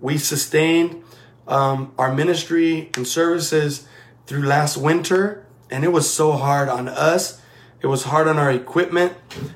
We 0.04 0.18
sustained 0.18 1.02
um, 1.48 1.94
our 1.96 2.14
ministry 2.14 2.90
and 2.94 3.08
services 3.08 3.88
through 4.26 4.42
last 4.42 4.76
winter, 4.76 5.46
and 5.70 5.82
it 5.82 5.92
was 5.92 6.12
so 6.12 6.32
hard 6.32 6.68
on 6.68 6.88
us. 6.88 7.40
It 7.80 7.86
was 7.86 8.02
hard 8.04 8.28
on 8.28 8.36
our 8.36 8.50
equipment. 8.50 9.14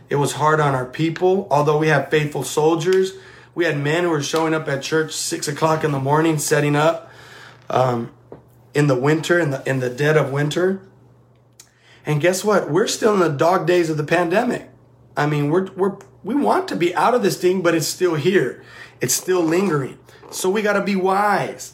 It 0.09 0.17
was 0.17 0.33
hard 0.33 0.59
on 0.59 0.75
our 0.75 0.87
people. 0.87 1.49
Although 1.51 1.77
we 1.77 1.89
have 1.89 2.09
faithful 2.09 2.45
soldiers, 2.45 3.13
we 3.55 3.67
had 3.67 3.77
men 3.77 4.05
who 4.05 4.09
were 4.09 4.23
showing 4.23 4.55
up 4.55 4.67
at 4.69 4.83
church 4.83 5.13
six 5.13 5.49
o'clock 5.49 5.85
in 5.85 5.93
the 5.93 6.01
morning, 6.01 6.39
setting 6.39 6.77
up 6.77 7.13
um, 7.69 8.11
in 8.73 8.87
the 8.87 8.99
winter, 8.99 9.39
in 9.39 9.51
the 9.51 9.63
in 9.69 9.81
the 9.81 9.91
dead 9.91 10.17
of 10.17 10.33
winter. 10.33 10.81
And 12.07 12.23
guess 12.23 12.43
what? 12.43 12.71
We're 12.71 12.87
still 12.87 13.13
in 13.13 13.21
the 13.21 13.29
dog 13.29 13.67
days 13.67 13.91
of 13.91 13.99
the 13.99 14.03
pandemic. 14.03 14.71
I 15.15 15.27
mean, 15.27 15.51
we're 15.51 15.71
we're 15.73 15.99
we 16.25 16.35
want 16.35 16.69
to 16.69 16.77
be 16.77 16.95
out 16.95 17.13
of 17.13 17.23
this 17.23 17.39
thing, 17.39 17.61
but 17.61 17.75
it's 17.75 17.87
still 17.87 18.15
here. 18.15 18.65
It's 19.03 19.13
still 19.13 19.43
lingering. 19.43 19.98
So 20.31 20.51
we 20.51 20.63
got 20.63 20.75
to 20.75 20.83
be 20.83 20.97
wise. 20.97 21.73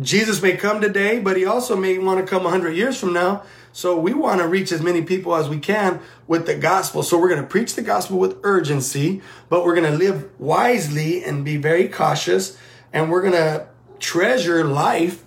Jesus 0.00 0.42
may 0.42 0.56
come 0.56 0.80
today, 0.80 1.18
but 1.18 1.36
he 1.36 1.46
also 1.46 1.76
may 1.76 1.98
want 1.98 2.20
to 2.20 2.26
come 2.26 2.44
100 2.44 2.72
years 2.72 2.98
from 2.98 3.12
now. 3.12 3.42
So 3.72 3.98
we 3.98 4.14
want 4.14 4.40
to 4.40 4.48
reach 4.48 4.72
as 4.72 4.82
many 4.82 5.02
people 5.02 5.34
as 5.34 5.48
we 5.48 5.58
can 5.58 6.00
with 6.26 6.46
the 6.46 6.54
gospel. 6.54 7.02
So 7.02 7.18
we're 7.18 7.28
going 7.28 7.42
to 7.42 7.46
preach 7.46 7.74
the 7.74 7.82
gospel 7.82 8.18
with 8.18 8.38
urgency, 8.42 9.22
but 9.48 9.64
we're 9.64 9.74
going 9.74 9.90
to 9.90 9.98
live 9.98 10.28
wisely 10.38 11.24
and 11.24 11.44
be 11.44 11.56
very 11.56 11.88
cautious. 11.88 12.58
And 12.92 13.10
we're 13.10 13.22
going 13.22 13.34
to 13.34 13.68
treasure 13.98 14.64
life 14.64 15.24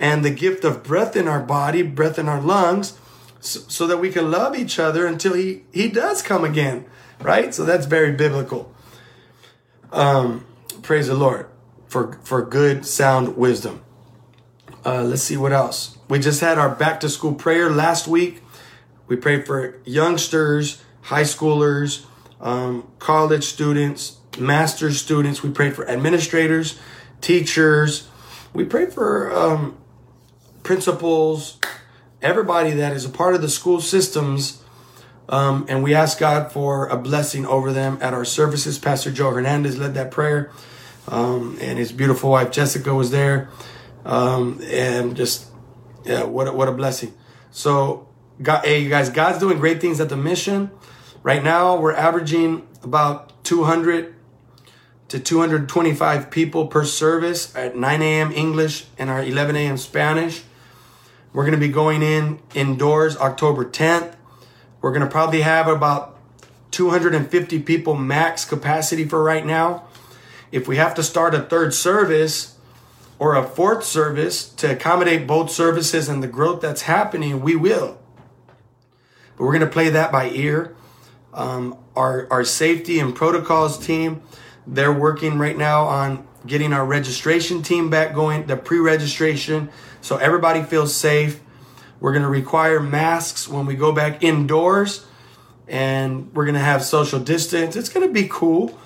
and 0.00 0.24
the 0.24 0.30
gift 0.30 0.64
of 0.64 0.82
breath 0.82 1.16
in 1.16 1.28
our 1.28 1.40
body, 1.40 1.82
breath 1.82 2.18
in 2.18 2.28
our 2.28 2.40
lungs, 2.40 2.98
so, 3.40 3.86
that 3.86 3.98
we 3.98 4.10
can 4.10 4.32
love 4.32 4.56
each 4.56 4.80
other 4.80 5.06
until 5.06 5.34
he, 5.34 5.62
he 5.72 5.88
does 5.88 6.22
come 6.22 6.44
again, 6.44 6.84
right? 7.20 7.54
So 7.54 7.64
that's 7.64 7.86
very 7.86 8.10
biblical. 8.10 8.74
Um, 9.92 10.44
praise 10.82 11.06
the 11.06 11.14
Lord 11.14 11.48
for, 11.88 12.18
for 12.22 12.42
good, 12.42 12.86
sound 12.86 13.36
wisdom. 13.36 13.82
Uh, 14.84 15.02
let's 15.02 15.22
see 15.22 15.36
what 15.36 15.52
else. 15.52 15.98
We 16.08 16.18
just 16.18 16.40
had 16.40 16.58
our 16.58 16.74
back 16.74 17.00
to 17.00 17.08
school 17.08 17.34
prayer 17.34 17.70
last 17.70 18.06
week. 18.06 18.42
We 19.06 19.16
prayed 19.16 19.46
for 19.46 19.78
youngsters, 19.84 20.82
high 21.02 21.22
schoolers, 21.22 22.04
um, 22.40 22.88
college 22.98 23.44
students, 23.44 24.18
master's 24.38 25.00
students. 25.00 25.42
We 25.42 25.50
prayed 25.50 25.74
for 25.74 25.88
administrators, 25.88 26.78
teachers. 27.20 28.08
We 28.52 28.64
prayed 28.64 28.92
for 28.92 29.32
um, 29.32 29.76
principals, 30.62 31.58
everybody 32.22 32.72
that 32.72 32.92
is 32.92 33.04
a 33.04 33.08
part 33.08 33.34
of 33.34 33.42
the 33.42 33.48
school 33.48 33.80
systems. 33.80 34.62
Um, 35.28 35.66
and 35.68 35.82
we 35.82 35.94
ask 35.94 36.18
God 36.18 36.52
for 36.52 36.88
a 36.88 36.96
blessing 36.96 37.44
over 37.44 37.72
them 37.72 37.98
at 38.00 38.14
our 38.14 38.24
services. 38.24 38.78
Pastor 38.78 39.10
Joe 39.10 39.30
Hernandez 39.30 39.78
led 39.78 39.94
that 39.94 40.10
prayer, 40.10 40.50
um, 41.10 41.58
and 41.60 41.78
his 41.78 41.92
beautiful 41.92 42.30
wife 42.30 42.50
Jessica 42.50 42.94
was 42.94 43.10
there. 43.10 43.50
Um, 44.04 44.60
and 44.64 45.16
just, 45.16 45.46
yeah, 46.04 46.24
what 46.24 46.48
a, 46.48 46.52
what 46.52 46.68
a 46.68 46.72
blessing. 46.72 47.14
So 47.50 48.08
God, 48.40 48.64
hey, 48.64 48.80
you 48.80 48.88
guys, 48.88 49.10
God's 49.10 49.38
doing 49.38 49.58
great 49.58 49.80
things 49.80 50.00
at 50.00 50.08
the 50.08 50.16
mission. 50.16 50.70
Right 51.22 51.42
now, 51.42 51.76
we're 51.76 51.94
averaging 51.94 52.68
about 52.82 53.44
200 53.44 54.14
to 55.08 55.18
225 55.18 56.30
people 56.30 56.68
per 56.68 56.84
service 56.84 57.54
at 57.56 57.76
9 57.76 58.02
a.m. 58.02 58.30
English 58.32 58.86
and 58.96 59.10
our 59.10 59.22
11 59.22 59.56
a.m. 59.56 59.76
Spanish. 59.76 60.44
We're 61.32 61.44
going 61.44 61.58
to 61.58 61.66
be 61.66 61.72
going 61.72 62.02
in 62.02 62.40
indoors 62.54 63.16
October 63.16 63.64
10th. 63.64 64.14
We're 64.80 64.92
going 64.92 65.02
to 65.04 65.10
probably 65.10 65.40
have 65.40 65.66
about 65.66 66.16
250 66.70 67.58
people 67.60 67.96
max 67.96 68.44
capacity 68.44 69.04
for 69.04 69.22
right 69.22 69.44
now. 69.44 69.87
If 70.50 70.66
we 70.66 70.76
have 70.76 70.94
to 70.94 71.02
start 71.02 71.34
a 71.34 71.40
third 71.40 71.74
service 71.74 72.56
or 73.18 73.34
a 73.34 73.42
fourth 73.42 73.84
service 73.84 74.48
to 74.48 74.72
accommodate 74.72 75.26
both 75.26 75.50
services 75.50 76.08
and 76.08 76.22
the 76.22 76.28
growth 76.28 76.60
that's 76.60 76.82
happening, 76.82 77.40
we 77.40 77.56
will. 77.56 77.98
But 79.36 79.44
we're 79.44 79.52
going 79.52 79.60
to 79.60 79.66
play 79.66 79.88
that 79.90 80.10
by 80.10 80.30
ear. 80.30 80.74
Um, 81.34 81.78
our, 81.94 82.26
our 82.30 82.44
safety 82.44 82.98
and 82.98 83.14
protocols 83.14 83.84
team, 83.84 84.22
they're 84.66 84.92
working 84.92 85.38
right 85.38 85.56
now 85.56 85.84
on 85.84 86.26
getting 86.46 86.72
our 86.72 86.84
registration 86.84 87.62
team 87.62 87.90
back 87.90 88.14
going, 88.14 88.46
the 88.46 88.56
pre 88.56 88.78
registration, 88.78 89.70
so 90.00 90.16
everybody 90.16 90.62
feels 90.62 90.94
safe. 90.94 91.40
We're 92.00 92.12
going 92.12 92.22
to 92.22 92.28
require 92.28 92.80
masks 92.80 93.48
when 93.48 93.66
we 93.66 93.74
go 93.74 93.92
back 93.92 94.22
indoors, 94.22 95.04
and 95.66 96.34
we're 96.34 96.44
going 96.44 96.54
to 96.54 96.60
have 96.60 96.82
social 96.82 97.18
distance. 97.20 97.76
It's 97.76 97.88
going 97.88 98.06
to 98.06 98.12
be 98.12 98.28
cool. 98.30 98.78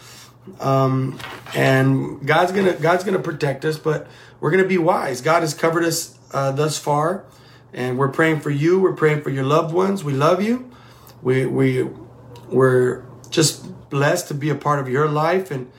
Um, 0.60 1.18
and 1.54 2.26
God's 2.26 2.52
gonna 2.52 2.74
God's 2.74 3.04
gonna 3.04 3.18
protect 3.18 3.64
us, 3.64 3.78
but 3.78 4.08
we're 4.40 4.50
gonna 4.50 4.64
be 4.64 4.78
wise. 4.78 5.20
God 5.20 5.40
has 5.40 5.54
covered 5.54 5.84
us 5.84 6.18
uh, 6.32 6.52
thus 6.52 6.78
far, 6.78 7.24
and 7.72 7.98
we're 7.98 8.08
praying 8.08 8.40
for 8.40 8.50
you. 8.50 8.80
We're 8.80 8.94
praying 8.94 9.22
for 9.22 9.30
your 9.30 9.44
loved 9.44 9.72
ones. 9.72 10.02
We 10.02 10.12
love 10.12 10.42
you. 10.42 10.70
We 11.22 11.46
we 11.46 11.88
we're 12.48 13.04
just 13.30 13.90
blessed 13.90 14.28
to 14.28 14.34
be 14.34 14.50
a 14.50 14.54
part 14.54 14.80
of 14.80 14.88
your 14.88 15.08
life 15.08 15.50
and 15.50 15.70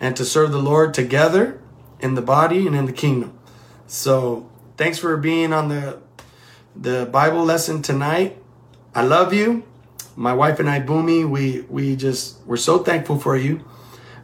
and 0.00 0.16
to 0.16 0.24
serve 0.24 0.50
the 0.50 0.58
Lord 0.58 0.92
together 0.94 1.60
in 2.00 2.14
the 2.14 2.22
body 2.22 2.66
and 2.66 2.74
in 2.74 2.86
the 2.86 2.92
kingdom. 2.92 3.38
So 3.86 4.48
thanks 4.76 4.98
for 4.98 5.16
being 5.16 5.52
on 5.52 5.68
the 5.68 6.00
the 6.74 7.06
Bible 7.06 7.44
lesson 7.44 7.82
tonight. 7.82 8.38
I 8.94 9.02
love 9.02 9.32
you. 9.32 9.64
My 10.16 10.32
wife 10.32 10.58
and 10.58 10.68
I, 10.68 10.80
Boomy, 10.80 11.28
we 11.28 11.60
we 11.68 11.94
just 11.96 12.38
we're 12.44 12.56
so 12.56 12.78
thankful 12.78 13.18
for 13.18 13.36
you. 13.36 13.64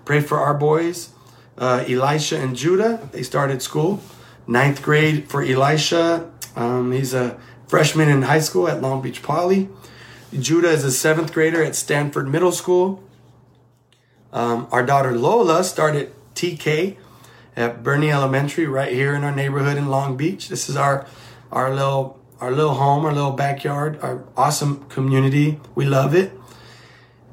Pray 0.06 0.20
for 0.20 0.38
our 0.38 0.54
boys, 0.54 1.10
uh, 1.58 1.84
Elisha 1.88 2.38
and 2.38 2.54
Judah. 2.54 3.08
They 3.10 3.24
started 3.24 3.60
school, 3.60 4.00
ninth 4.46 4.80
grade 4.80 5.28
for 5.28 5.42
Elisha. 5.42 6.30
Um, 6.54 6.92
he's 6.92 7.12
a 7.12 7.40
freshman 7.66 8.08
in 8.08 8.22
high 8.22 8.38
school 8.38 8.68
at 8.68 8.80
Long 8.80 9.02
Beach 9.02 9.20
Poly. 9.20 9.68
Judah 10.38 10.70
is 10.70 10.84
a 10.84 10.92
seventh 10.92 11.32
grader 11.32 11.60
at 11.60 11.74
Stanford 11.74 12.28
Middle 12.28 12.52
School. 12.52 13.02
Um, 14.32 14.68
our 14.70 14.86
daughter 14.86 15.10
Lola 15.10 15.64
started 15.64 16.14
TK 16.36 16.96
at 17.56 17.82
Bernie 17.82 18.12
Elementary 18.12 18.66
right 18.66 18.92
here 18.92 19.12
in 19.12 19.24
our 19.24 19.34
neighborhood 19.34 19.76
in 19.76 19.88
Long 19.88 20.16
Beach. 20.16 20.48
This 20.48 20.68
is 20.68 20.76
our 20.76 21.04
our 21.50 21.74
little 21.74 22.20
our 22.40 22.52
little 22.52 22.74
home, 22.74 23.04
our 23.04 23.12
little 23.12 23.32
backyard, 23.32 23.98
our 24.02 24.22
awesome 24.36 24.84
community. 24.84 25.58
We 25.74 25.84
love 25.84 26.14
it. 26.14 26.30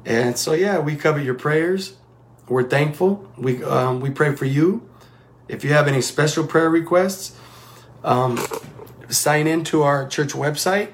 And 0.04 0.36
so 0.36 0.54
yeah, 0.54 0.80
we 0.80 0.96
cover 0.96 1.20
your 1.20 1.34
prayers. 1.34 1.94
We're 2.48 2.68
thankful. 2.68 3.30
We 3.36 3.62
um, 3.64 4.00
we 4.00 4.10
pray 4.10 4.34
for 4.34 4.44
you. 4.44 4.88
If 5.48 5.64
you 5.64 5.72
have 5.72 5.88
any 5.88 6.00
special 6.00 6.46
prayer 6.46 6.70
requests, 6.70 7.36
um, 8.02 8.38
sign 9.08 9.46
into 9.46 9.82
our 9.82 10.06
church 10.08 10.32
website 10.32 10.92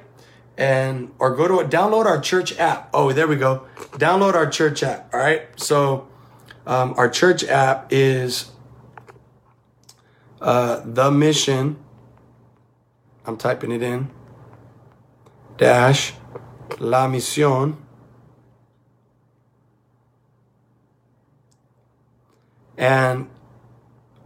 and 0.57 1.11
or 1.19 1.35
go 1.35 1.49
to 1.49 1.69
download 1.69 2.07
our 2.07 2.21
church 2.21 2.57
app. 2.59 2.91
Oh, 2.93 3.13
there 3.13 3.27
we 3.27 3.37
go. 3.37 3.67
Download 3.93 4.35
our 4.35 4.49
church 4.49 4.83
app. 4.83 5.13
All 5.13 5.21
right. 5.21 5.49
So 5.57 6.09
um, 6.67 6.95
our 6.97 7.09
church 7.09 7.43
app 7.45 7.89
is 7.91 8.51
uh, 10.41 10.83
the 10.85 11.11
mission. 11.11 11.77
I'm 13.27 13.37
typing 13.37 13.73
it 13.73 13.83
in. 13.83 14.11
Dash 15.57 16.15
la 16.79 17.09
misión. 17.09 17.77
And 22.81 23.29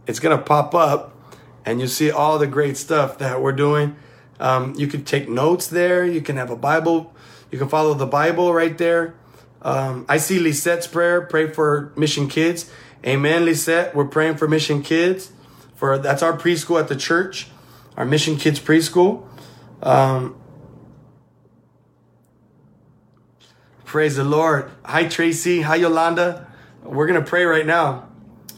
it's 0.07 0.19
gonna 0.19 0.39
pop 0.39 0.73
up, 0.73 1.15
and 1.63 1.79
you 1.79 1.85
see 1.85 2.09
all 2.09 2.39
the 2.39 2.47
great 2.47 2.77
stuff 2.77 3.19
that 3.19 3.39
we're 3.39 3.51
doing 3.51 3.95
um, 4.39 4.73
you 4.75 4.87
can 4.87 5.03
take 5.03 5.29
notes 5.29 5.67
there. 5.67 6.05
You 6.05 6.21
can 6.21 6.37
have 6.37 6.49
a 6.49 6.55
Bible. 6.55 7.13
You 7.51 7.57
can 7.57 7.69
follow 7.69 7.93
the 7.93 8.05
Bible 8.05 8.53
right 8.53 8.77
there. 8.77 9.15
Um, 9.61 10.05
I 10.09 10.17
see 10.17 10.39
Lisette's 10.39 10.87
prayer. 10.87 11.21
Pray 11.21 11.49
for 11.51 11.93
Mission 11.95 12.27
Kids. 12.27 12.69
Amen, 13.05 13.45
Lisette. 13.45 13.95
We're 13.95 14.05
praying 14.05 14.37
for 14.37 14.47
Mission 14.47 14.81
Kids. 14.81 15.31
For 15.75 15.97
that's 15.97 16.23
our 16.23 16.37
preschool 16.37 16.79
at 16.79 16.87
the 16.87 16.95
church, 16.95 17.47
our 17.97 18.05
Mission 18.05 18.37
Kids 18.37 18.59
preschool. 18.59 19.27
Um, 19.81 20.35
praise 23.83 24.15
the 24.15 24.23
Lord. 24.23 24.71
Hi 24.83 25.07
Tracy. 25.07 25.61
Hi 25.61 25.75
Yolanda. 25.75 26.47
We're 26.83 27.07
gonna 27.07 27.21
pray 27.21 27.45
right 27.45 27.65
now. 27.65 28.07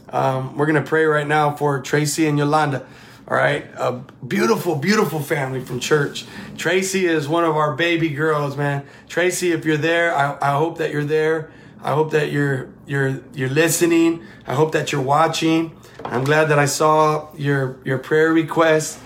Um, 0.09 0.57
we're 0.57 0.65
gonna 0.65 0.81
pray 0.81 1.05
right 1.05 1.27
now 1.27 1.55
for 1.55 1.81
Tracy 1.81 2.27
and 2.27 2.37
Yolanda. 2.37 2.85
All 3.27 3.35
right. 3.35 3.65
A 3.75 3.91
beautiful, 4.25 4.75
beautiful 4.75 5.19
family 5.19 5.59
from 5.59 5.81
church. 5.81 6.25
Tracy 6.57 7.05
is 7.05 7.27
one 7.27 7.43
of 7.43 7.57
our 7.57 7.75
baby 7.75 8.09
girls, 8.09 8.55
man. 8.55 8.85
Tracy, 9.09 9.51
if 9.51 9.65
you're 9.65 9.75
there, 9.75 10.15
I, 10.15 10.37
I 10.41 10.51
hope 10.51 10.77
that 10.77 10.91
you're 10.91 11.03
there. 11.03 11.51
I 11.83 11.93
hope 11.93 12.11
that 12.11 12.31
you're 12.31 12.69
you're 12.85 13.21
you're 13.33 13.49
listening. 13.49 14.23
I 14.45 14.55
hope 14.55 14.71
that 14.71 14.91
you're 14.91 15.01
watching. 15.01 15.75
I'm 16.05 16.23
glad 16.23 16.45
that 16.45 16.59
I 16.59 16.65
saw 16.65 17.33
your 17.35 17.79
your 17.83 17.97
prayer 17.97 18.31
request. 18.31 18.99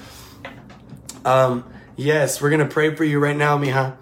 Um, 1.25 1.63
yes, 1.95 2.41
we're 2.41 2.51
gonna 2.51 2.67
pray 2.67 2.95
for 2.95 3.03
you 3.03 3.19
right 3.19 3.35
now, 3.35 3.57
Mija. 3.57 3.97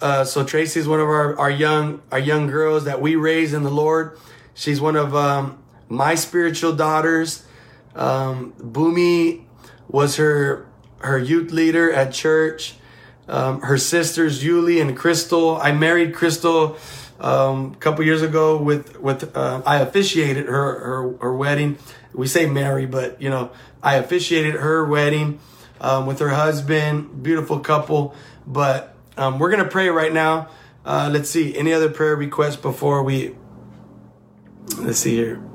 Uh, 0.00 0.24
so 0.24 0.42
Tracy 0.42 0.80
is 0.80 0.88
one 0.88 1.00
of 1.00 1.06
our, 1.08 1.38
our 1.38 1.50
young 1.50 2.00
our 2.10 2.18
young 2.18 2.46
girls 2.46 2.84
that 2.84 3.02
we 3.02 3.14
raise 3.14 3.52
in 3.52 3.62
the 3.62 3.70
Lord. 3.70 4.18
She's 4.54 4.80
one 4.80 4.96
of 4.96 5.14
um, 5.14 5.62
my 5.90 6.14
spiritual 6.14 6.72
daughters. 6.72 7.44
Um, 7.94 8.54
Boomy 8.58 9.44
was 9.88 10.16
her 10.16 10.66
her 11.00 11.18
youth 11.18 11.50
leader 11.50 11.92
at 11.92 12.14
church. 12.14 12.76
Um, 13.28 13.60
her 13.62 13.78
sisters 13.78 14.42
Yuli 14.42 14.80
and 14.80 14.96
Crystal. 14.96 15.56
I 15.56 15.72
married 15.72 16.14
Crystal 16.14 16.76
um, 17.20 17.72
a 17.72 17.76
couple 17.76 18.04
years 18.04 18.22
ago 18.22 18.56
with 18.56 18.98
with 19.00 19.36
uh, 19.36 19.62
I 19.66 19.80
officiated 19.80 20.46
her, 20.46 20.78
her 20.80 21.16
her 21.20 21.34
wedding. 21.34 21.78
We 22.14 22.26
say 22.26 22.46
marry, 22.46 22.86
but 22.86 23.20
you 23.20 23.28
know 23.28 23.50
I 23.82 23.96
officiated 23.96 24.54
her 24.54 24.84
wedding 24.84 25.40
um, 25.80 26.06
with 26.06 26.20
her 26.20 26.30
husband. 26.30 27.22
Beautiful 27.22 27.60
couple. 27.60 28.14
But 28.46 28.96
um, 29.16 29.38
we're 29.38 29.50
gonna 29.50 29.68
pray 29.68 29.88
right 29.88 30.12
now. 30.12 30.48
Uh, 30.84 31.10
let's 31.12 31.28
see 31.28 31.56
any 31.56 31.72
other 31.72 31.90
prayer 31.90 32.16
requests 32.16 32.56
before 32.56 33.02
we. 33.02 33.34
Let's 34.78 34.98
see 34.98 35.16
here. 35.16 35.49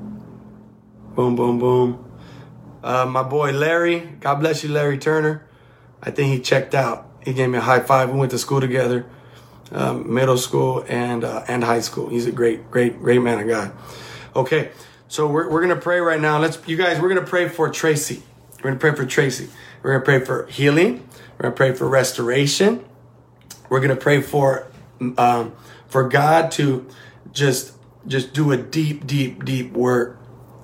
Boom, 1.16 1.34
boom, 1.34 1.58
boom. 1.58 2.04
Uh, 2.84 3.06
my 3.06 3.22
boy 3.22 3.50
Larry, 3.50 4.00
God 4.20 4.34
bless 4.34 4.62
you, 4.62 4.68
Larry 4.68 4.98
Turner. 4.98 5.48
I 6.02 6.10
think 6.10 6.30
he 6.30 6.40
checked 6.40 6.74
out. 6.74 7.10
He 7.24 7.32
gave 7.32 7.48
me 7.48 7.56
a 7.56 7.62
high 7.62 7.80
five. 7.80 8.10
We 8.10 8.18
went 8.18 8.32
to 8.32 8.38
school 8.38 8.60
together, 8.60 9.06
um, 9.72 10.12
middle 10.12 10.36
school 10.36 10.84
and 10.86 11.24
uh, 11.24 11.42
and 11.48 11.64
high 11.64 11.80
school. 11.80 12.10
He's 12.10 12.26
a 12.26 12.32
great, 12.32 12.70
great, 12.70 13.00
great 13.00 13.22
man 13.22 13.40
of 13.40 13.48
God. 13.48 13.72
Okay, 14.36 14.72
so 15.08 15.26
we're, 15.26 15.50
we're 15.50 15.62
gonna 15.62 15.80
pray 15.80 16.00
right 16.00 16.20
now. 16.20 16.38
Let's, 16.38 16.58
you 16.68 16.76
guys, 16.76 17.00
we're 17.00 17.08
gonna 17.08 17.26
pray 17.26 17.48
for 17.48 17.70
Tracy. 17.70 18.22
We're 18.58 18.72
gonna 18.72 18.78
pray 18.78 18.94
for 18.94 19.06
Tracy. 19.06 19.48
We're 19.82 19.94
gonna 19.94 20.04
pray 20.04 20.22
for 20.22 20.46
healing. 20.48 21.08
We're 21.38 21.44
gonna 21.44 21.54
pray 21.54 21.72
for 21.72 21.88
restoration. 21.88 22.84
We're 23.70 23.80
gonna 23.80 23.96
pray 23.96 24.20
for 24.20 24.66
um, 25.16 25.54
for 25.88 26.10
God 26.10 26.50
to 26.52 26.86
just 27.32 27.72
just 28.06 28.34
do 28.34 28.52
a 28.52 28.58
deep, 28.58 29.06
deep, 29.06 29.46
deep 29.46 29.72
work 29.72 30.15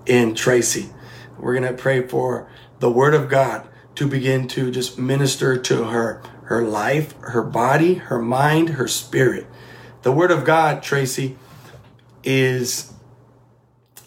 in 0.07 0.34
Tracy. 0.34 0.90
We're 1.38 1.59
going 1.59 1.74
to 1.74 1.80
pray 1.80 2.07
for 2.07 2.48
the 2.78 2.90
word 2.90 3.14
of 3.14 3.28
God 3.28 3.68
to 3.94 4.07
begin 4.07 4.48
to 4.48 4.70
just 4.70 4.98
minister 4.98 5.57
to 5.57 5.84
her, 5.84 6.22
her 6.44 6.62
life, 6.62 7.14
her 7.20 7.42
body, 7.42 7.94
her 7.94 8.20
mind, 8.20 8.70
her 8.70 8.88
spirit. 8.88 9.46
The 10.03 10.12
word 10.12 10.30
of 10.30 10.44
God, 10.44 10.82
Tracy, 10.82 11.36
is 12.24 12.92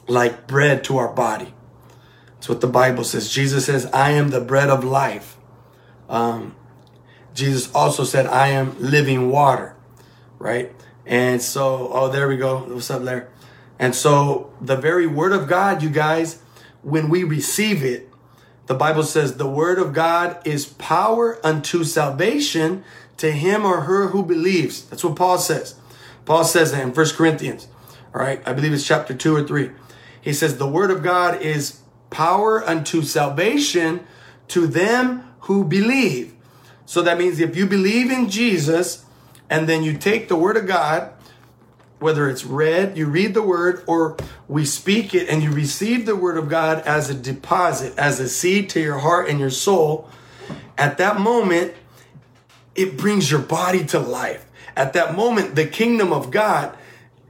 like 0.08 0.48
bread 0.48 0.84
to 0.86 0.98
our 0.98 1.12
body. 1.12 1.54
That's 2.34 2.50
what 2.50 2.62
the 2.62 2.68
Bible 2.68 3.04
says. 3.04 3.32
Jesus 3.32 3.66
says, 3.66 3.86
I 3.88 4.12
am 4.12 4.30
the 4.30 4.42
bread 4.42 4.70
of 4.70 4.84
life. 4.84 5.38
Um, 6.10 6.56
Jesus 7.34 7.74
also 7.74 8.04
said, 8.04 8.28
I 8.28 8.50
am 8.50 8.76
living 8.80 9.30
water, 9.30 9.76
right? 10.38 10.74
And 11.06 11.42
so, 11.42 11.90
oh, 11.92 12.10
there 12.10 12.28
we 12.28 12.38
go. 12.38 12.60
What's 12.60 12.90
up 12.90 13.04
there? 13.04 13.30
And 13.80 13.94
so 13.94 14.54
the 14.62 14.76
very 14.76 15.08
word 15.08 15.32
of 15.32 15.48
God, 15.48 15.84
you 15.84 15.90
guys, 15.90 16.42
when 16.82 17.10
we 17.10 17.24
receive 17.24 17.84
it, 17.84 18.10
the 18.68 18.74
Bible 18.74 19.04
says 19.04 19.36
the 19.36 19.48
word 19.48 19.78
of 19.78 19.94
God 19.94 20.40
is 20.46 20.66
power 20.66 21.40
unto 21.46 21.84
salvation 21.84 22.84
to 23.18 23.32
him 23.32 23.66
or 23.66 23.82
her 23.82 24.08
who 24.08 24.24
believes. 24.24 24.86
That's 24.86 25.04
what 25.04 25.16
Paul 25.16 25.38
says. 25.38 25.76
Paul 26.26 26.44
says 26.44 26.72
that 26.72 26.82
in 26.82 26.94
1 26.94 27.06
Corinthians. 27.12 27.68
All 28.14 28.22
right. 28.22 28.42
I 28.46 28.54
believe 28.54 28.74
it's 28.74 28.88
chapter 28.88 29.14
2 29.14 29.36
or 29.36 29.44
3. 29.44 29.72
He 30.22 30.34
says, 30.34 30.58
The 30.58 30.68
word 30.68 30.90
of 30.90 31.04
God 31.04 31.42
is 31.42 31.82
power 32.10 32.64
unto 32.64 33.02
salvation 33.02 34.06
to 34.48 34.68
them 34.68 35.36
who 35.42 35.64
believe. 35.64 36.34
So 36.86 37.02
that 37.02 37.18
means 37.18 37.40
if 37.40 37.56
you 37.56 37.66
believe 37.66 38.12
in 38.12 38.30
Jesus 38.30 39.06
and 39.50 39.68
then 39.68 39.84
you 39.84 39.98
take 39.98 40.28
the 40.28 40.36
word 40.36 40.58
of 40.58 40.66
God, 40.66 41.12
whether 42.00 42.30
it's 42.30 42.46
read, 42.46 42.98
you 42.98 43.08
read 43.08 43.34
the 43.34 43.42
word, 43.42 43.84
or 43.88 44.18
we 44.48 44.66
speak 44.66 45.14
it 45.16 45.30
and 45.30 45.42
you 45.42 45.52
receive 45.52 46.06
the 46.06 46.16
word 46.16 46.38
of 46.38 46.50
God 46.50 46.80
as 46.86 47.10
a 47.10 47.14
deposit, 47.14 47.98
as 47.98 48.20
a 48.20 48.28
seed 48.28 48.70
to 48.72 48.82
your 48.82 49.00
heart 49.00 49.30
and 49.30 49.40
your 49.40 49.50
soul, 49.50 50.10
at 50.78 50.98
that 50.98 51.20
moment, 51.20 51.74
it 52.76 52.98
brings 52.98 53.32
your 53.32 53.40
body 53.40 53.86
to 53.86 54.00
life. 54.00 54.46
At 54.76 54.94
that 54.94 55.16
moment, 55.16 55.56
the 55.56 55.66
kingdom 55.66 56.12
of 56.12 56.32
God 56.32 56.78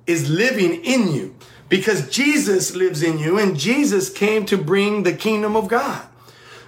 is 0.07 0.29
living 0.29 0.83
in 0.83 1.11
you 1.11 1.35
because 1.69 2.09
Jesus 2.09 2.75
lives 2.75 3.03
in 3.03 3.19
you 3.19 3.37
and 3.37 3.57
Jesus 3.57 4.09
came 4.09 4.45
to 4.47 4.57
bring 4.57 5.03
the 5.03 5.13
kingdom 5.13 5.55
of 5.55 5.67
God. 5.67 6.07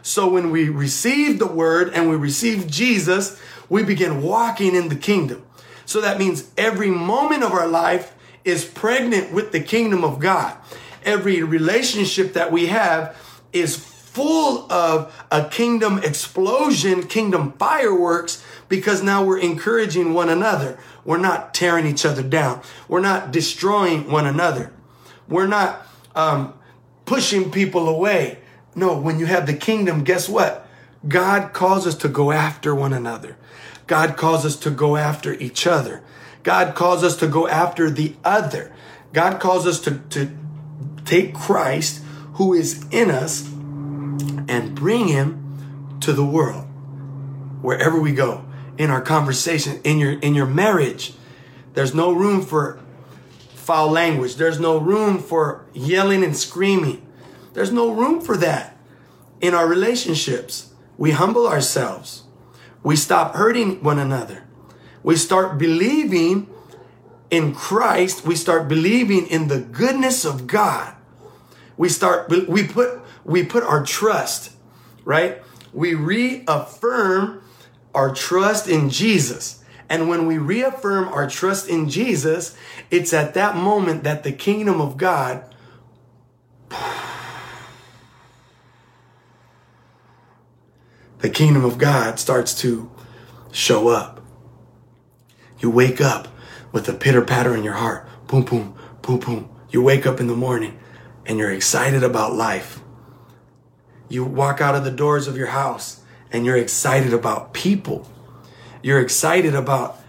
So 0.04 0.30
when 0.30 0.52
we 0.52 0.70
receive 0.70 1.40
the 1.40 1.48
word 1.48 1.92
and 1.94 2.10
we 2.10 2.16
receive 2.16 2.68
Jesus, 2.68 3.40
we 3.70 3.84
begin 3.84 4.22
walking 4.22 4.76
in 4.76 4.90
the 4.90 4.96
kingdom. 4.96 5.44
So 5.88 6.02
that 6.02 6.20
means 6.20 6.52
every 6.58 6.92
moment 6.92 7.44
of 7.44 7.54
our 7.54 7.66
life 7.68 8.14
is 8.44 8.66
pregnant 8.66 9.32
with 9.32 9.54
the 9.54 9.62
kingdom 9.62 10.04
of 10.04 10.20
God. 10.20 10.56
Every 11.04 11.42
relationship 11.42 12.34
that 12.34 12.52
we 12.52 12.68
have 12.68 13.16
is 13.54 13.78
full 13.78 14.70
of 14.72 15.16
a 15.32 15.48
kingdom 15.48 16.00
explosion, 16.00 17.08
kingdom 17.08 17.54
fireworks, 17.54 18.44
because 18.68 19.02
now 19.02 19.24
we're 19.24 19.40
encouraging 19.40 20.14
one 20.14 20.28
another. 20.28 20.78
We're 21.06 21.20
not 21.20 21.54
tearing 21.54 21.88
each 21.88 22.06
other 22.06 22.22
down. 22.22 22.62
We're 22.90 23.00
not 23.00 23.32
destroying 23.32 24.12
one 24.12 24.28
another. 24.28 24.74
We're 25.30 25.48
not 25.48 25.88
um, 26.16 26.54
pushing 27.06 27.50
people 27.50 27.88
away. 27.88 28.40
No, 28.76 29.00
when 29.00 29.20
you 29.20 29.26
have 29.26 29.46
the 29.46 29.54
kingdom, 29.54 30.04
guess 30.04 30.28
what? 30.28 30.68
God 31.08 31.54
calls 31.54 31.88
us 31.88 31.96
to 31.96 32.10
go 32.10 32.34
after 32.34 32.76
one 32.76 32.92
another. 32.92 33.38
God 33.88 34.18
calls 34.18 34.46
us 34.46 34.56
to 34.58 34.70
go 34.70 34.98
after 34.98 35.34
each 35.34 35.66
other. 35.66 36.04
God 36.44 36.76
calls 36.76 37.04
us 37.04 37.16
to 37.18 37.28
go 37.28 37.48
after 37.48 37.90
the 37.90 38.16
other. 38.24 38.74
God 39.14 39.40
calls 39.40 39.66
us 39.66 39.80
to, 39.82 40.00
to 40.10 40.30
take 41.06 41.34
Christ 41.34 42.04
who 42.34 42.54
is 42.54 42.86
in 42.92 43.10
us 43.10 43.48
and 44.48 44.76
bring 44.76 45.08
him 45.08 45.98
to 46.02 46.14
the 46.14 46.26
world. 46.26 46.66
Wherever 47.62 48.00
we 48.00 48.14
go 48.14 48.46
in 48.78 48.92
our 48.92 49.02
conversation 49.02 49.82
in 49.84 49.98
your 49.98 50.20
in 50.20 50.36
your 50.36 50.46
marriage 50.46 51.14
there's 51.74 51.94
no 51.94 52.12
room 52.12 52.42
for 52.42 52.80
foul 53.54 53.92
language. 53.92 54.36
There's 54.38 54.60
no 54.60 54.78
room 54.78 55.20
for 55.20 55.66
yelling 55.74 56.24
and 56.24 56.36
screaming. 56.36 57.06
There's 57.54 57.72
no 57.72 57.92
room 57.92 58.22
for 58.22 58.38
that. 58.38 58.78
In 59.42 59.54
our 59.54 59.68
relationships 59.68 60.74
we 60.98 61.12
humble 61.12 61.48
ourselves 61.48 62.24
we 62.88 62.96
stop 62.96 63.36
hurting 63.36 63.84
one 63.84 64.00
another. 64.00 64.46
We 65.04 65.18
start 65.18 65.58
believing 65.58 66.48
in 67.30 67.54
Christ. 67.54 68.26
We 68.26 68.34
start 68.34 68.70
believing 68.70 69.28
in 69.28 69.50
the 69.50 69.60
goodness 69.60 70.24
of 70.24 70.48
God. 70.48 70.96
We 71.76 71.90
start, 71.90 72.30
we 72.30 72.66
put, 72.66 73.02
we 73.26 73.44
put 73.44 73.64
our 73.64 73.84
trust, 73.84 74.54
right? 75.04 75.44
We 75.74 75.96
reaffirm 75.96 77.42
our 77.94 78.14
trust 78.16 78.70
in 78.70 78.90
Jesus. 78.90 79.66
And 79.90 80.08
when 80.08 80.26
we 80.26 80.38
reaffirm 80.38 81.10
our 81.10 81.30
trust 81.30 81.68
in 81.68 81.90
Jesus, 81.90 82.56
it's 82.90 83.12
at 83.12 83.34
that 83.34 83.58
moment 83.58 84.06
that 84.06 84.24
the 84.24 84.32
kingdom 84.32 84.80
of 84.80 84.96
God 84.96 85.44
the 91.28 91.34
kingdom 91.34 91.66
of 91.66 91.78
God 91.78 92.22
starts 92.22 92.54
to 92.62 92.90
show 93.52 93.90
up. 93.90 94.22
You 95.60 95.70
wake 95.70 96.00
up 96.00 96.30
with 96.72 96.88
a 96.88 96.94
pitter 96.94 97.22
patter 97.22 97.54
in 97.54 97.66
your 97.66 97.74
heart. 97.74 98.08
Boom, 98.28 98.46
boom, 98.46 98.78
boom, 99.02 99.20
boom. 99.20 99.50
You 99.70 99.82
wake 99.82 100.08
up 100.08 100.22
in 100.22 100.28
the 100.28 100.38
morning 100.38 100.80
and 101.26 101.38
you're 101.38 101.52
excited 101.52 102.02
about 102.02 102.34
life. 102.34 102.80
You 104.08 104.24
walk 104.24 104.62
out 104.62 104.74
of 104.74 104.86
the 104.86 104.92
doors 104.92 105.28
of 105.28 105.36
your 105.36 105.48
house 105.48 106.02
and 106.32 106.46
you're 106.46 106.56
excited 106.56 107.14
about 107.14 107.54
people. 107.54 108.10
You're 108.82 109.02
excited 109.02 109.54
about 109.54 110.00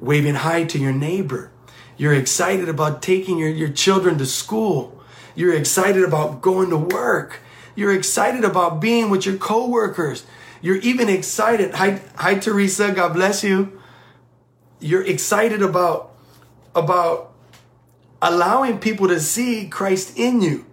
waving 0.00 0.36
hi 0.36 0.64
to 0.64 0.78
your 0.78 0.94
neighbor. 0.94 1.50
You're 1.98 2.14
excited 2.14 2.70
about 2.70 3.02
taking 3.02 3.36
your, 3.36 3.50
your 3.50 3.68
children 3.68 4.16
to 4.16 4.24
school. 4.24 4.98
You're 5.34 5.52
excited 5.54 6.04
about 6.04 6.40
going 6.40 6.70
to 6.70 6.78
work. 6.78 7.42
You're 7.76 7.94
excited 7.94 8.44
about 8.44 8.80
being 8.80 9.10
with 9.10 9.26
your 9.26 9.36
coworkers. 9.36 10.24
You're 10.62 10.76
even 10.76 11.08
excited. 11.08 11.74
Hi, 11.74 12.00
hi, 12.16 12.36
Teresa. 12.36 12.90
God 12.90 13.12
bless 13.12 13.44
you. 13.44 13.80
You're 14.80 15.04
excited 15.04 15.62
about 15.62 16.12
about 16.74 17.32
allowing 18.20 18.78
people 18.78 19.08
to 19.08 19.20
see 19.20 19.68
Christ 19.68 20.18
in 20.18 20.40
you, 20.40 20.66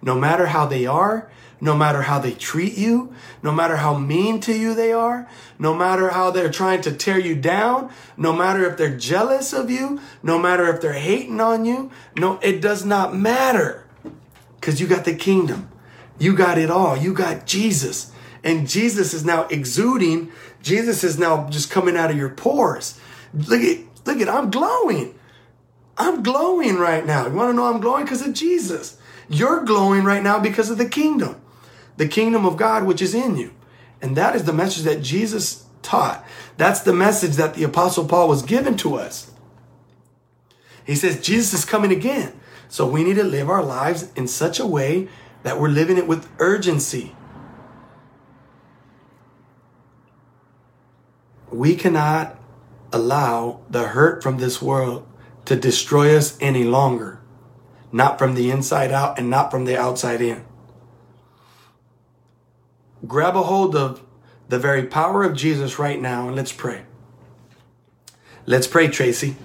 no 0.00 0.14
matter 0.18 0.46
how 0.46 0.66
they 0.66 0.86
are, 0.86 1.30
no 1.60 1.76
matter 1.76 2.02
how 2.02 2.18
they 2.18 2.32
treat 2.32 2.76
you, 2.76 3.14
no 3.42 3.52
matter 3.52 3.76
how 3.76 3.96
mean 3.96 4.40
to 4.40 4.52
you 4.52 4.74
they 4.74 4.92
are, 4.92 5.28
no 5.58 5.74
matter 5.74 6.10
how 6.10 6.30
they're 6.30 6.50
trying 6.50 6.80
to 6.82 6.92
tear 6.92 7.18
you 7.18 7.34
down, 7.34 7.90
no 8.16 8.32
matter 8.32 8.64
if 8.70 8.76
they're 8.76 8.96
jealous 8.96 9.52
of 9.52 9.70
you, 9.70 10.00
no 10.22 10.38
matter 10.38 10.72
if 10.72 10.80
they're 10.80 10.92
hating 10.92 11.40
on 11.40 11.64
you. 11.64 11.90
No, 12.16 12.38
it 12.42 12.60
does 12.60 12.84
not 12.84 13.14
matter 13.14 13.84
because 14.60 14.80
you 14.80 14.86
got 14.86 15.04
the 15.04 15.14
kingdom. 15.14 15.68
You 16.18 16.34
got 16.34 16.58
it 16.58 16.70
all. 16.70 16.96
You 16.96 17.12
got 17.12 17.46
Jesus. 17.46 18.12
And 18.42 18.68
Jesus 18.68 19.14
is 19.14 19.24
now 19.24 19.46
exuding. 19.48 20.30
Jesus 20.62 21.02
is 21.02 21.18
now 21.18 21.48
just 21.48 21.70
coming 21.70 21.96
out 21.96 22.10
of 22.10 22.16
your 22.16 22.30
pores. 22.30 22.98
Look 23.32 23.62
at, 23.62 23.78
look 24.04 24.20
at, 24.20 24.28
I'm 24.28 24.50
glowing. 24.50 25.14
I'm 25.96 26.22
glowing 26.22 26.76
right 26.76 27.04
now. 27.04 27.26
You 27.26 27.34
want 27.34 27.50
to 27.50 27.54
know 27.54 27.66
I'm 27.66 27.80
glowing? 27.80 28.04
Because 28.04 28.26
of 28.26 28.34
Jesus. 28.34 28.98
You're 29.28 29.64
glowing 29.64 30.04
right 30.04 30.22
now 30.22 30.38
because 30.38 30.70
of 30.70 30.78
the 30.78 30.88
kingdom, 30.88 31.40
the 31.96 32.08
kingdom 32.08 32.44
of 32.44 32.56
God, 32.56 32.84
which 32.84 33.00
is 33.00 33.14
in 33.14 33.36
you. 33.36 33.52
And 34.02 34.16
that 34.16 34.36
is 34.36 34.44
the 34.44 34.52
message 34.52 34.84
that 34.84 35.02
Jesus 35.02 35.64
taught. 35.82 36.24
That's 36.56 36.80
the 36.80 36.92
message 36.92 37.36
that 37.36 37.54
the 37.54 37.64
apostle 37.64 38.06
Paul 38.06 38.28
was 38.28 38.42
given 38.42 38.76
to 38.78 38.96
us. 38.96 39.30
He 40.84 40.94
says, 40.94 41.22
Jesus 41.22 41.54
is 41.54 41.64
coming 41.64 41.90
again. 41.92 42.38
So 42.68 42.86
we 42.86 43.04
need 43.04 43.14
to 43.14 43.24
live 43.24 43.48
our 43.48 43.62
lives 43.62 44.12
in 44.14 44.26
such 44.26 44.58
a 44.58 44.66
way 44.66 45.08
that 45.44 45.60
we're 45.60 45.68
living 45.68 45.98
it 45.98 46.08
with 46.08 46.28
urgency. 46.38 47.14
We 51.52 51.76
cannot 51.76 52.36
allow 52.92 53.60
the 53.70 53.88
hurt 53.88 54.22
from 54.22 54.38
this 54.38 54.60
world 54.60 55.06
to 55.44 55.54
destroy 55.54 56.16
us 56.16 56.36
any 56.40 56.64
longer. 56.64 57.20
Not 57.92 58.18
from 58.18 58.34
the 58.34 58.50
inside 58.50 58.90
out 58.90 59.18
and 59.18 59.30
not 59.30 59.50
from 59.50 59.66
the 59.66 59.78
outside 59.78 60.20
in. 60.20 60.44
Grab 63.06 63.36
a 63.36 63.42
hold 63.42 63.76
of 63.76 64.02
the 64.48 64.58
very 64.58 64.84
power 64.84 65.22
of 65.22 65.36
Jesus 65.36 65.78
right 65.78 66.00
now 66.00 66.26
and 66.26 66.34
let's 66.34 66.52
pray. 66.52 66.84
Let's 68.46 68.66
pray, 68.66 68.88
Tracy. 68.88 69.36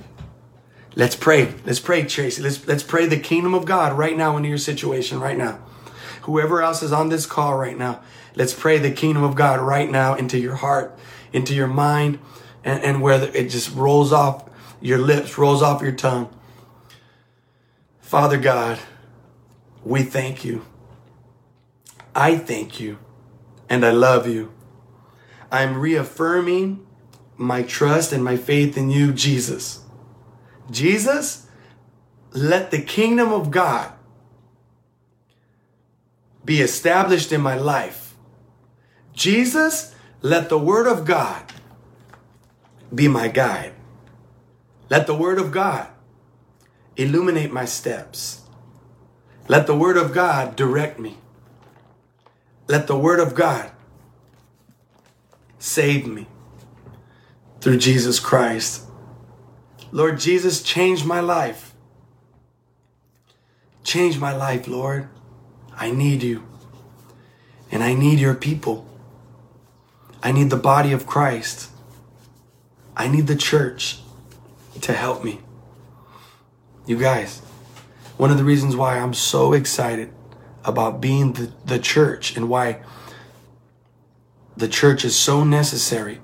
Let's 0.96 1.16
pray. 1.16 1.54
Let's 1.66 1.80
pray, 1.80 2.06
Tracy. 2.06 2.42
Let's, 2.42 2.66
let's 2.68 2.84
pray 2.84 3.06
the 3.06 3.20
kingdom 3.20 3.54
of 3.54 3.66
God 3.66 3.98
right 3.98 4.16
now 4.16 4.38
into 4.38 4.48
your 4.48 4.58
situation 4.58 5.20
right 5.20 5.38
now 5.38 5.60
whoever 6.22 6.62
else 6.62 6.84
is 6.84 6.92
on 6.92 7.10
this 7.10 7.26
call 7.26 7.56
right 7.56 7.78
now, 7.78 8.02
let's 8.36 8.54
pray 8.54 8.78
the 8.78 8.92
kingdom 8.92 9.24
of 9.24 9.36
God 9.36 9.60
right 9.60 9.90
now 9.90 10.16
into 10.16 10.38
your 10.38 10.56
heart, 10.56 10.98
into 11.34 11.54
your 11.54 11.68
mind, 11.68 12.20
and, 12.64 12.84
and 12.84 13.02
where 13.02 13.24
it 13.36 13.50
just 13.50 13.74
rolls 13.76 14.12
off 14.12 14.50
your 14.82 14.98
lips, 14.98 15.38
rolls 15.38 15.62
off 15.62 15.82
your 15.82 15.92
tongue. 15.92 16.34
Father 18.00 18.38
God, 18.38 18.80
we 19.84 20.04
thank 20.04 20.44
you. 20.44 20.66
I 22.16 22.38
thank 22.38 22.80
you 22.80 22.98
and 23.70 23.86
I 23.86 23.92
love 23.92 24.28
you. 24.28 24.52
I'm 25.52 25.78
reaffirming 25.78 26.86
my 27.38 27.64
trust 27.64 28.12
and 28.12 28.24
my 28.24 28.36
faith 28.36 28.78
in 28.78 28.90
you, 28.90 29.14
Jesus. 29.14 29.84
Jesus, 30.70 31.48
let 32.32 32.72
the 32.72 32.82
kingdom 32.82 33.32
of 33.32 33.52
God 33.52 33.94
be 36.50 36.62
established 36.62 37.32
in 37.32 37.42
my 37.42 37.56
life. 37.56 38.16
Jesus, 39.14 39.94
let 40.24 40.50
the 40.50 40.58
word 40.58 40.88
of 40.88 41.06
God 41.06 41.44
be 42.96 43.08
my 43.08 43.28
guide. 43.28 43.74
Let 44.90 45.06
the 45.06 45.14
word 45.14 45.38
of 45.38 45.52
God 45.52 45.90
illuminate 46.98 47.54
my 47.54 47.66
steps. 47.66 48.42
Let 49.48 49.68
the 49.68 49.76
word 49.78 49.96
of 49.96 50.12
God 50.12 50.56
direct 50.56 51.00
me. 51.00 51.20
Let 52.68 52.88
the 52.88 52.98
word 52.98 53.20
of 53.20 53.36
God 53.36 53.70
save 55.60 56.08
me. 56.08 56.26
through 57.62 57.78
Jesus 57.78 58.20
Christ. 58.20 58.86
Lord 59.92 60.20
Jesus, 60.20 60.64
change 60.64 61.06
my 61.06 61.20
life. 61.20 61.76
Change 63.84 64.18
my 64.18 64.36
life, 64.36 64.68
Lord. 64.68 65.10
I 65.80 65.92
need 65.92 66.22
you. 66.22 66.44
And 67.72 67.82
I 67.82 67.94
need 67.94 68.20
your 68.20 68.36
people. 68.36 68.86
I 70.22 70.34
need 70.34 70.50
the 70.50 70.58
body 70.58 70.92
of 70.92 71.08
Christ. 71.08 71.72
I 72.98 73.08
need 73.08 73.28
the 73.28 73.36
church 73.36 74.00
to 74.82 74.94
help 74.94 75.24
me. 75.24 75.40
You 76.86 77.00
guys, 77.00 77.40
one 78.18 78.30
of 78.30 78.38
the 78.38 78.44
reasons 78.44 78.76
why 78.76 79.00
I'm 79.00 79.14
so 79.14 79.54
excited 79.54 80.12
about 80.66 81.00
being 81.00 81.34
the, 81.34 81.52
the 81.64 81.80
church 81.80 82.36
and 82.36 82.50
why 82.50 82.82
the 84.58 84.68
church 84.68 85.06
is 85.06 85.16
so 85.16 85.46
necessary, 85.46 86.20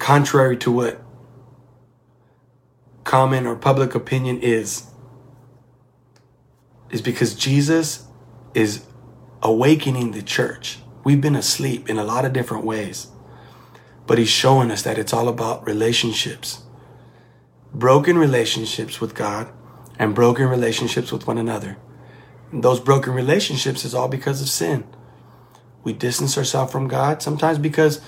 contrary 0.00 0.56
to 0.56 0.72
what 0.72 1.00
common 3.04 3.46
or 3.46 3.54
public 3.54 3.94
opinion 3.94 4.40
is, 4.40 4.86
is 6.90 7.02
because 7.02 7.34
Jesus 7.34 8.06
is 8.54 8.84
awakening 9.42 10.12
the 10.12 10.22
church. 10.22 10.78
We've 11.04 11.20
been 11.20 11.36
asleep 11.36 11.90
in 11.90 11.98
a 11.98 12.04
lot 12.04 12.24
of 12.24 12.32
different 12.32 12.64
ways, 12.64 13.08
but 14.06 14.18
he's 14.18 14.28
showing 14.28 14.70
us 14.70 14.82
that 14.82 14.98
it's 14.98 15.12
all 15.12 15.28
about 15.28 15.66
relationships. 15.66 16.62
Broken 17.74 18.16
relationships 18.16 19.00
with 19.00 19.14
God 19.14 19.52
and 19.98 20.14
broken 20.14 20.48
relationships 20.48 21.12
with 21.12 21.26
one 21.26 21.38
another. 21.38 21.76
And 22.50 22.62
those 22.62 22.80
broken 22.80 23.12
relationships 23.12 23.84
is 23.84 23.94
all 23.94 24.08
because 24.08 24.40
of 24.40 24.48
sin. 24.48 24.84
We 25.82 25.92
distance 25.92 26.38
ourselves 26.38 26.72
from 26.72 26.88
God, 26.88 27.20
sometimes 27.20 27.58
because 27.58 28.00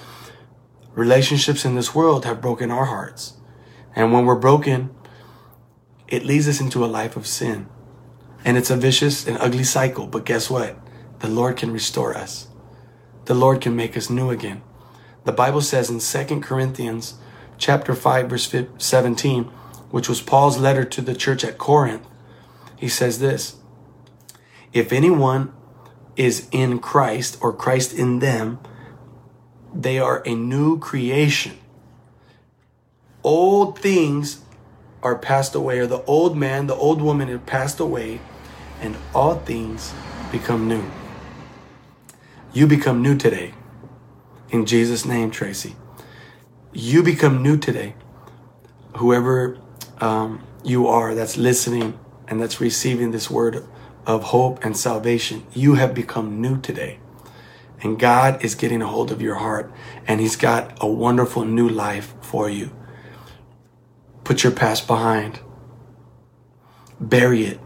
relationships 0.94 1.64
in 1.64 1.74
this 1.74 1.94
world 1.94 2.24
have 2.24 2.40
broken 2.40 2.70
our 2.70 2.86
hearts. 2.86 3.34
And 3.94 4.12
when 4.12 4.24
we're 4.24 4.34
broken, 4.34 4.94
it 6.08 6.24
leads 6.24 6.48
us 6.48 6.60
into 6.60 6.84
a 6.84 6.86
life 6.86 7.16
of 7.16 7.26
sin. 7.26 7.68
And 8.46 8.56
it's 8.56 8.70
a 8.70 8.76
vicious 8.76 9.26
and 9.26 9.36
ugly 9.38 9.64
cycle. 9.64 10.06
But 10.06 10.24
guess 10.24 10.48
what? 10.48 10.76
The 11.18 11.28
Lord 11.28 11.56
can 11.56 11.72
restore 11.72 12.16
us. 12.16 12.46
The 13.24 13.34
Lord 13.34 13.60
can 13.60 13.74
make 13.74 13.96
us 13.96 14.08
new 14.08 14.30
again. 14.30 14.62
The 15.24 15.32
Bible 15.32 15.60
says 15.60 15.90
in 15.90 15.98
2 15.98 16.40
Corinthians 16.40 17.14
chapter 17.58 17.92
5 17.92 18.30
verse 18.30 18.54
17, 18.78 19.44
which 19.90 20.08
was 20.08 20.22
Paul's 20.22 20.58
letter 20.58 20.84
to 20.84 21.00
the 21.00 21.14
church 21.14 21.42
at 21.42 21.58
Corinth, 21.58 22.06
he 22.76 22.88
says 22.88 23.18
this, 23.18 23.56
if 24.72 24.92
anyone 24.92 25.52
is 26.14 26.46
in 26.52 26.78
Christ 26.78 27.38
or 27.40 27.52
Christ 27.52 27.92
in 27.92 28.20
them, 28.20 28.60
they 29.74 29.98
are 29.98 30.22
a 30.24 30.36
new 30.36 30.78
creation. 30.78 31.58
Old 33.24 33.78
things 33.78 34.42
are 35.02 35.18
passed 35.18 35.54
away, 35.54 35.80
or 35.80 35.86
the 35.86 36.04
old 36.04 36.36
man, 36.36 36.68
the 36.68 36.74
old 36.74 37.02
woman 37.02 37.28
have 37.28 37.46
passed 37.46 37.80
away, 37.80 38.20
and 38.80 38.96
all 39.14 39.36
things 39.40 39.94
become 40.30 40.68
new. 40.68 40.84
You 42.52 42.66
become 42.66 43.02
new 43.02 43.16
today. 43.16 43.54
In 44.50 44.66
Jesus' 44.66 45.04
name, 45.04 45.30
Tracy. 45.30 45.76
You 46.72 47.02
become 47.02 47.42
new 47.42 47.56
today. 47.56 47.94
Whoever 48.96 49.58
um, 50.00 50.42
you 50.64 50.86
are 50.86 51.14
that's 51.14 51.36
listening 51.36 51.98
and 52.28 52.40
that's 52.40 52.60
receiving 52.60 53.10
this 53.10 53.30
word 53.30 53.64
of 54.06 54.24
hope 54.24 54.64
and 54.64 54.76
salvation, 54.76 55.46
you 55.52 55.74
have 55.74 55.94
become 55.94 56.40
new 56.40 56.60
today. 56.60 56.98
And 57.82 57.98
God 57.98 58.44
is 58.44 58.54
getting 58.54 58.80
a 58.82 58.86
hold 58.86 59.10
of 59.10 59.20
your 59.20 59.36
heart 59.36 59.72
and 60.06 60.20
He's 60.20 60.36
got 60.36 60.76
a 60.80 60.86
wonderful 60.86 61.44
new 61.44 61.68
life 61.68 62.14
for 62.20 62.48
you. 62.48 62.74
Put 64.24 64.42
your 64.42 64.52
past 64.52 64.86
behind. 64.86 65.40
Bury 66.98 67.44
it. 67.44 67.60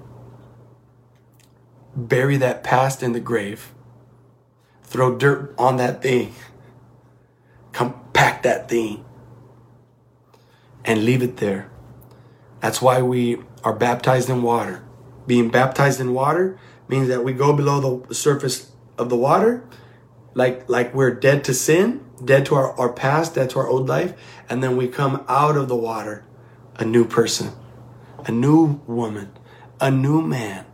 Bury 2.09 2.37
that 2.39 2.65
past 2.65 3.03
in 3.03 3.13
the 3.13 3.21
grave. 3.21 3.73
Throw 4.83 5.17
dirt 5.17 5.55
on 5.59 5.77
that 5.77 6.03
thing. 6.03 6.35
Compact 7.73 8.43
that 8.43 8.69
thing. 8.69 9.05
And 10.85 11.05
leave 11.05 11.23
it 11.23 11.37
there. 11.37 11.71
That's 12.61 12.81
why 12.81 13.03
we 13.03 13.39
are 13.63 13.73
baptized 13.73 14.29
in 14.29 14.43
water. 14.43 14.83
Being 15.27 15.51
baptized 15.51 16.01
in 16.01 16.15
water 16.15 16.59
means 16.89 17.09
that 17.09 17.23
we 17.23 17.33
go 17.33 17.53
below 17.53 18.05
the 18.09 18.15
surface 18.15 18.73
of 18.99 19.09
the 19.09 19.17
water, 19.17 19.65
like, 20.35 20.69
like 20.69 20.95
we're 20.95 21.15
dead 21.15 21.45
to 21.45 21.55
sin, 21.55 22.05
dead 22.25 22.47
to 22.47 22.55
our, 22.55 22.79
our 22.79 22.93
past, 22.93 23.35
dead 23.35 23.51
to 23.51 23.59
our 23.59 23.69
old 23.69 23.89
life, 23.89 24.15
and 24.49 24.63
then 24.63 24.77
we 24.77 24.89
come 24.89 25.25
out 25.29 25.57
of 25.57 25.69
the 25.69 25.77
water 25.77 26.25
a 26.77 26.85
new 26.85 27.05
person, 27.05 27.53
a 28.25 28.33
new 28.33 28.81
woman, 28.87 29.31
a 29.81 29.91
new 29.91 30.23
man. 30.23 30.65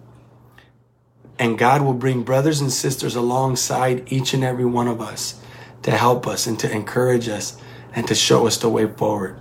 And 1.38 1.58
God 1.58 1.82
will 1.82 1.94
bring 1.94 2.22
brothers 2.22 2.60
and 2.60 2.72
sisters 2.72 3.14
alongside 3.14 4.10
each 4.10 4.32
and 4.32 4.42
every 4.42 4.64
one 4.64 4.88
of 4.88 5.00
us 5.00 5.40
to 5.82 5.90
help 5.90 6.26
us 6.26 6.46
and 6.46 6.58
to 6.60 6.70
encourage 6.70 7.28
us 7.28 7.60
and 7.94 8.06
to 8.08 8.14
show 8.14 8.46
us 8.46 8.56
the 8.58 8.68
way 8.68 8.86
forward. 8.86 9.40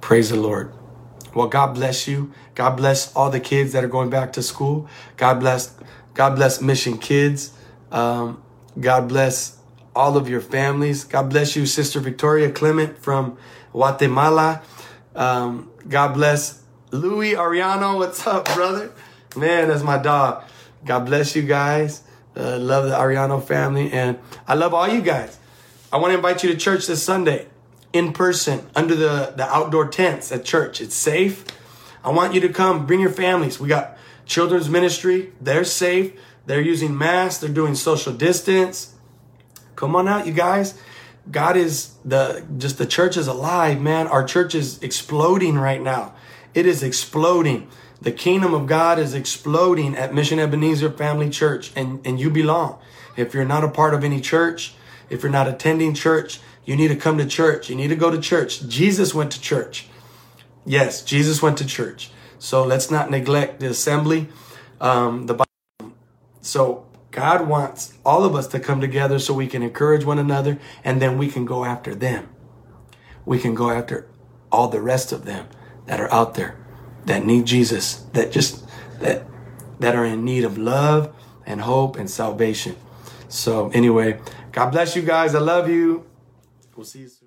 Praise 0.00 0.30
the 0.30 0.36
Lord. 0.36 0.72
Well, 1.34 1.48
God 1.48 1.74
bless 1.74 2.06
you. 2.06 2.32
God 2.54 2.76
bless 2.76 3.14
all 3.14 3.30
the 3.30 3.40
kids 3.40 3.72
that 3.72 3.82
are 3.84 3.88
going 3.88 4.10
back 4.10 4.32
to 4.34 4.42
school. 4.42 4.88
God 5.16 5.40
bless, 5.40 5.74
God 6.14 6.36
bless 6.36 6.60
Mission 6.60 6.98
Kids. 6.98 7.52
Um, 7.90 8.42
God 8.78 9.08
bless 9.08 9.58
all 9.94 10.16
of 10.16 10.28
your 10.28 10.40
families. 10.40 11.04
God 11.04 11.30
bless 11.30 11.56
you, 11.56 11.66
Sister 11.66 12.00
Victoria 12.00 12.50
Clement 12.50 12.98
from 12.98 13.36
Guatemala. 13.72 14.62
Um, 15.14 15.70
God 15.88 16.14
bless 16.14 16.62
Louis 16.90 17.32
Ariano. 17.32 17.98
What's 17.98 18.26
up, 18.26 18.52
brother? 18.54 18.92
Man, 19.36 19.68
that's 19.68 19.82
my 19.82 19.98
dog. 19.98 20.44
God 20.84 21.06
bless 21.06 21.34
you 21.34 21.42
guys. 21.42 22.02
Uh, 22.36 22.58
love 22.58 22.84
the 22.88 22.94
Ariano 22.94 23.42
family. 23.42 23.92
And 23.92 24.18
I 24.46 24.54
love 24.54 24.74
all 24.74 24.88
you 24.88 25.00
guys. 25.00 25.38
I 25.92 25.98
want 25.98 26.10
to 26.10 26.16
invite 26.16 26.42
you 26.42 26.50
to 26.50 26.56
church 26.56 26.86
this 26.86 27.02
Sunday 27.02 27.46
in 27.92 28.12
person 28.12 28.66
under 28.74 28.96
the, 28.96 29.32
the 29.36 29.44
outdoor 29.44 29.88
tents 29.88 30.32
at 30.32 30.44
church. 30.44 30.80
It's 30.80 30.94
safe. 30.94 31.44
I 32.02 32.10
want 32.10 32.34
you 32.34 32.40
to 32.40 32.48
come. 32.48 32.86
Bring 32.86 33.00
your 33.00 33.12
families. 33.12 33.60
We 33.60 33.68
got 33.68 33.96
children's 34.26 34.68
ministry. 34.68 35.32
They're 35.40 35.64
safe. 35.64 36.12
They're 36.46 36.60
using 36.60 36.98
masks. 36.98 37.40
They're 37.40 37.50
doing 37.50 37.74
social 37.74 38.12
distance. 38.12 38.94
Come 39.76 39.96
on 39.96 40.08
out, 40.08 40.26
you 40.26 40.32
guys. 40.32 40.78
God 41.30 41.56
is 41.56 41.94
the 42.04 42.44
just 42.58 42.76
the 42.76 42.86
church 42.86 43.16
is 43.16 43.26
alive, 43.26 43.80
man. 43.80 44.06
Our 44.08 44.24
church 44.24 44.54
is 44.54 44.82
exploding 44.82 45.56
right 45.56 45.80
now. 45.80 46.14
It 46.52 46.66
is 46.66 46.82
exploding. 46.82 47.68
The 48.00 48.12
kingdom 48.12 48.54
of 48.54 48.66
God 48.66 48.98
is 48.98 49.14
exploding 49.14 49.96
at 49.96 50.12
Mission 50.14 50.38
Ebenezer 50.38 50.90
Family 50.90 51.30
Church, 51.30 51.72
and, 51.76 52.04
and 52.06 52.20
you 52.20 52.30
belong. 52.30 52.78
If 53.16 53.34
you're 53.34 53.44
not 53.44 53.64
a 53.64 53.68
part 53.68 53.94
of 53.94 54.04
any 54.04 54.20
church, 54.20 54.74
if 55.08 55.22
you're 55.22 55.32
not 55.32 55.48
attending 55.48 55.94
church, 55.94 56.40
you 56.64 56.76
need 56.76 56.88
to 56.88 56.96
come 56.96 57.18
to 57.18 57.26
church. 57.26 57.70
You 57.70 57.76
need 57.76 57.88
to 57.88 57.96
go 57.96 58.10
to 58.10 58.20
church. 58.20 58.66
Jesus 58.66 59.14
went 59.14 59.30
to 59.32 59.40
church. 59.40 59.86
Yes, 60.66 61.02
Jesus 61.02 61.42
went 61.42 61.58
to 61.58 61.66
church. 61.66 62.10
So 62.38 62.64
let's 62.64 62.90
not 62.90 63.10
neglect 63.10 63.60
the 63.60 63.68
assembly. 63.68 64.28
Um, 64.80 65.26
the 65.26 65.44
so 66.40 66.86
God 67.10 67.46
wants 67.48 67.94
all 68.04 68.24
of 68.24 68.34
us 68.34 68.48
to 68.48 68.60
come 68.60 68.80
together 68.80 69.18
so 69.18 69.32
we 69.32 69.46
can 69.46 69.62
encourage 69.62 70.04
one 70.04 70.18
another 70.18 70.58
and 70.82 71.00
then 71.00 71.16
we 71.16 71.28
can 71.28 71.44
go 71.44 71.64
after 71.64 71.94
them. 71.94 72.28
We 73.24 73.38
can 73.38 73.54
go 73.54 73.70
after 73.70 74.08
all 74.50 74.68
the 74.68 74.80
rest 74.80 75.12
of 75.12 75.24
them 75.24 75.46
that 75.86 76.00
are 76.00 76.12
out 76.12 76.34
there 76.34 76.63
that 77.06 77.24
need 77.24 77.46
Jesus, 77.46 77.96
that 78.12 78.32
just 78.32 78.64
that 79.00 79.24
that 79.80 79.94
are 79.94 80.04
in 80.04 80.24
need 80.24 80.44
of 80.44 80.56
love 80.58 81.14
and 81.46 81.60
hope 81.60 81.96
and 81.96 82.08
salvation. 82.08 82.76
So 83.28 83.70
anyway, 83.70 84.20
God 84.52 84.70
bless 84.70 84.96
you 84.96 85.02
guys. 85.02 85.34
I 85.34 85.40
love 85.40 85.68
you. 85.68 86.06
We'll 86.76 86.86
see 86.86 87.00
you 87.00 87.08
soon. 87.08 87.23